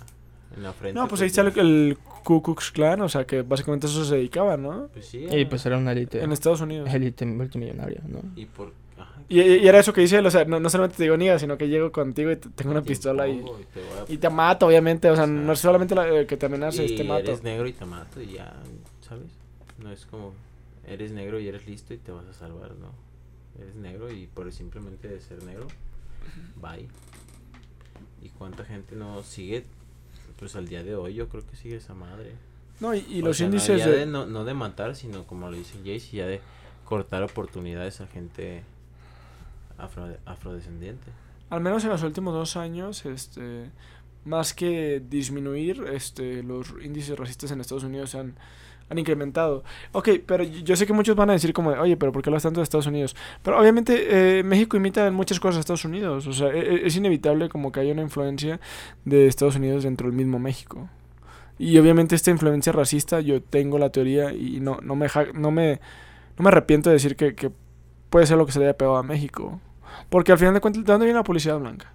[0.56, 1.00] en la frente.
[1.00, 4.16] No, pues ahí está el, el Ku Klux Klan, o sea, que básicamente eso se
[4.16, 4.88] dedicaba, ¿no?
[4.94, 5.26] Pues sí.
[5.32, 6.90] Y pues era una élite, En Estados Unidos.
[6.94, 8.20] élite multimillonaria, ¿no?
[8.36, 8.74] Y por...
[8.98, 11.18] Ajá, Y, y era eso que dice él, o sea, no, no solamente te digo
[11.18, 13.90] niga, sino que llego contigo y te- tengo una te pistola y, impongo te voy
[14.10, 15.10] a- y te mato, obviamente.
[15.10, 17.32] O sea, no es solamente la, eh, que te amenaces, y te mato.
[17.32, 18.54] eres negro y te mato y ya,
[19.08, 19.28] ¿sabes?
[19.82, 20.34] No es como...
[20.88, 22.92] Eres negro y eres listo y te vas a salvar, ¿no?
[23.62, 25.68] Eres negro y por simplemente de ser negro,
[26.56, 26.88] bye.
[28.22, 29.64] ¿Y cuánta gente no sigue?
[30.42, 32.32] Pues al día de hoy yo creo que sigue esa madre.
[32.80, 33.98] No, y, los sea, no, índices ya de...
[33.98, 36.42] de no, no de matar, sino como lo dice Jace, ya de
[36.84, 38.64] cortar oportunidades a gente
[39.78, 41.12] afro, afrodescendiente.
[41.52, 43.70] Al menos en los últimos dos años, este,
[44.26, 48.34] más que disminuir, este, los índices racistas en Estados Unidos se han,
[48.92, 49.64] han incrementado.
[49.94, 52.30] Ok, pero yo sé que muchos van a decir como, de, oye, pero ¿por qué
[52.30, 53.16] hablas tanto de Estados Unidos?
[53.42, 56.28] Pero obviamente eh, México imita en muchas cosas a Estados Unidos.
[56.28, 58.60] O sea, e- e- es inevitable como que haya una influencia
[59.06, 60.90] de Estados Unidos dentro del mismo México.
[61.58, 65.80] Y obviamente esta influencia racista, yo tengo la teoría y no, no, me, no, me,
[66.38, 67.50] no me arrepiento de decir que, que
[68.10, 69.60] puede ser lo que se le haya pegado a México.
[70.10, 71.94] Porque al final de cuentas, ¿de dónde viene la publicidad blanca?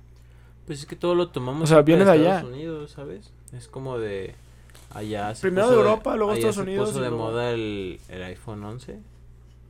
[0.67, 2.49] Pues es que todo lo tomamos O sea, viene de Estados allá.
[2.49, 3.33] Unidos, ¿sabes?
[3.53, 4.35] Es como de
[4.91, 8.01] allá se Primero de Europa, luego allá Estados se Unidos puso de luego- moda el,
[8.09, 9.01] el iPhone 11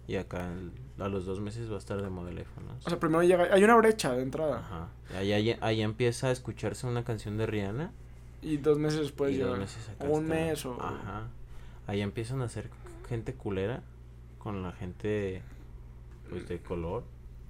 [0.09, 0.73] y acá el-
[1.03, 2.87] a los dos meses va a estar de moda el iPhone 11.
[2.87, 4.59] O sea, primero llega, hay una brecha de entrada.
[4.61, 4.89] Ajá.
[5.19, 7.93] Allá, allá, allá empieza a escucharse una canción de Rihanna
[8.43, 9.59] Y dos meses después y dos llega.
[9.61, 10.35] meses acá o un está.
[10.35, 10.73] mes o...
[10.81, 11.25] Ajá.
[11.87, 12.71] Ahí empiezan a ser
[13.09, 13.83] gente culera
[14.39, 15.43] con la gente
[16.31, 17.05] pues de color.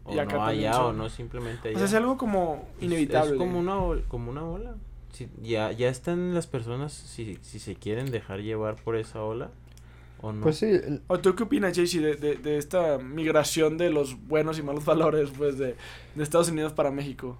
[0.05, 1.77] O Y acá no allá son- o no simplemente allá.
[1.77, 3.33] O sea, es algo como Es- inevitable.
[3.33, 4.75] Es, como una como una ola.
[5.17, 9.51] Si, ya, ya están las personas si, si se quieren dejar llevar por esa ola
[10.21, 10.43] o no.
[10.43, 14.17] Pues sí, el- ¿O tú qué opinas, Jaycee, de, de, de esta migración de los
[14.29, 15.75] buenos y malos valores, pues, de,
[16.15, 17.39] de Estados Unidos para México?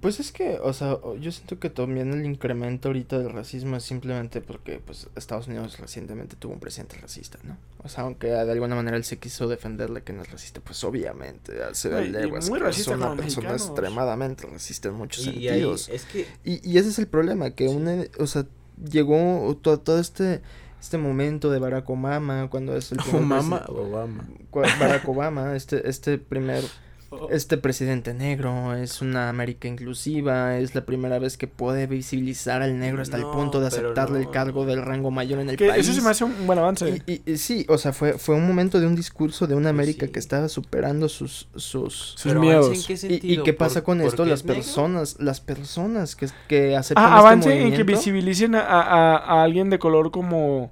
[0.00, 3.82] Pues es que, o sea, yo siento que también el incremento ahorita del racismo es
[3.82, 7.56] simplemente porque, pues, Estados Unidos recientemente tuvo un presidente racista, ¿no?
[7.82, 10.84] O sea, aunque de alguna manera él se quiso defenderle que no es racista, pues
[10.84, 13.66] obviamente se No, ve y- y leguas que es una persona mexicanos.
[13.66, 15.88] extremadamente racista en muchos y, y ahí sentidos.
[15.88, 17.74] es que Y, y ese es el problema, que Sí.
[17.74, 18.46] una, o sea,
[18.88, 20.40] llegó to- todo este,
[20.80, 24.28] este momento de Barack Obama, cuando es el primer Obama, Obama.
[24.52, 26.64] Barack Obama, este, este primer
[27.30, 32.78] este presidente negro es una América inclusiva, es la primera vez que puede visibilizar al
[32.78, 34.24] negro hasta No, el punto de aceptarle no.
[34.24, 35.86] el cargo del rango mayor en el que país.
[35.88, 37.02] eso se me hace un buen avance.
[37.06, 39.70] y, y- y sí, o sea, fue, fue un momento de un discurso de una
[39.70, 40.12] Pues América sí.
[40.12, 41.48] que estaba superando sus...
[41.56, 42.66] sus miedos.
[42.66, 44.24] avance, ¿en qué y, qué pasa ¿Por- con esto?
[44.24, 44.62] Las es negro?
[44.62, 47.92] personas, las personas que, que aceptan Ah, este avance en que movimiento.
[47.92, 50.70] visibilicen a, a- a alguien de color como...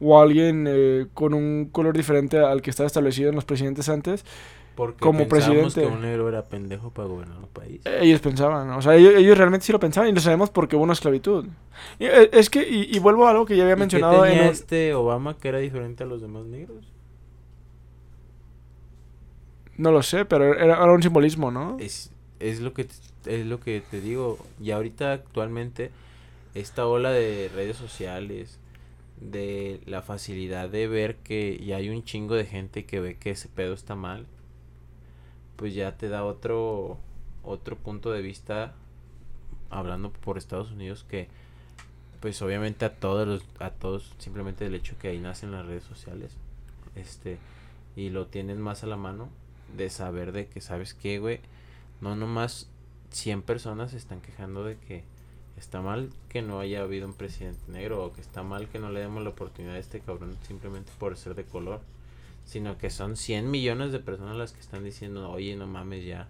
[0.00, 4.24] O alguien eh, con un color diferente al que estaba establecido en los presidentes antes.
[4.74, 5.82] Porque como presidente.
[5.82, 7.80] que un negro era pendejo para gobernar un país.
[7.84, 8.78] Ellos pensaban, ¿no?
[8.78, 11.46] o sea, ellos, ellos realmente sí lo pensaban y lo sabemos porque hubo una esclavitud.
[11.98, 14.24] Y, eh, es que, y, y vuelvo a algo que ya había ¿Y qué mencionado
[14.26, 16.84] en tenía este Obama que era diferente a los demás negros?
[19.76, 21.76] No lo sé, pero era, era un simbolismo, ¿no?
[21.78, 22.10] Es,
[22.40, 22.86] es lo que
[23.26, 24.38] es lo que te digo.
[24.60, 25.90] Y ahorita actualmente
[26.54, 28.58] esta ola de redes sociales,
[29.20, 33.30] de la facilidad de ver que ya hay un chingo de gente que ve que
[33.30, 34.26] ese pedo está mal,
[35.56, 36.98] pues ya te da otro
[37.42, 38.74] otro punto de vista
[39.70, 41.28] hablando por Estados Unidos que
[42.20, 45.84] pues obviamente a todos los, a todos simplemente el hecho que ahí nacen las redes
[45.84, 46.32] sociales
[46.94, 47.38] este
[47.96, 49.28] y lo tienen más a la mano
[49.76, 51.40] de saber de que sabes que güey
[52.00, 52.68] no nomás
[53.10, 55.04] 100 personas se están quejando de que
[55.56, 58.90] está mal que no haya habido un presidente negro o que está mal que no
[58.90, 61.80] le demos la oportunidad a este cabrón simplemente por ser de color
[62.44, 66.28] sino que son 100 millones de personas las que están diciendo oye no mames ya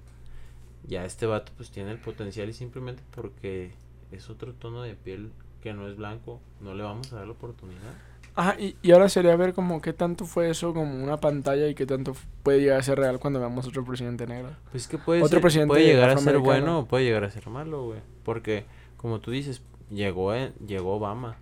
[0.87, 3.73] ya este vato pues tiene el potencial y simplemente porque
[4.13, 5.31] es otro tono de piel
[5.63, 7.95] que no es blanco no le vamos a dar la oportunidad
[8.37, 11.77] Ajá, y, y ahora sería ver como qué tanto fue eso como una pantalla y
[11.77, 14.51] qué tanto puede llegar a ser real cuando veamos otro presidente negro.
[14.73, 17.23] Pues es que puede, Otro ser- presidente puede llegar a ser bueno o puede llegar
[17.23, 18.01] a ser malo, güey.
[18.25, 18.65] Porque,
[18.97, 21.37] como tú dices, llegó, eh, llegó Obama.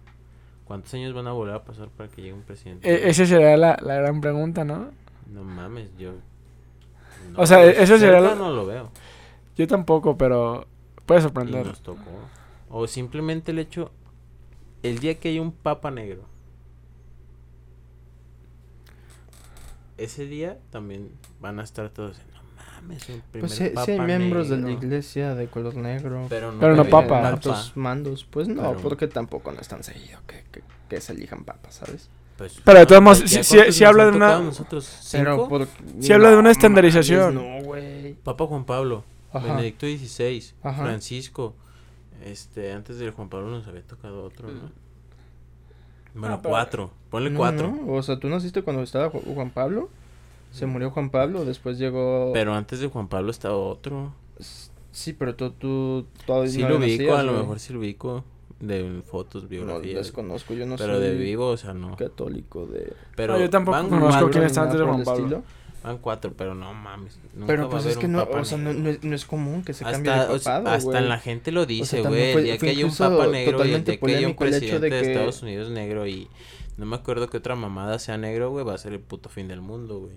[0.72, 2.88] ¿Cuántos años van a volver a pasar para que llegue un presidente?
[2.90, 4.88] E- esa sería la, la gran pregunta, ¿no?
[5.30, 6.12] No mames, yo...
[7.36, 8.90] O sea, eso sería cerca la- No lo veo.
[9.54, 10.66] Yo tampoco, pero
[11.04, 11.66] puede Y sorprender.
[11.66, 12.00] nos tocó.
[12.70, 13.90] O simplemente el hecho...
[14.82, 16.22] El día que haya un papa negro.
[19.98, 22.16] Ese día también van a estar todos...
[22.31, 22.31] No
[22.82, 24.84] mames, el primer Pues sí, papa sí hay miembros de la negro".
[24.86, 26.26] iglesia de color negro.
[26.28, 27.26] Pero no, Pero no papa.
[27.28, 28.24] altos mandos.
[28.24, 31.76] Pues no, Pero- porque tampoco no es tan seguido que, que, que se elijan papas,
[31.76, 32.10] ¿sabes?
[32.36, 34.52] Pues, Pero de todos modos, ¿ya sí- sí- cuántos sí nos habla de una-.
[36.00, 37.34] Sí habla de una mames, estandarización.
[37.34, 38.14] No, güey.
[38.14, 39.46] Papa Juan Pablo, Ajá.
[39.54, 40.82] Benedicto XVI, Ajá.
[40.82, 41.54] Francisco.
[42.24, 44.70] Este, antes del Juan Pablo nos había tocado otro, ¿no?
[46.14, 46.90] Bueno, Ah, cuatro.
[47.10, 47.68] Ponle No, cuatro.
[47.84, 49.88] no, O sea, tú naciste cuando estaba Ju- Juan Pablo.
[50.52, 52.30] Se murió Juan Pablo, después llegó...
[52.32, 54.12] Pero antes de Juan Pablo estaba otro.
[54.92, 57.78] Sí, pero tú, tú todavía Sí no lo ubico, nacías, a lo mejor sí lo
[57.80, 58.24] ubico.
[58.60, 59.96] De fotos, No biografías.
[59.96, 61.96] desconozco, yo no pero soy de vivo, o sea, no.
[61.96, 62.92] católico de...
[63.16, 65.22] Pero No, yo tampoco van, conozco quién está antes de Juan Pablo.
[65.24, 65.42] estilo.
[65.82, 67.18] van cuatro, pero no mames.
[67.34, 69.16] nunca Pero va a pues haber es que no, o sea, no, no es, no
[69.16, 71.08] es común que se cambie hasta, de o sea, papado, hasta güey.
[71.08, 72.14] la gente lo dice, güey.
[72.14, 74.90] día fue que haya un papa negro y día que haya un de presidente de,
[74.90, 76.28] que- Estados Unidos negro y
[76.76, 79.48] no me acuerdo que otra mamada sea negro, güey, va a ser el puto fin
[79.48, 80.12] del mundo, güey.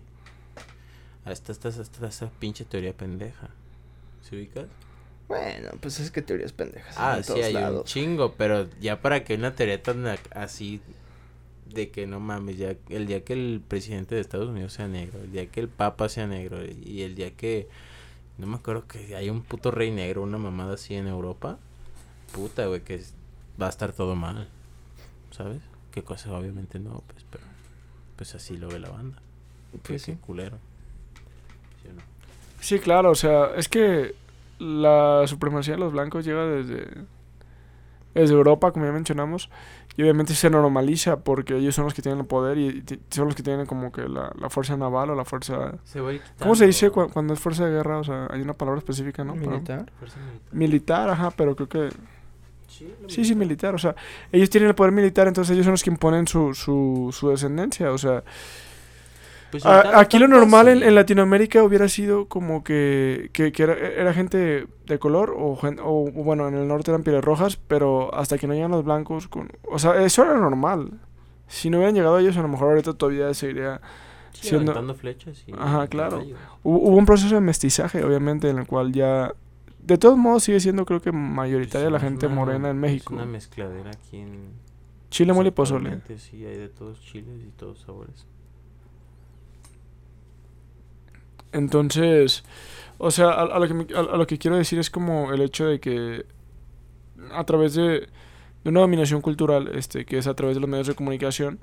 [1.26, 3.50] Hasta esta, esta, esa pinche teoría pendeja.
[4.22, 4.68] ¿Se ubicas?
[5.28, 6.96] Bueno, pues es que teorías pendejas.
[6.98, 10.82] Ah, sí, hay un chingo, pero ya para que una teoría tan así
[11.74, 15.20] de que no mames, ya el día que el presidente de Estados Unidos sea negro,
[15.20, 17.68] el día que el papa sea negro y el día que
[18.38, 21.58] no me acuerdo que hay un puto rey negro, una mamada así en Europa,
[22.32, 23.14] puta, güey, que es-
[23.60, 24.48] va a estar todo mal.
[25.32, 25.62] ¿Sabes?
[25.92, 27.44] Qué cosa obviamente no, pues, pero
[28.16, 29.18] pues así lo ve la banda.
[29.84, 30.14] Pues sí.
[30.22, 30.60] culero.
[32.66, 34.16] ¿Sí claro, o sea, es que
[34.58, 36.88] la supremacía de los blancos llega desde,
[38.16, 39.50] desde Europa, como ya mencionamos,
[39.98, 43.36] y obviamente se normaliza porque ellos son los que tienen el poder y son los
[43.36, 45.76] que tienen como que la, la fuerza naval o la fuerza...
[45.84, 46.00] Se
[46.40, 48.00] ¿Cómo se dice cu- cuando es fuerza de guerra?
[48.00, 49.36] O sea, hay una palabra específica, ¿no?
[49.36, 49.92] Militar.
[50.00, 50.54] Fuerza militar.
[50.54, 51.90] militar, ajá, pero creo que...
[52.68, 53.96] Sí, Sí, sí, militar, o sea,
[54.32, 57.92] ellos tienen el poder militar, entonces ellos son los que imponen su, su, su descendencia,
[57.92, 58.24] o sea...
[59.64, 63.64] Pues A- ahorita no aquí lo normal en, Latinoamérica hubiera sido como que, que, que
[63.64, 68.14] era, era gente de color o, o bueno, en el norte eran pieles rojas, pero
[68.16, 70.92] hasta que no llegan los blancos, con, o sea, eso era normal.
[71.48, 73.80] Si no hubieran llegado ellos, a lo mejor ahorita todavía seguiría...
[74.34, 76.22] Sí, siendo- aventando flechas y Ajá, claro.
[76.64, 79.34] Hubo, hubo un proceso de mestizaje, obviamente, en el cual ya...
[79.80, 83.14] De todos modos sigue siendo creo que mayoritaria la gente una- morena en es México.
[83.14, 84.50] una mezcladera aquí en...
[85.12, 86.02] Chile, mole y pozole.
[86.18, 88.26] Sí, hay de todos chiles y todos sabores.
[91.56, 92.44] Entonces,
[92.98, 95.66] o sea, a, a lo que a- lo que quiero decir es como el hecho
[95.68, 96.26] de que
[97.32, 98.08] a través de,
[98.66, 101.60] una dominación cultural, este, que es a través de los medios de comunicación,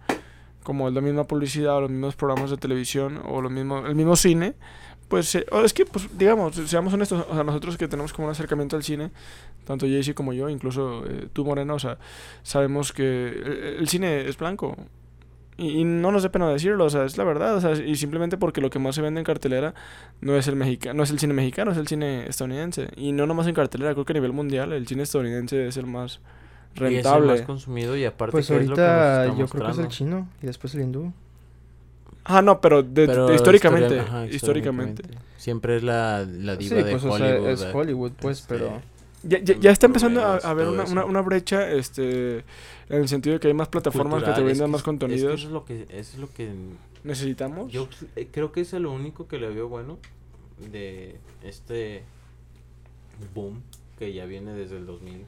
[0.63, 4.55] como la misma publicidad los mismos programas de televisión o lo mismo, el mismo cine,
[5.09, 8.33] pues eh, es que, pues, digamos, seamos honestos, o sea, nosotros que tenemos como un
[8.33, 9.11] acercamiento al cine,
[9.67, 11.99] tanto Jaycee como yo, incluso eh, tú Moreno, o sea,
[12.45, 14.77] sabemos que el, el cine es blanco.
[15.59, 17.95] Y, y no nos dé pena decirlo, o sea, es la verdad, o sea, y
[17.97, 19.75] simplemente porque lo que más se vende en cartelera
[20.23, 22.89] no es el mexicano, no es el cine mexicano, es el cine estadounidense.
[22.97, 25.87] Y no nomás en cartelera, creo que a nivel mundial el cine estadounidense es el
[25.87, 26.21] más
[26.75, 27.27] Y es el rentable.
[27.33, 29.71] más consumido y aparte Pues que es lo que nos ahorita está yo creo que
[29.73, 31.13] es el chino y después el hindú.
[32.25, 35.03] Ah, no, pero, de- Pero de- históricamente, ajá, históricamente.
[35.37, 37.57] Siempre es la, la diva Sí, de pues o Hollywood.
[37.57, 38.81] sea, es Hollywood, pues, este, pero...
[39.25, 42.39] Ya, ya, ya está empezando a, haber una, una, una brecha, este,
[42.89, 45.23] en el sentido de que hay más plataformas que te es brindan más contenidos.
[45.23, 46.53] Es que eso es lo que, eso es lo que
[47.05, 47.73] ¿Necesitamos?
[47.73, 49.99] Yo eh, creo que eso es lo único que le veo bueno
[50.71, 52.05] de este
[53.35, 53.63] boom
[53.99, 55.25] que ya viene desde el 2000.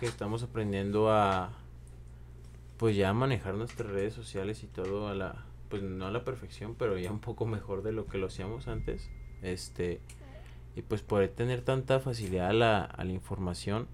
[0.00, 1.52] Que estamos aprendiendo a,
[2.78, 6.24] pues ya a manejar nuestras redes sociales y todo a la, pues no a la
[6.24, 9.10] perfección, pero ya un poco mejor de lo que lo hacíamos antes.
[9.42, 10.00] Este,
[10.78, 13.88] y pues poder tener tanta facilidad a la, a la información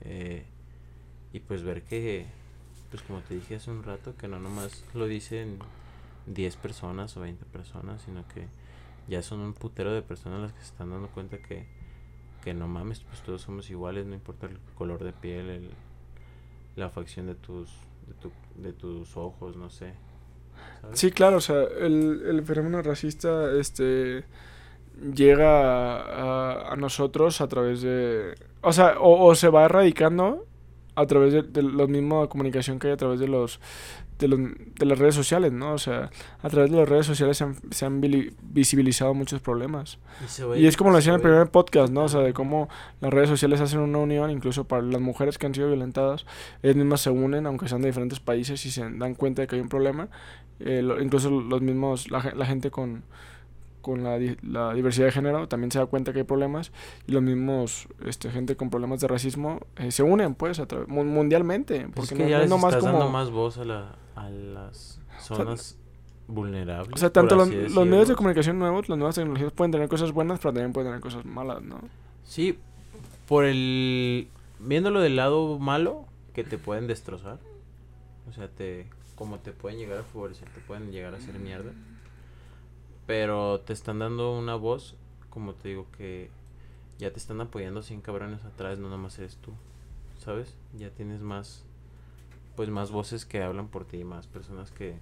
[0.00, 0.46] eh,
[1.34, 2.24] y pues ver que,
[2.90, 5.58] pues como te dije hace un rato, que no nomás lo dicen
[6.24, 8.46] 10 personas o 20 personas, sino que
[9.08, 11.66] ya son un putero de personas las que se están dando cuenta que,
[12.42, 15.70] que no mames, pues todos somos iguales, no importa el color de piel, el,
[16.76, 17.70] la facción de tus,
[18.06, 19.92] de, tu, de tus ojos, no sé.
[20.94, 24.24] Sí, claro, o sea, el, el fenómeno racista este
[25.14, 25.98] llega a,
[26.68, 28.34] a- a nosotros a través de...
[28.62, 30.44] O sea, o, o se va erradicando
[30.94, 33.60] a través de, de la misma comunicación que hay a través de los
[34.18, 35.74] de, los, de las redes sociales, ¿no?
[35.74, 36.08] O sea,
[36.40, 39.98] a través de las redes sociales se han, se han visibilizado muchos problemas.
[40.56, 42.04] Y, es como lo decía en el primer podcast, ¿no?
[42.04, 42.70] O sea, de cómo
[43.02, 46.24] las redes sociales hacen una unión, incluso para las mujeres que han sido violentadas,
[46.62, 49.56] ellas mismas se unen, aunque sean de diferentes países, y se dan cuenta de que
[49.56, 50.08] hay un problema.
[50.60, 53.02] Eh, lo- incluso los mismos, la gente con,
[53.86, 56.72] con la, la diversidad de género también se da cuenta que hay problemas,
[57.06, 61.82] y los mismos, este, gente con problemas de racismo, eh, se unen, pues, a mundialmente.
[61.82, 62.98] Pues Porque es que no, ya no es les nomás estás como...
[62.98, 65.78] dando más voz a, la, a las zonas
[66.26, 66.94] vulnerables.
[66.94, 70.10] O sea, tanto los, los medios de comunicación nuevos, las nuevas tecnologías pueden tener cosas
[70.10, 71.78] buenas, pero también pueden tener cosas malas, ¿no?
[72.24, 72.58] Sí,
[73.28, 74.26] por el...
[74.58, 77.38] Viéndolo del lado malo, que te pueden destrozar.
[78.28, 81.70] O sea, te como te pueden llegar a favorecer, te pueden llegar a hacer mierda.
[83.06, 84.96] Pero te están dando una voz,
[85.30, 86.30] como te digo, que
[86.98, 89.52] ya te están apoyando 100 cabrones atrás, no nomás eres tú.
[90.18, 90.54] ¿Sabes?
[90.76, 91.64] Ya tienes más,
[92.56, 94.96] pues más voces que hablan por ti, más personas que,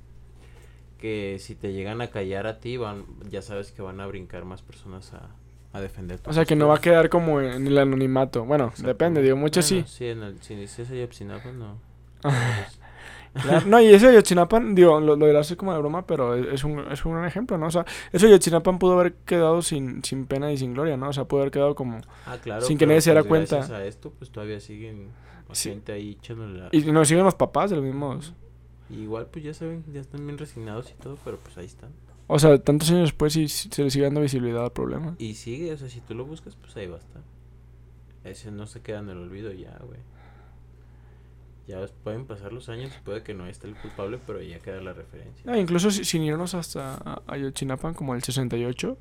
[0.99, 4.45] que si te llegan a callar a ti, van, ya sabes que van a brincar
[4.45, 5.31] más personas a,
[5.73, 8.45] a defender O sea, que no va a quedar como en el anonimato.
[8.45, 9.85] Bueno, depende, digo, Bueno, sí.
[9.87, 11.79] Sí, en el, si dices Ayotzinapa, no.
[13.43, 16.55] Claro, No, y eso de Yochinapan, digo, lo, lo dirás como de broma, pero es
[16.55, 17.67] es un, es un gran ejemplo, ¿no?
[17.67, 21.09] O sea, eso de Yochinapan pudo haber quedado sin, sin pena y sin gloria, ¿no?
[21.09, 22.01] O sea, pudo haber quedado como...
[22.27, 22.63] Ah, claro.
[22.63, 23.57] Sin que nadie se diera pues, cuenta.
[23.57, 25.09] Gracias a esto, pues todavía siguen
[25.53, 25.71] Sí.
[25.71, 26.69] gente ahí echándole la...
[26.73, 28.35] Y nos siguen los papás de los mismos...
[28.91, 31.91] Y Igual, pues ya saben, ya están bien resignados y todo, pero pues ahí están.
[32.27, 35.15] O sea, tantos años después y se le sigue dando visibilidad al problema.
[35.19, 37.23] Y sigue, o sea, si tú lo buscas, pues ahí va a estar.
[38.25, 40.01] Ese no se queda en el olvido ya, güey.
[41.67, 44.81] Ya pueden pasar los años y puede que no esté el culpable, pero ya queda
[44.83, 45.51] la referencia.
[45.51, 48.99] Ah, incluso si- sin irnos hasta a- Ayotzinapa, como el 68.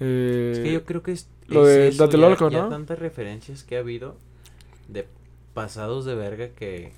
[0.00, 2.68] Eh, Es que yo creo que es, lo es de eso, ya- Tlatelolco, ya ¿no?
[2.68, 4.16] tantas referencias que ha habido
[4.86, 5.08] de
[5.54, 6.92] pasados de verga que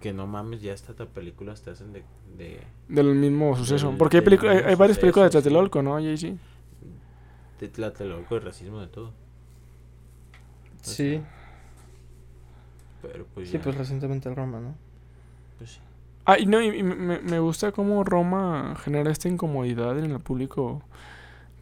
[0.00, 2.02] que no mames, ya hasta ta- películas te hacen de,
[2.36, 3.86] de, Del mismo suceso.
[3.90, 5.38] Del- Porque hay, hay, hay varias películas de.
[5.40, 6.00] Tlatelolco, ¿no?
[6.00, 6.36] Y sí.
[7.60, 9.12] de Tlatelolco, de racismo, de todo.
[10.80, 11.20] Sí,
[13.02, 14.74] Pero pues sí, ya, pues recientemente el Roma, ¿no?
[15.58, 15.80] pues sí.
[16.24, 20.20] Ah, y no, y y me, me gusta cómo Roma genera esta incomodidad en el
[20.20, 20.82] público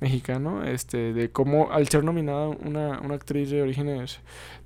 [0.00, 4.20] mexicano, este, de cómo al ser nominada una, una actriz de orígenes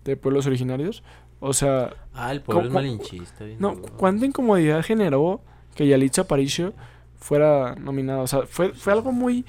[0.04, 1.02] de pueblos originarios,
[1.40, 3.44] o sea, Ah, el pueblo es ¿Cómo- malinchista.
[3.44, 3.92] bien no, duro.
[3.96, 5.40] cuánta incomodidad generó
[5.74, 6.72] que Yalitza Aparicio
[7.18, 9.44] fuera nominada, o sea, fue, fue algo muy,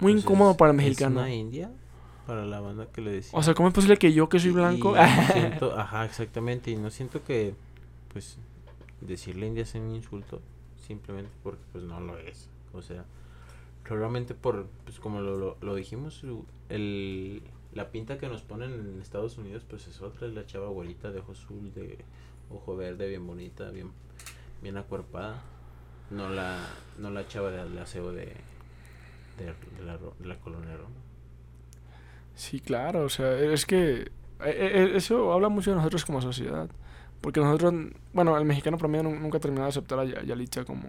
[0.00, 1.20] muy Pues incómodo es- para el ¿Es mexicano.
[1.20, 1.70] una india?
[2.26, 3.38] Para la banda que le decía.
[3.38, 4.94] O sea, ¿cómo es posible que yo que soy blanco?
[4.96, 6.72] Y siento, ajá, exactamente.
[6.72, 7.54] Y no siento que,
[8.12, 8.38] pues,
[9.00, 10.40] decirle india sea un insulto.
[10.86, 12.48] Simplemente porque, pues, no lo es.
[12.72, 13.04] O sea,
[13.84, 16.24] realmente por, pues, como lo, lo, lo dijimos,
[16.68, 17.42] el,
[17.72, 20.26] la pinta que nos ponen en Estados Unidos, pues, es otra.
[20.26, 21.98] Es la chava güerita de ojo azul, de
[22.50, 23.92] ojo verde, bien bonita, bien,
[24.62, 25.42] bien acuerpada.
[26.10, 26.58] No la,
[26.98, 28.26] no la chava de, de aseo de,
[29.38, 29.44] de,
[29.78, 31.05] de la, de la colonia Roma.
[32.36, 34.08] Sí, claro, o sea, es que eh,
[34.44, 36.68] eh, eso habla mucho de nosotros como sociedad.
[37.20, 40.84] Porque nosotros, el mexicano promedio nun- nunca ha terminado de aceptar a Ya- Yalitza como,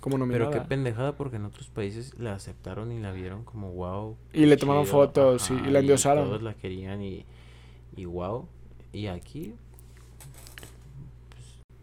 [0.00, 0.48] como nominada.
[0.50, 4.16] Pero qué pendejada porque en otros países la aceptaron y la vieron como wow.
[4.32, 6.24] Y le tomaron fotos y- y la endiosaron.
[6.28, 7.26] Todos la querían y,
[7.96, 8.46] y wow.
[8.92, 9.54] Y aquí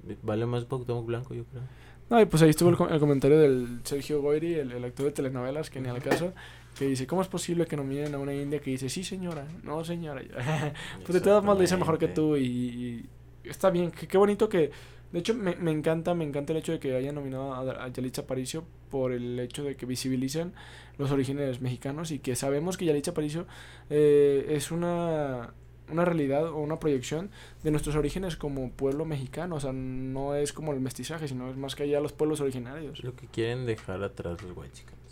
[0.05, 1.63] pues, vale más Cuauhtémoc Blanco yo creo.
[2.09, 5.11] No, y pues ahí estuvo el, el comentario del Sergio Goyri, el, el actor de
[5.11, 6.33] telenovelas, que ni al caso,
[6.77, 9.83] que dice, ¿cómo es posible que nominen a una india que dice, sí señora, no
[9.83, 10.21] señora?
[11.03, 13.05] pues de todas formas lo dice mejor que tú y,
[13.43, 14.71] está bien, qué bonito que...
[15.11, 17.87] De hecho, me, me encanta, me encanta el hecho de que hayan nominado a, a
[17.87, 20.53] Yalitza Aparicio por el hecho de que visibilicen
[20.97, 23.45] los orígenes mexicanos y que sabemos que Yalitza Aparicio
[23.89, 25.53] eh, es una,
[25.89, 27.29] una realidad o una proyección
[27.63, 29.55] de nuestros orígenes como pueblo mexicano.
[29.55, 33.03] O sea, no es como el mestizaje, sino es más que allá los pueblos originarios.
[33.03, 35.04] Lo que quieren dejar atrás los guachicanos.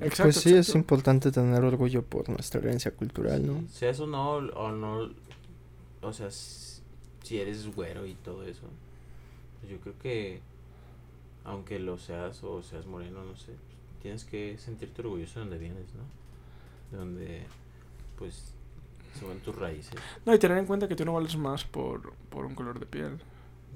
[0.00, 3.68] Exacto, pues sí, es importante tener orgullo por nuestra herencia cultural, ¿no?
[3.68, 5.10] Sea eso no o no
[6.04, 8.66] o sea, si eres güero y todo eso.
[9.60, 10.40] Pues yo creo que
[11.44, 13.52] aunque lo seas o seas moreno, no sé,
[14.02, 16.04] tienes que sentirte orgulloso de donde vienes, ¿no?
[16.90, 17.42] De donde
[18.18, 18.54] pues
[19.18, 19.94] son tus raíces.
[20.24, 22.86] No, y tener en cuenta que tú no vales más por, por un color de
[22.86, 23.18] piel.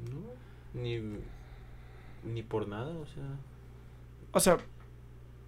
[0.04, 1.00] No, ni,
[2.24, 3.36] ni por nada, o sea.
[4.32, 4.58] O sea,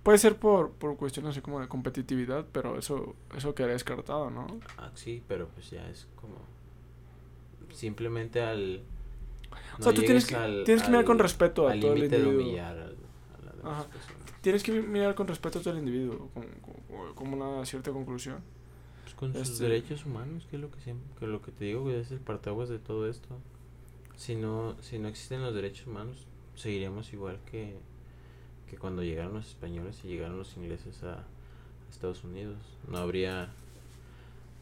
[0.03, 4.47] puede ser por, por cuestiones así como de competitividad, pero eso, eso quedaría descartado, ¿no?
[4.79, 6.35] Ah, sí, pero pues ya es como.
[7.73, 8.83] Simplemente al.
[9.79, 12.17] O sea, tú tienes que- tienes que mirar con respeto a al todo el de
[12.19, 12.43] individuo.
[12.43, 12.97] humillar al-
[13.41, 13.85] a la demás Ajá.
[13.91, 14.17] persona.
[14.41, 16.31] Tienes que mirar con respeto a todo el individuo,
[17.15, 18.39] como, una cierta conclusión.
[19.03, 21.65] Pues Con sus Este- derechos humanos, que es lo que siempre, que lo que te
[21.67, 23.29] digo, güey, es el partaguas de todo esto.
[24.17, 27.77] Si no, si no existen los derechos humanos, seguiríamos igual que,
[28.71, 31.25] que cuando llegaron los españoles y llegaron los ingleses a, a
[31.91, 32.57] Estados Unidos.
[32.89, 33.49] No habría,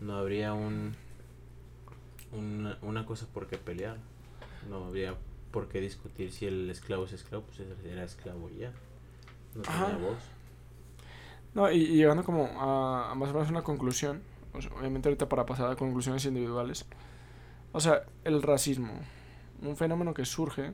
[0.00, 0.94] no habría un,
[2.32, 3.98] una, una cosa por qué pelear.
[4.70, 5.14] No habría
[5.52, 8.72] por qué discutir si el esclavo es esclavo, pues era esclavo ya.
[9.54, 9.98] No tenía Ajá.
[9.98, 10.18] voz.
[11.54, 14.22] No, y, y llegando como a, a más o menos una conclusión,
[14.54, 16.86] o sea, obviamente ahorita para pasar a conclusiones individuales,
[17.72, 18.92] o sea, el racismo,
[19.62, 20.72] un fenómeno que surge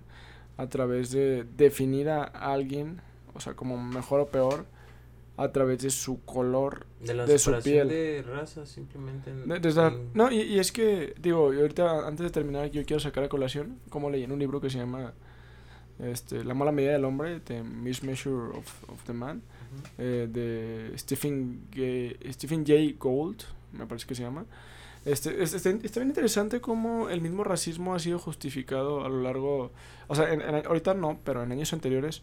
[0.56, 3.00] a través de definir a alguien,
[3.34, 4.66] o sea, como mejor o peor,
[5.36, 6.86] a través de su color.
[7.00, 7.88] De la de su piel.
[7.88, 9.30] de razas, simplemente.
[9.30, 12.84] en- de- desde- en- no, y, y es que, digo, ahorita antes de terminar, yo
[12.84, 15.12] quiero sacar a colación, como leí en un libro que se llama
[15.98, 19.42] este, La mala medida del hombre, The Mismeasure of, of the Man,
[19.98, 22.96] eh, de Stephen, G- Stephen J.
[22.98, 23.42] Gould,
[23.72, 24.44] me parece que se llama.
[25.04, 29.20] Este, es- está, está bien interesante cómo el mismo racismo ha sido justificado a lo
[29.20, 29.70] largo,
[30.08, 32.22] o sea, en- en- ahorita no, pero en años anteriores,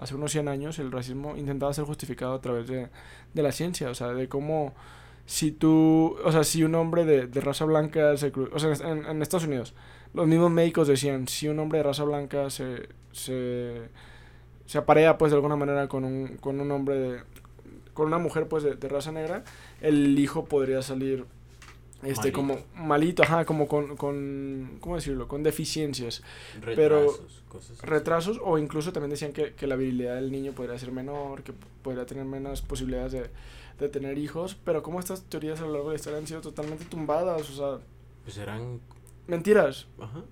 [0.00, 2.88] hace unos 100 años, el racismo intentaba ser justificado a través de,
[3.34, 4.74] de la ciencia, o sea, de cómo
[5.26, 8.72] si tú, o sea, si un hombre de, de raza blanca se cru- o sea,
[8.90, 9.74] en, en Estados Unidos,
[10.14, 13.88] los mismos médicos decían, si un hombre de raza blanca se, se,
[14.66, 17.20] se aparea pues de alguna manera con un, con un hombre de,
[17.94, 19.44] con una mujer pues de, de raza negra,
[19.80, 21.26] el hijo podría salir
[22.02, 22.36] este Malito.
[22.36, 25.28] como malito, ajá, como con, con ¿cómo decirlo?
[25.28, 26.22] con deficiencias,
[26.74, 27.86] pero- Retrasos, cosas así.
[27.86, 31.52] retrasos o incluso también decían que, que la virilidad del niño podría ser menor, que
[31.82, 33.30] podría tener menos posibilidades de,
[33.78, 36.40] de tener hijos, pero como estas teorías a lo largo de la historia han sido
[36.40, 37.84] totalmente tumbadas, o sea,
[38.24, 38.80] Pues eran.
[39.26, 39.86] mentiras.
[40.00, 40.22] Ajá.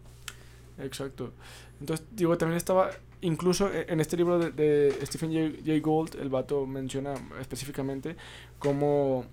[0.78, 1.32] Exacto.
[1.80, 2.90] Entonces, digo, también estaba,
[3.20, 5.62] incluso e- en este libro de, de Stephen J.
[5.66, 5.80] J.
[5.80, 8.16] Gould, el vato menciona específicamente
[8.58, 9.26] cómo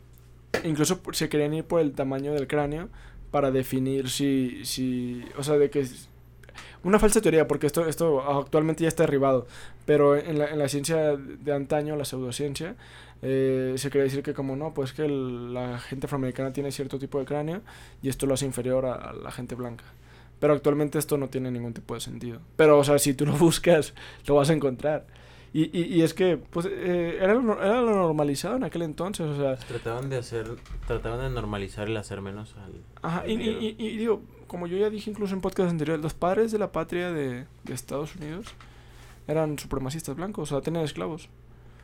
[0.64, 2.90] incluso se querían ir por el tamaño del cráneo
[3.32, 5.86] para definir si, si o sea, de que...
[6.84, 9.48] Una falsa teoría, porque esto, esto actualmente ya está derribado,
[9.86, 12.76] pero en la, en la ciencia de antaño, la pseudociencia,
[13.24, 17.20] eh, se quería decir que como no, pues que la gente afroamericana tiene cierto tipo
[17.20, 17.62] de cráneo
[18.04, 19.84] y esto lo hace inferior a- a la gente blanca.
[20.40, 22.40] Pero actualmente esto no tiene ningún tipo de sentido.
[22.56, 23.94] Pero, o sea, si tú lo buscas,
[24.28, 25.08] lo vas a encontrar.
[25.58, 29.26] Y, y, y es que, pues, eh, era, lo, era lo normalizado en aquel entonces,
[29.26, 29.56] o sea...
[29.56, 30.48] Trataban de hacer.
[30.86, 32.74] Trataban de normalizar el hacer menos al.
[33.02, 36.04] Ajá, y, al y, y- y digo, como yo ya dije incluso en podcast anteriores,
[36.04, 38.48] los padres de la patria de, de Estados Unidos
[39.30, 41.30] eran supremacistas blancos, o sea, tenían esclavos.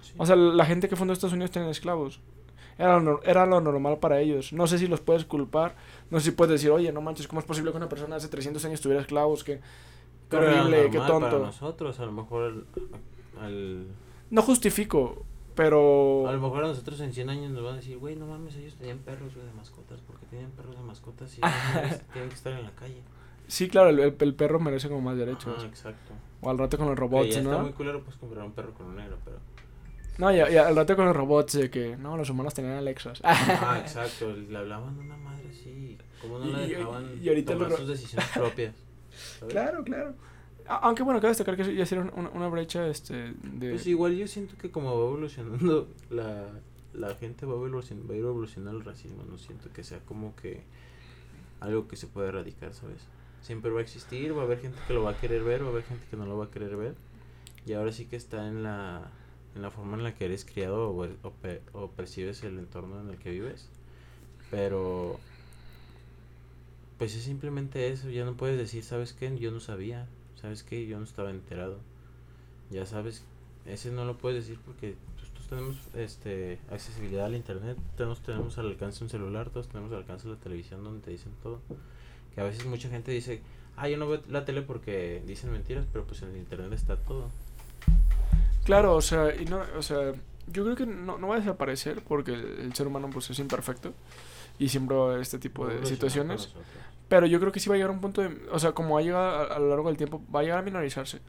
[0.01, 0.13] Sí.
[0.17, 2.19] O sea, la gente que fundó Estados Unidos tenía esclavos.
[2.77, 4.51] Era lo, era lo normal para ellos.
[4.51, 5.75] No sé si los puedes culpar.
[6.09, 8.27] No sé si puedes decir, oye, no manches, ¿cómo es posible que una persona hace
[8.27, 9.45] 300 años tuviera esclavos?
[9.47, 9.61] Era
[10.31, 11.39] horrible, qué normal Para tonto.
[11.45, 12.65] nosotros, a lo mejor.
[13.41, 13.87] Al-
[14.29, 16.27] No justifico, pero...
[16.27, 18.55] a lo mejor a nosotros en 100 años nos van a decir, güey, no mames,
[18.55, 19.99] ellos tenían perros güey, de mascotas.
[20.07, 21.41] porque tenían perros de mascotas y
[22.13, 23.01] tienen que estar en la calle?
[23.47, 25.57] Sí, claro, el, el- el perro merece como más derechos.
[25.57, 26.13] Ajá, exacto.
[26.41, 27.59] O al rato con los robots, ya está ¿no?
[27.59, 29.37] muy culero pues comprar un perro con un negro, pero.
[30.17, 33.19] No, y, y al rato con los robots de que, no, los humanos tenían Alexas.
[33.23, 34.31] Ah, exacto.
[34.31, 35.97] Le hablaban de una madre así.
[36.21, 38.75] ¿Cómo no la Y- y- dejaban y ahorita tomar sus decisiones propias?
[39.39, 39.53] ¿sabes?
[39.53, 40.13] claro, claro.
[40.67, 43.69] A- Aunque bueno, cabe destacar que ya hicieron una, una brecha este, de...
[43.71, 46.47] Pues igual yo siento que como va evolucionando la,
[46.93, 50.61] la gente va a, evolucionar, ir evolucionando el racismo, no siento que sea como que
[51.59, 53.01] algo que se puede erradicar, ¿sabes?
[53.41, 55.67] Siempre va a existir, va a haber gente que lo va a querer ver, va
[55.67, 56.95] a haber gente que no lo va a querer ver.
[57.65, 59.09] Y ahora sí que está en la,
[59.55, 61.33] en la forma en la que eres criado o, o,
[61.73, 63.69] o percibes el entorno en el que vives.
[64.51, 65.19] Pero
[66.97, 69.35] pues es simplemente eso, ya no puedes decir, ¿sabes qué?
[69.39, 70.07] Yo no sabía,
[70.41, 70.85] ¿sabes qué?
[70.87, 71.79] Yo no estaba enterado.
[72.69, 73.23] Ya sabes,
[73.65, 78.57] ese no lo puedes decir porque pues, todos tenemos este accesibilidad al internet, todos tenemos
[78.57, 81.59] al alcance un celular, todos tenemos al alcance la televisión donde te dicen todo.
[82.33, 83.41] Que a veces mucha gente dice,
[83.75, 86.95] ah, yo no veo la tele porque dicen mentiras, pero pues en el internet está
[86.95, 87.29] todo.
[88.63, 90.13] Claro, o sea, y no, o sea,
[90.47, 93.39] yo creo que no, no va a desaparecer porque el, el ser humano pues es
[93.39, 93.93] imperfecto
[94.61, 96.49] y siempre este tipo de situaciones.
[97.11, 98.97] Pero yo creo que sí va a llegar a un punto de, o sea, como
[98.97, 101.19] ha llegado a, a lo largo del tiempo, va a llegar a minorizarse.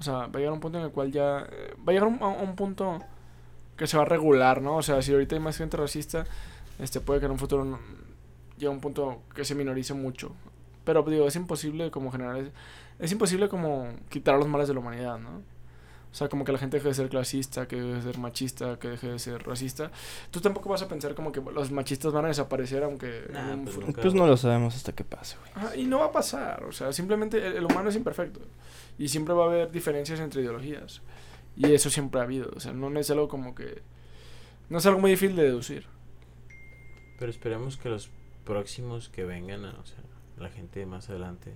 [0.00, 1.92] O sea, va a llegar a un punto en el cual ya, eh, va a
[1.92, 2.98] llegar un, a un punto
[3.76, 4.78] que se va a regular, ¿no?
[4.78, 6.24] O sea, si ahorita hay más gente racista,
[6.80, 7.78] este puede que en un futuro
[8.56, 10.32] llegue a un punto que se minorice mucho.
[10.84, 12.50] Pero digo, es imposible como generar, es,
[12.98, 15.40] es imposible como quitar los males de la humanidad, ¿no?
[16.12, 18.78] O sea, como que la gente deje de ser clasista, que deje de ser machista,
[18.78, 19.90] que deje de ser racista.
[20.30, 23.78] Tú tampoco vas a pensar como que los machistas van a desaparecer aunque Nah, pues
[23.78, 24.02] nunca.
[24.02, 25.50] Pues no lo sabemos hasta que pase, güey.
[25.54, 28.40] Ajá, y no va a pasar, o sea, simplemente el, el humano es imperfecto
[28.98, 31.00] y siempre va a haber diferencias entre ideologías
[31.56, 33.82] y eso siempre ha habido, o sea, no es algo como que
[34.72, 35.84] no es algo muy difícil de deducir.
[37.18, 38.10] Pero esperemos que los
[38.44, 39.98] próximos que vengan, o sea,
[40.38, 41.52] la gente más adelante,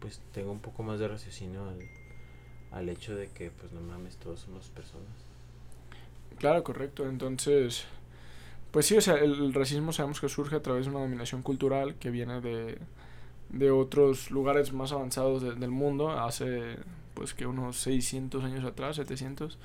[0.00, 1.78] pues tenga un poco más de raciocinio al,
[2.72, 5.06] al hecho de que, pues no mames, todos somos personas.
[6.38, 7.08] Claro, correcto.
[7.08, 7.84] Entonces,
[8.70, 11.96] pues sí, o sea, el, racismo sabemos que surge a través de una dominación cultural
[11.96, 12.78] que viene de,
[13.50, 16.76] de otros lugares más avanzados del mundo, hace
[17.14, 19.58] pues que unos 600 años atrás, 700.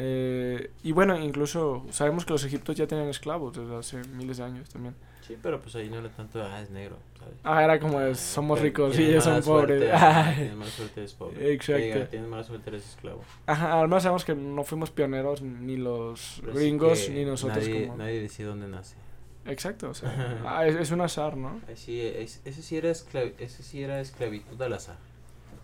[0.00, 4.44] Eh, y bueno, incluso sabemos que los egipcios ya tenían esclavos desde hace miles de
[4.44, 4.94] años también.
[5.28, 7.34] Sí, pero pues ahí no era tanto, ah, es negro, ¿sabes?
[7.44, 9.78] Ah, era como, es, somos ricos y ellos son pobres.
[10.34, 11.52] tienes mala suerte, eres pobre.
[11.52, 12.06] Exacto.
[12.08, 13.22] tienes mala suerte, eres esclavo.
[13.44, 17.98] Ajá, además sabemos que no fuimos pioneros ni los gringos ni nosotros nadie, como...
[17.98, 18.96] Nadie decide dónde nace.
[19.44, 21.60] Exacto, o sea, ah, es, es, un azar, ¿no?
[21.74, 24.96] Sí, es, ese, sí era ese sí era esclavitud al azar.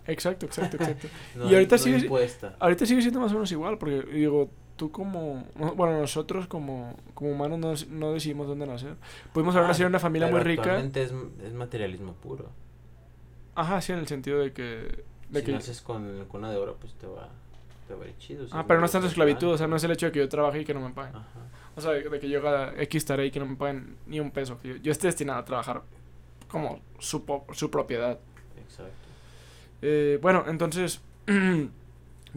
[0.07, 1.09] Exacto, exacto, exacto.
[1.49, 2.07] y ahorita, sigue,
[2.59, 5.45] ahorita sigue siendo más o menos igual, porque digo, tú como,
[5.77, 8.97] bueno, nosotros como, como humanos no, no decidimos dónde nacer.
[9.33, 10.79] Pudimos haber ah, nacido en una familia muy rica.
[10.79, 11.13] Es,
[11.45, 12.49] es materialismo puro.
[13.55, 15.05] Ajá, sí, en el sentido de que...
[15.29, 15.53] De si que...
[15.53, 17.29] naces con cuna de oro, pues te va,
[17.87, 18.47] te va a ir chido.
[18.51, 20.29] ah, pero no es tanto esclavitud, o sea, no es el hecho de que yo
[20.29, 21.17] trabaje y que no me paguen.
[21.17, 21.41] Ajá.
[21.77, 24.31] O sea, de, que yo haga X tarea y que no me paguen ni un
[24.31, 24.59] peso.
[24.63, 25.83] yo, yo esté destinado a trabajar
[26.49, 28.19] como su, su propiedad.
[28.65, 28.93] Exacto.
[29.83, 31.01] Eh, bueno, entonces...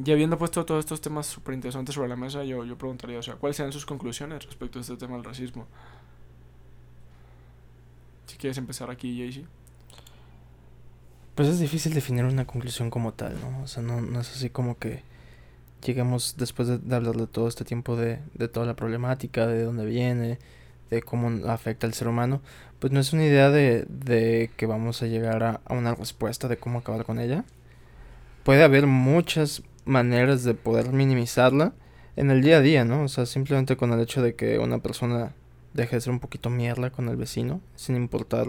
[0.03, 3.23] Y habiendo puesto todos estos temas súper interesantes sobre la mesa, yo, yo preguntaría, o
[3.23, 5.65] sea, ¿cuáles serían sus conclusiones respecto a este tema del racismo?
[8.27, 9.45] Si quieres empezar aquí, Jaycee.
[11.33, 13.63] Pues es difícil definir una conclusión como tal, ¿no?
[13.63, 15.01] O sea, no, no es así como que
[15.83, 19.85] lleguemos después de, hablar de todo este tiempo de, de toda la problemática, de dónde
[19.85, 20.39] viene,
[20.89, 22.41] de cómo afecta al ser humano,
[22.79, 26.47] pues no es una idea de, de que vamos a llegar a, a una respuesta
[26.47, 27.45] de cómo acabar con ella.
[28.43, 31.73] Puede haber muchas maneras de poder minimizarla
[32.15, 33.03] en el día a día, ¿no?
[33.03, 35.33] O sea, simplemente con el hecho de que una persona
[35.73, 38.47] deje de ser un poquito mierda con el vecino, sin importar,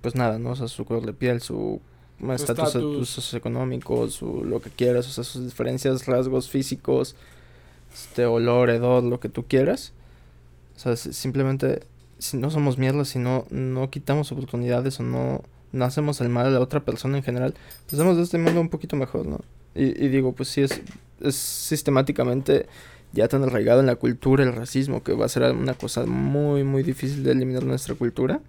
[0.00, 0.50] pues nada, ¿no?
[0.50, 1.80] O sea, su color de piel, su
[2.30, 7.16] estatus socioeconómico, su lo que quieras, o sea, sus diferencias, rasgos físicos,
[7.92, 9.92] este olor, hedor, lo que tú quieras.
[10.76, 11.82] O sea, simplemente
[12.18, 15.42] si no somos mierda, si no, no quitamos oportunidades o no,
[15.72, 17.54] no hacemos el mal a la otra persona en general,
[17.84, 19.40] pues hacemos de este mundo un poquito mejor, ¿no?
[19.74, 20.82] Y, digo, pues sí, es,
[21.34, 22.66] sistemáticamente
[23.12, 26.64] ya tan arraigado en la cultura el racismo que va a ser una cosa muy,
[26.64, 28.40] muy difícil de eliminar nuestra cultura.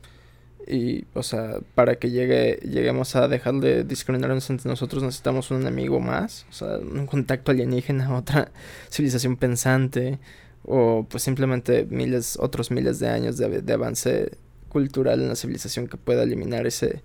[0.65, 5.61] Y, o sea, para que llegue, lleguemos a dejar de discriminarnos entre nosotros necesitamos un
[5.61, 8.51] enemigo más, o sea, un contacto alienígena, otra
[8.89, 10.19] civilización pensante,
[10.63, 14.37] o pues simplemente miles, otros miles de años de, de avance
[14.69, 17.03] cultural en la civilización que pueda eliminar ese,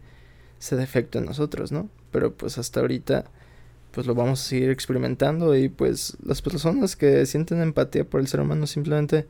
[0.60, 1.88] ese defecto en nosotros, ¿no?
[2.12, 3.30] Pero pues hasta ahorita
[3.98, 8.28] pues lo vamos a seguir experimentando y pues las personas que sienten empatía por el
[8.28, 9.26] ser humano simplemente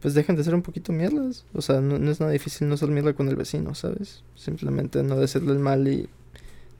[0.00, 1.44] pues dejen de ser un poquito mierdas.
[1.54, 4.24] O sea, no, es nada difícil no ser mierda con el vecino, ¿sabes?
[4.34, 6.08] Simplemente no decirle el mal y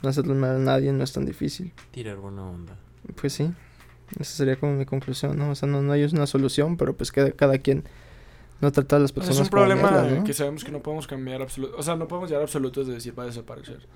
[0.03, 1.73] no hacerle el mal a nadie no es tan difícil.
[1.93, 2.77] Tirar buena onda.
[3.15, 3.53] Pues sí,
[4.19, 5.51] esa sería como mi conclusión, ¿no?
[5.51, 7.85] O sea, no, no hay una solución, pero pues cada, cada quien
[8.61, 11.77] no trata a las personas Es un problema que sabemos que no podemos cambiar absoluto,
[11.78, 13.86] o sea, no podemos llegar a absolutos de decir va a desaparecer.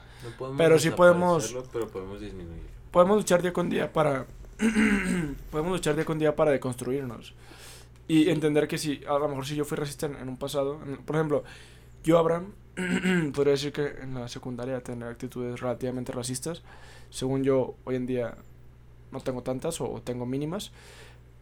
[0.57, 4.24] pero sí podemos pero podemos disminuir podemos luchar día con día para
[5.51, 7.35] podemos luchar día con día para deconstruirnos
[8.09, 11.16] y entender que si a lo mejor si yo fui racista en, un pasado por
[11.16, 11.44] ejemplo
[12.05, 12.55] yo Abraham
[13.35, 16.62] podría decir que en la secundaria tener actitudes relativamente racistas.
[17.10, 18.35] Según yo hoy en día
[19.12, 20.73] no tengo tantas o, tengo mínimas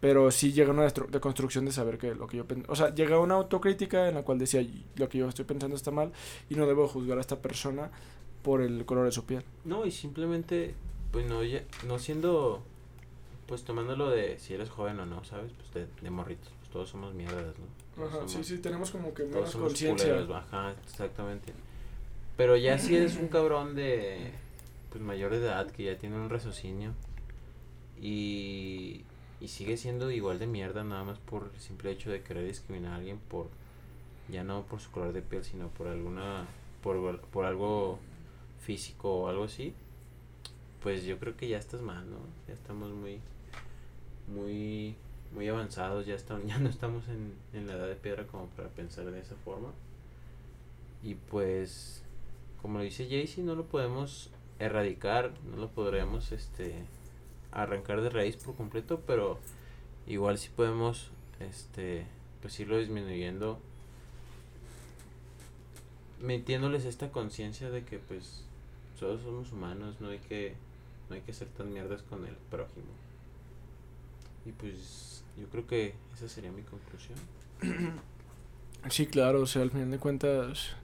[0.01, 3.35] pero sí llega una deconstrucción de saber que lo que yo o sea llega una
[3.35, 4.67] autocrítica en la cual decía
[4.97, 6.11] lo que yo estoy pensando está mal
[6.51, 7.93] y no debo juzgar a esta persona
[8.43, 10.75] por el color de su piel no y simplemente
[11.15, 11.43] pues no,
[11.87, 12.61] no siendo,
[13.47, 15.53] pues tomándolo de si eres joven o no, ¿sabes?
[15.53, 17.55] Pues de, de morritos, pues todos somos mierdas,
[17.97, 18.05] ¿no?
[18.05, 20.27] Ajá, sí, sí, tenemos como que menos conciencia.
[20.35, 21.53] Ajá, exactamente.
[22.37, 24.33] Pero ya si eres un cabrón de,
[24.91, 26.95] pues mayor de edad, que ya tiene un raciocinio
[28.03, 29.05] y,
[29.41, 32.95] y sigue siendo igual de mierda nada más por el simple hecho de querer discriminar
[32.95, 33.47] a alguien por,
[34.29, 36.49] ya no por su color de piel, sino por alguna,
[36.83, 38.01] por, por algo
[38.59, 39.75] físico o algo así,
[40.85, 42.19] pues yo creo que ya estás mal, ¿no?
[42.47, 43.19] Ya estamos muy,
[44.29, 44.95] muy,
[45.35, 48.69] muy avanzados, ya, estamos, ya no estamos en, en la edad de piedra como para
[48.69, 49.73] pensar de esa forma.
[51.03, 52.03] Y pues,
[52.61, 54.29] como lo dice Jaycee, no lo podemos
[54.59, 56.75] erradicar, no lo podremos este,
[57.51, 59.39] arrancar de raíz por completo, pero
[60.07, 61.09] igual sí podemos
[61.41, 62.05] este,
[62.43, 63.59] pues irlo disminuyendo
[66.21, 68.45] metiéndoles esta conciencia de que pues
[69.01, 70.55] todos somos humanos, no hay que
[71.15, 72.89] no hay que ser tan mierdas con el prójimo.
[74.45, 77.19] Y pues yo creo que esa sería mi conclusión.
[78.91, 80.77] Sí, claro, o sea, al final de cuentas...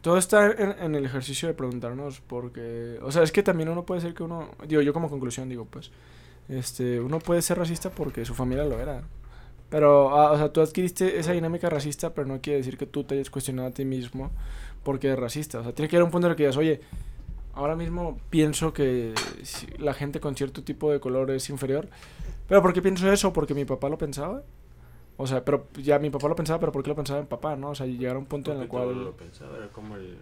[0.00, 2.98] Todo está en, en el ejercicio de preguntarnos porque...
[3.02, 4.50] O sea, es que también uno puede ser que uno...
[4.66, 5.92] Digo, yo como conclusión digo, pues...
[6.48, 9.04] Este, uno puede ser racista porque su familia lo era.
[9.68, 13.04] Pero, ah, o sea, tú adquiriste esa dinámica racista, pero no quiere decir que tú
[13.04, 14.32] te hayas cuestionado a ti mismo
[14.82, 15.60] porque eres racista.
[15.60, 16.80] O sea, tiene que haber un punto en el que digas, oye,
[17.54, 19.14] ahora mismo pienso que
[19.78, 21.88] la gente con cierto tipo de color es inferior.
[22.48, 23.32] ¿Pero por qué pienso eso?
[23.32, 24.42] ¿Porque mi papá lo pensaba?
[25.16, 27.54] O sea, pero ya mi papá lo pensaba, pero ¿por qué lo pensaba mi papá,
[27.56, 27.70] no?
[27.70, 29.04] O sea, llegar a un punto en el cual...
[29.04, 30.16] lo pensaba, era como el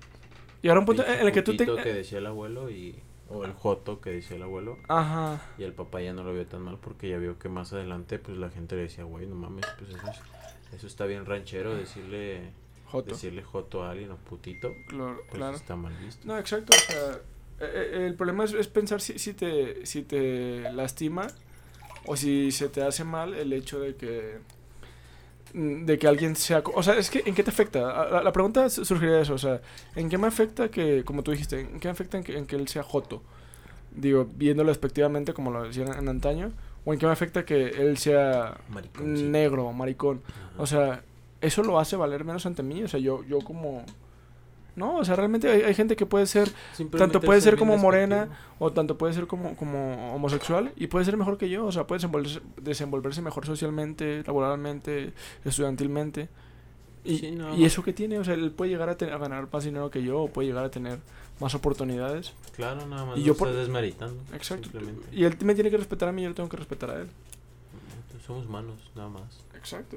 [0.60, 1.64] Llegar a un punto en el que tú te...
[1.64, 3.00] que decía el abuelo y
[3.30, 5.40] o el joto que decía el abuelo Ajá.
[5.58, 8.18] y el papá ya no lo vio tan mal porque ya vio que más adelante
[8.18, 11.74] pues la gente le decía, "Güey, no mames, pues eso es- eso está bien ranchero
[11.76, 12.50] decirle
[12.90, 13.14] Joto.
[13.14, 15.56] decirle joto a alguien o putito, Claro, pues claro.
[15.56, 16.76] está mal visto." No, exacto.
[16.76, 17.12] O sea,
[17.60, 21.26] eh, eh, el problema es, es pensar si, si, te, si te lastima
[22.06, 24.38] o si se te hace mal el hecho de que
[25.54, 26.62] mm, de que alguien sea...
[26.74, 27.80] O sea, es que ¿en qué te afecta?
[28.10, 29.34] La, la pregunta su- surgiría de eso.
[29.34, 29.60] O sea,
[29.96, 32.46] ¿en qué me afecta que, como tú dijiste, ¿en qué me afecta en que, en
[32.46, 33.22] que él sea joto?
[33.90, 36.52] Digo, viéndolo despectivamente como lo decían en antaño.
[36.84, 38.56] ¿O en qué me afecta que él sea
[39.02, 40.22] negro, maricón?
[40.26, 40.62] Ajá.
[40.62, 41.02] O sea,
[41.40, 42.82] eso lo hace valer menos ante mí.
[42.82, 43.84] O sea, yo, yo como...
[44.76, 46.48] No, o sea, realmente hay, hay gente que puede ser,
[46.96, 48.28] tanto puede ser como morena,
[48.60, 51.66] o tanto puede ser como, como homosexual, y puede ser mejor que yo.
[51.66, 55.12] O sea, puede desenvolverse, desenvolverse mejor socialmente, laboralmente,
[55.44, 56.28] estudiantilmente.
[57.04, 59.18] Y, Sí, no, y eso que tiene, o sea, él puede llegar a, tener- a
[59.18, 61.00] ganar más dinero que yo, o puede llegar a tener
[61.40, 62.32] más oportunidades.
[62.54, 64.22] Claro, nada más Y yo por- desmeritando.
[64.32, 64.68] Exacto.
[65.10, 67.08] Y él me tiene que respetar a mí, yo tengo que respetar a él.
[68.24, 69.40] Somos humanos, nada más.
[69.56, 69.96] Exacto.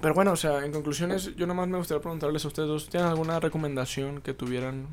[0.00, 3.08] Pero bueno, o sea, en conclusiones, yo nomás me gustaría preguntarles a ustedes dos, ¿tienen
[3.08, 4.86] alguna recomendación que tuvieran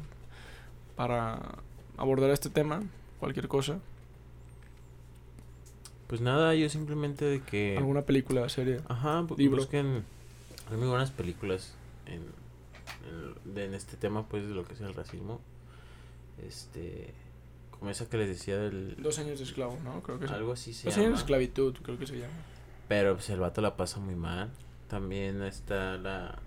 [0.95, 1.39] para
[1.97, 2.84] abordar este tema?
[3.19, 3.80] Cualquier cosa.
[6.07, 8.81] Pues nada, yo simplemente de que ¿Alguna película, serie?
[8.88, 9.57] Ajá, bu- libro?
[9.57, 10.03] busquen
[10.71, 11.73] hay muy buenas películas
[12.05, 12.21] en,
[13.55, 15.39] en, este tema pues de lo que es el racismo.
[16.47, 17.13] Este
[17.71, 20.01] como esa que les decía del Dos años de esclavo, ¿no?
[20.03, 21.17] Creo que algo así se Dos años de llama.
[21.21, 22.34] esclavitud, creo que se llama.
[22.88, 24.49] Pero pues el vato la pasa muy mal.
[24.90, 26.40] También está la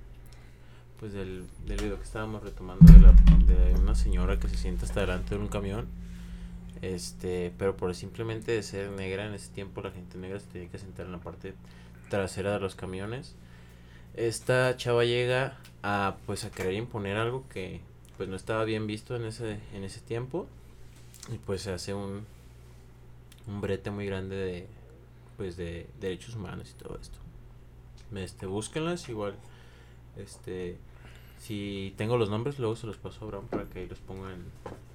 [0.99, 4.85] pues del, del video que estábamos retomando de, la, de una señora que se sienta
[4.85, 5.87] hasta delante de un camión.
[6.81, 10.69] Este, pero por simplemente de ser negra en ese tiempo la gente negra se tenía
[10.69, 11.55] que sentar en la parte
[12.11, 13.37] trasera de los camiones.
[14.15, 17.81] Esta chava llega a pues a querer imponer algo que
[18.17, 20.47] pues no estaba bien visto en ese en ese tiempo
[21.33, 22.27] y pues se hace un
[23.47, 24.67] un brete muy grande de
[25.37, 27.22] pues de derechos humanos y todo esto.
[28.17, 29.35] Este, búsquenlas igual
[30.17, 30.77] este
[31.39, 34.45] si tengo los nombres luego se los paso a Abraham para que ahí los pongan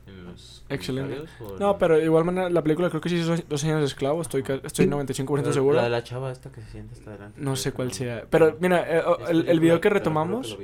[0.08, 1.16] en los Excelente.
[1.16, 3.86] en- No, pero de igual manera, la película creo que sí es Dos años de
[3.88, 5.76] esclavo, estoy, estoy 95% Pero seguro.
[5.76, 7.42] La de la chava esta que se siente hasta adelante.
[7.42, 8.26] No sé cuál sea.
[8.30, 10.58] Pero mira, eh, oh, el, el video que retomamos...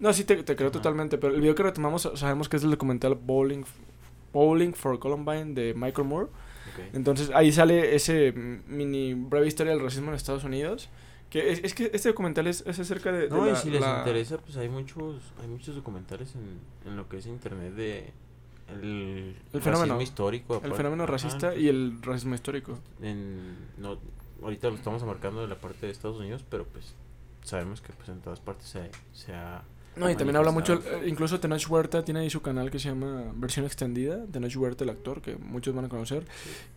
[0.00, 2.70] No, sí, te, te creo totalmente, pero el video que retomamos sabemos que es el
[2.72, 3.62] documental Bowling,
[4.34, 6.28] Bowling for Columbine de Michael Moore.
[6.92, 10.90] Entonces ahí sale ese mini breve historia del racismo en Estados Unidos.
[11.34, 13.22] Que es, es que este documental es, es acerca de...
[13.22, 16.96] de No, y si les la- interesa, pues hay muchos, hay muchos documentales en, en
[16.96, 18.12] lo que es internet de
[18.68, 19.94] el, El fenómeno.
[19.94, 20.60] racismo histórico.
[20.62, 22.78] El fenómeno Ajá, racista y el racismo histórico.
[23.02, 23.98] en, no,
[24.44, 26.94] ahorita lo estamos marcando de la parte de Estados Unidos, pero pues
[27.42, 29.62] sabemos que pues en todas partes se, se ha
[29.96, 32.88] No, y también habla mucho, eh, incluso Tenoch Huerta tiene ahí su canal que se
[32.88, 36.24] llama Versión Extendida, Tenoch Huerta el actor, que muchos van a conocer,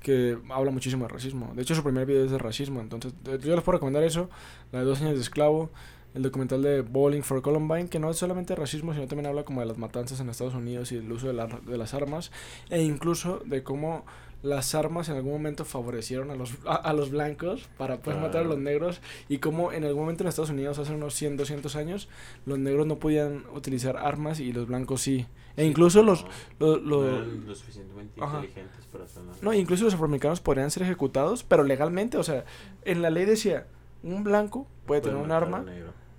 [0.01, 1.51] que habla muchísimo de racismo.
[1.55, 4.29] De hecho, su primer video es de racismo, entonces eh, yo les puedo recomendar eso,
[4.71, 5.71] la de dos años de esclavo,
[6.13, 9.43] el documental de Bowling for Columbine, que no es solamente de racismo, sino también habla
[9.43, 12.31] como de las matanzas en Estados Unidos y el uso de, la- de las armas,
[12.69, 14.05] e incluso de cómo
[14.43, 18.41] las armas en algún momento favorecieron a los, a, a los blancos para poder matar
[18.41, 21.75] a los negros y cómo en algún momento en Estados Unidos, hace unos 100, 200
[21.75, 22.07] años,
[22.45, 25.25] los negros no podían utilizar armas y los blancos sí.
[25.55, 26.25] E Sí, incluso no, los...
[26.59, 28.37] lo- no eran lo suficientemente Ajá.
[28.37, 29.05] inteligentes para
[29.41, 32.45] no, incluso los afroamericanos podrían ser ejecutados, pero legalmente, o sea,
[32.85, 33.65] en la ley decía,
[34.03, 35.65] un blanco puede tener un arma.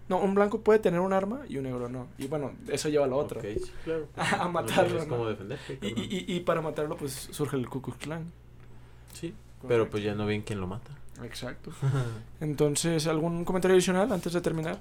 [0.08, 2.08] No, un blanco puede tener un arma y un negro no.
[2.18, 3.40] Y bueno, eso lleva a lo otro.
[3.84, 4.08] Claro.
[4.16, 5.30] A No matarlo, ¿no?
[5.30, 8.32] Y, y, y, y para matarlo, pues surge el Ku Klux Klan.
[9.12, 9.34] Sí,
[9.66, 10.90] pero pues ya no ven quién lo mata.
[11.22, 11.72] Exacto.
[12.40, 14.80] Entonces, ¿algún comentario adicional antes de terminar?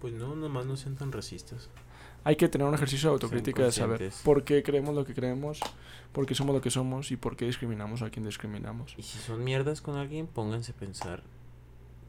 [0.00, 1.68] pues no, nomás no sean tan racistas.
[2.24, 5.60] Hay que tener un ejercicio de autocrítica de saber por qué creemos lo que creemos,
[6.12, 8.94] por qué somos lo que somos y por qué discriminamos a quien discriminamos.
[8.96, 11.22] Y si son mierdas con alguien, pónganse a pensar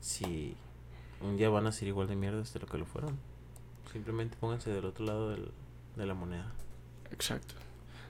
[0.01, 0.55] si
[1.21, 3.17] un día van a ser igual de mierdas de lo que lo fueron.
[3.91, 5.51] Simplemente pónganse del otro lado del-
[5.95, 6.51] de la moneda.
[7.11, 7.55] Exacto.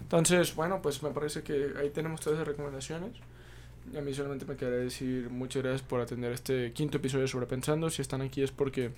[0.02, 3.12] Entonces, bueno, pues me parece que ahí tenemos todas las recomendaciones.
[3.98, 7.90] A mí solamente me quedaría decir muchas gracias por atender este quinto episodio de Sobrepensando.
[7.90, 8.92] Si están aquí es porque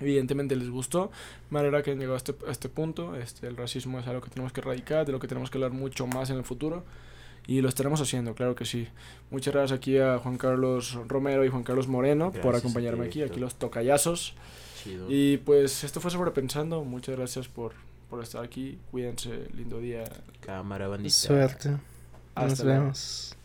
[0.00, 1.10] evidentemente les gustó.
[1.50, 3.16] Me alegra que hayan llegado a este, a este punto.
[3.16, 5.72] Este, el racismo es algo que tenemos que erradicar, de lo que tenemos que hablar
[5.72, 6.84] mucho más en el futuro.
[7.46, 8.88] Y lo estaremos haciendo, claro que sí.
[9.30, 13.22] Muchas gracias aquí a Juan Carlos Romero y Juan Carlos Moreno por Gracias acompañarme ti,
[13.22, 14.34] aquí, aquí los tocayazos.
[14.82, 15.06] Chido.
[15.08, 16.84] Y pues esto fue Sobrepensando.
[16.84, 17.72] Muchas gracias por,
[18.08, 18.78] por estar aquí.
[18.90, 20.04] Cuídense, lindo día.
[20.40, 21.14] Cámara bandita.
[21.14, 21.70] Suerte.
[21.70, 21.80] Nos
[22.34, 22.80] Hasta luego.
[22.80, 23.36] vemos.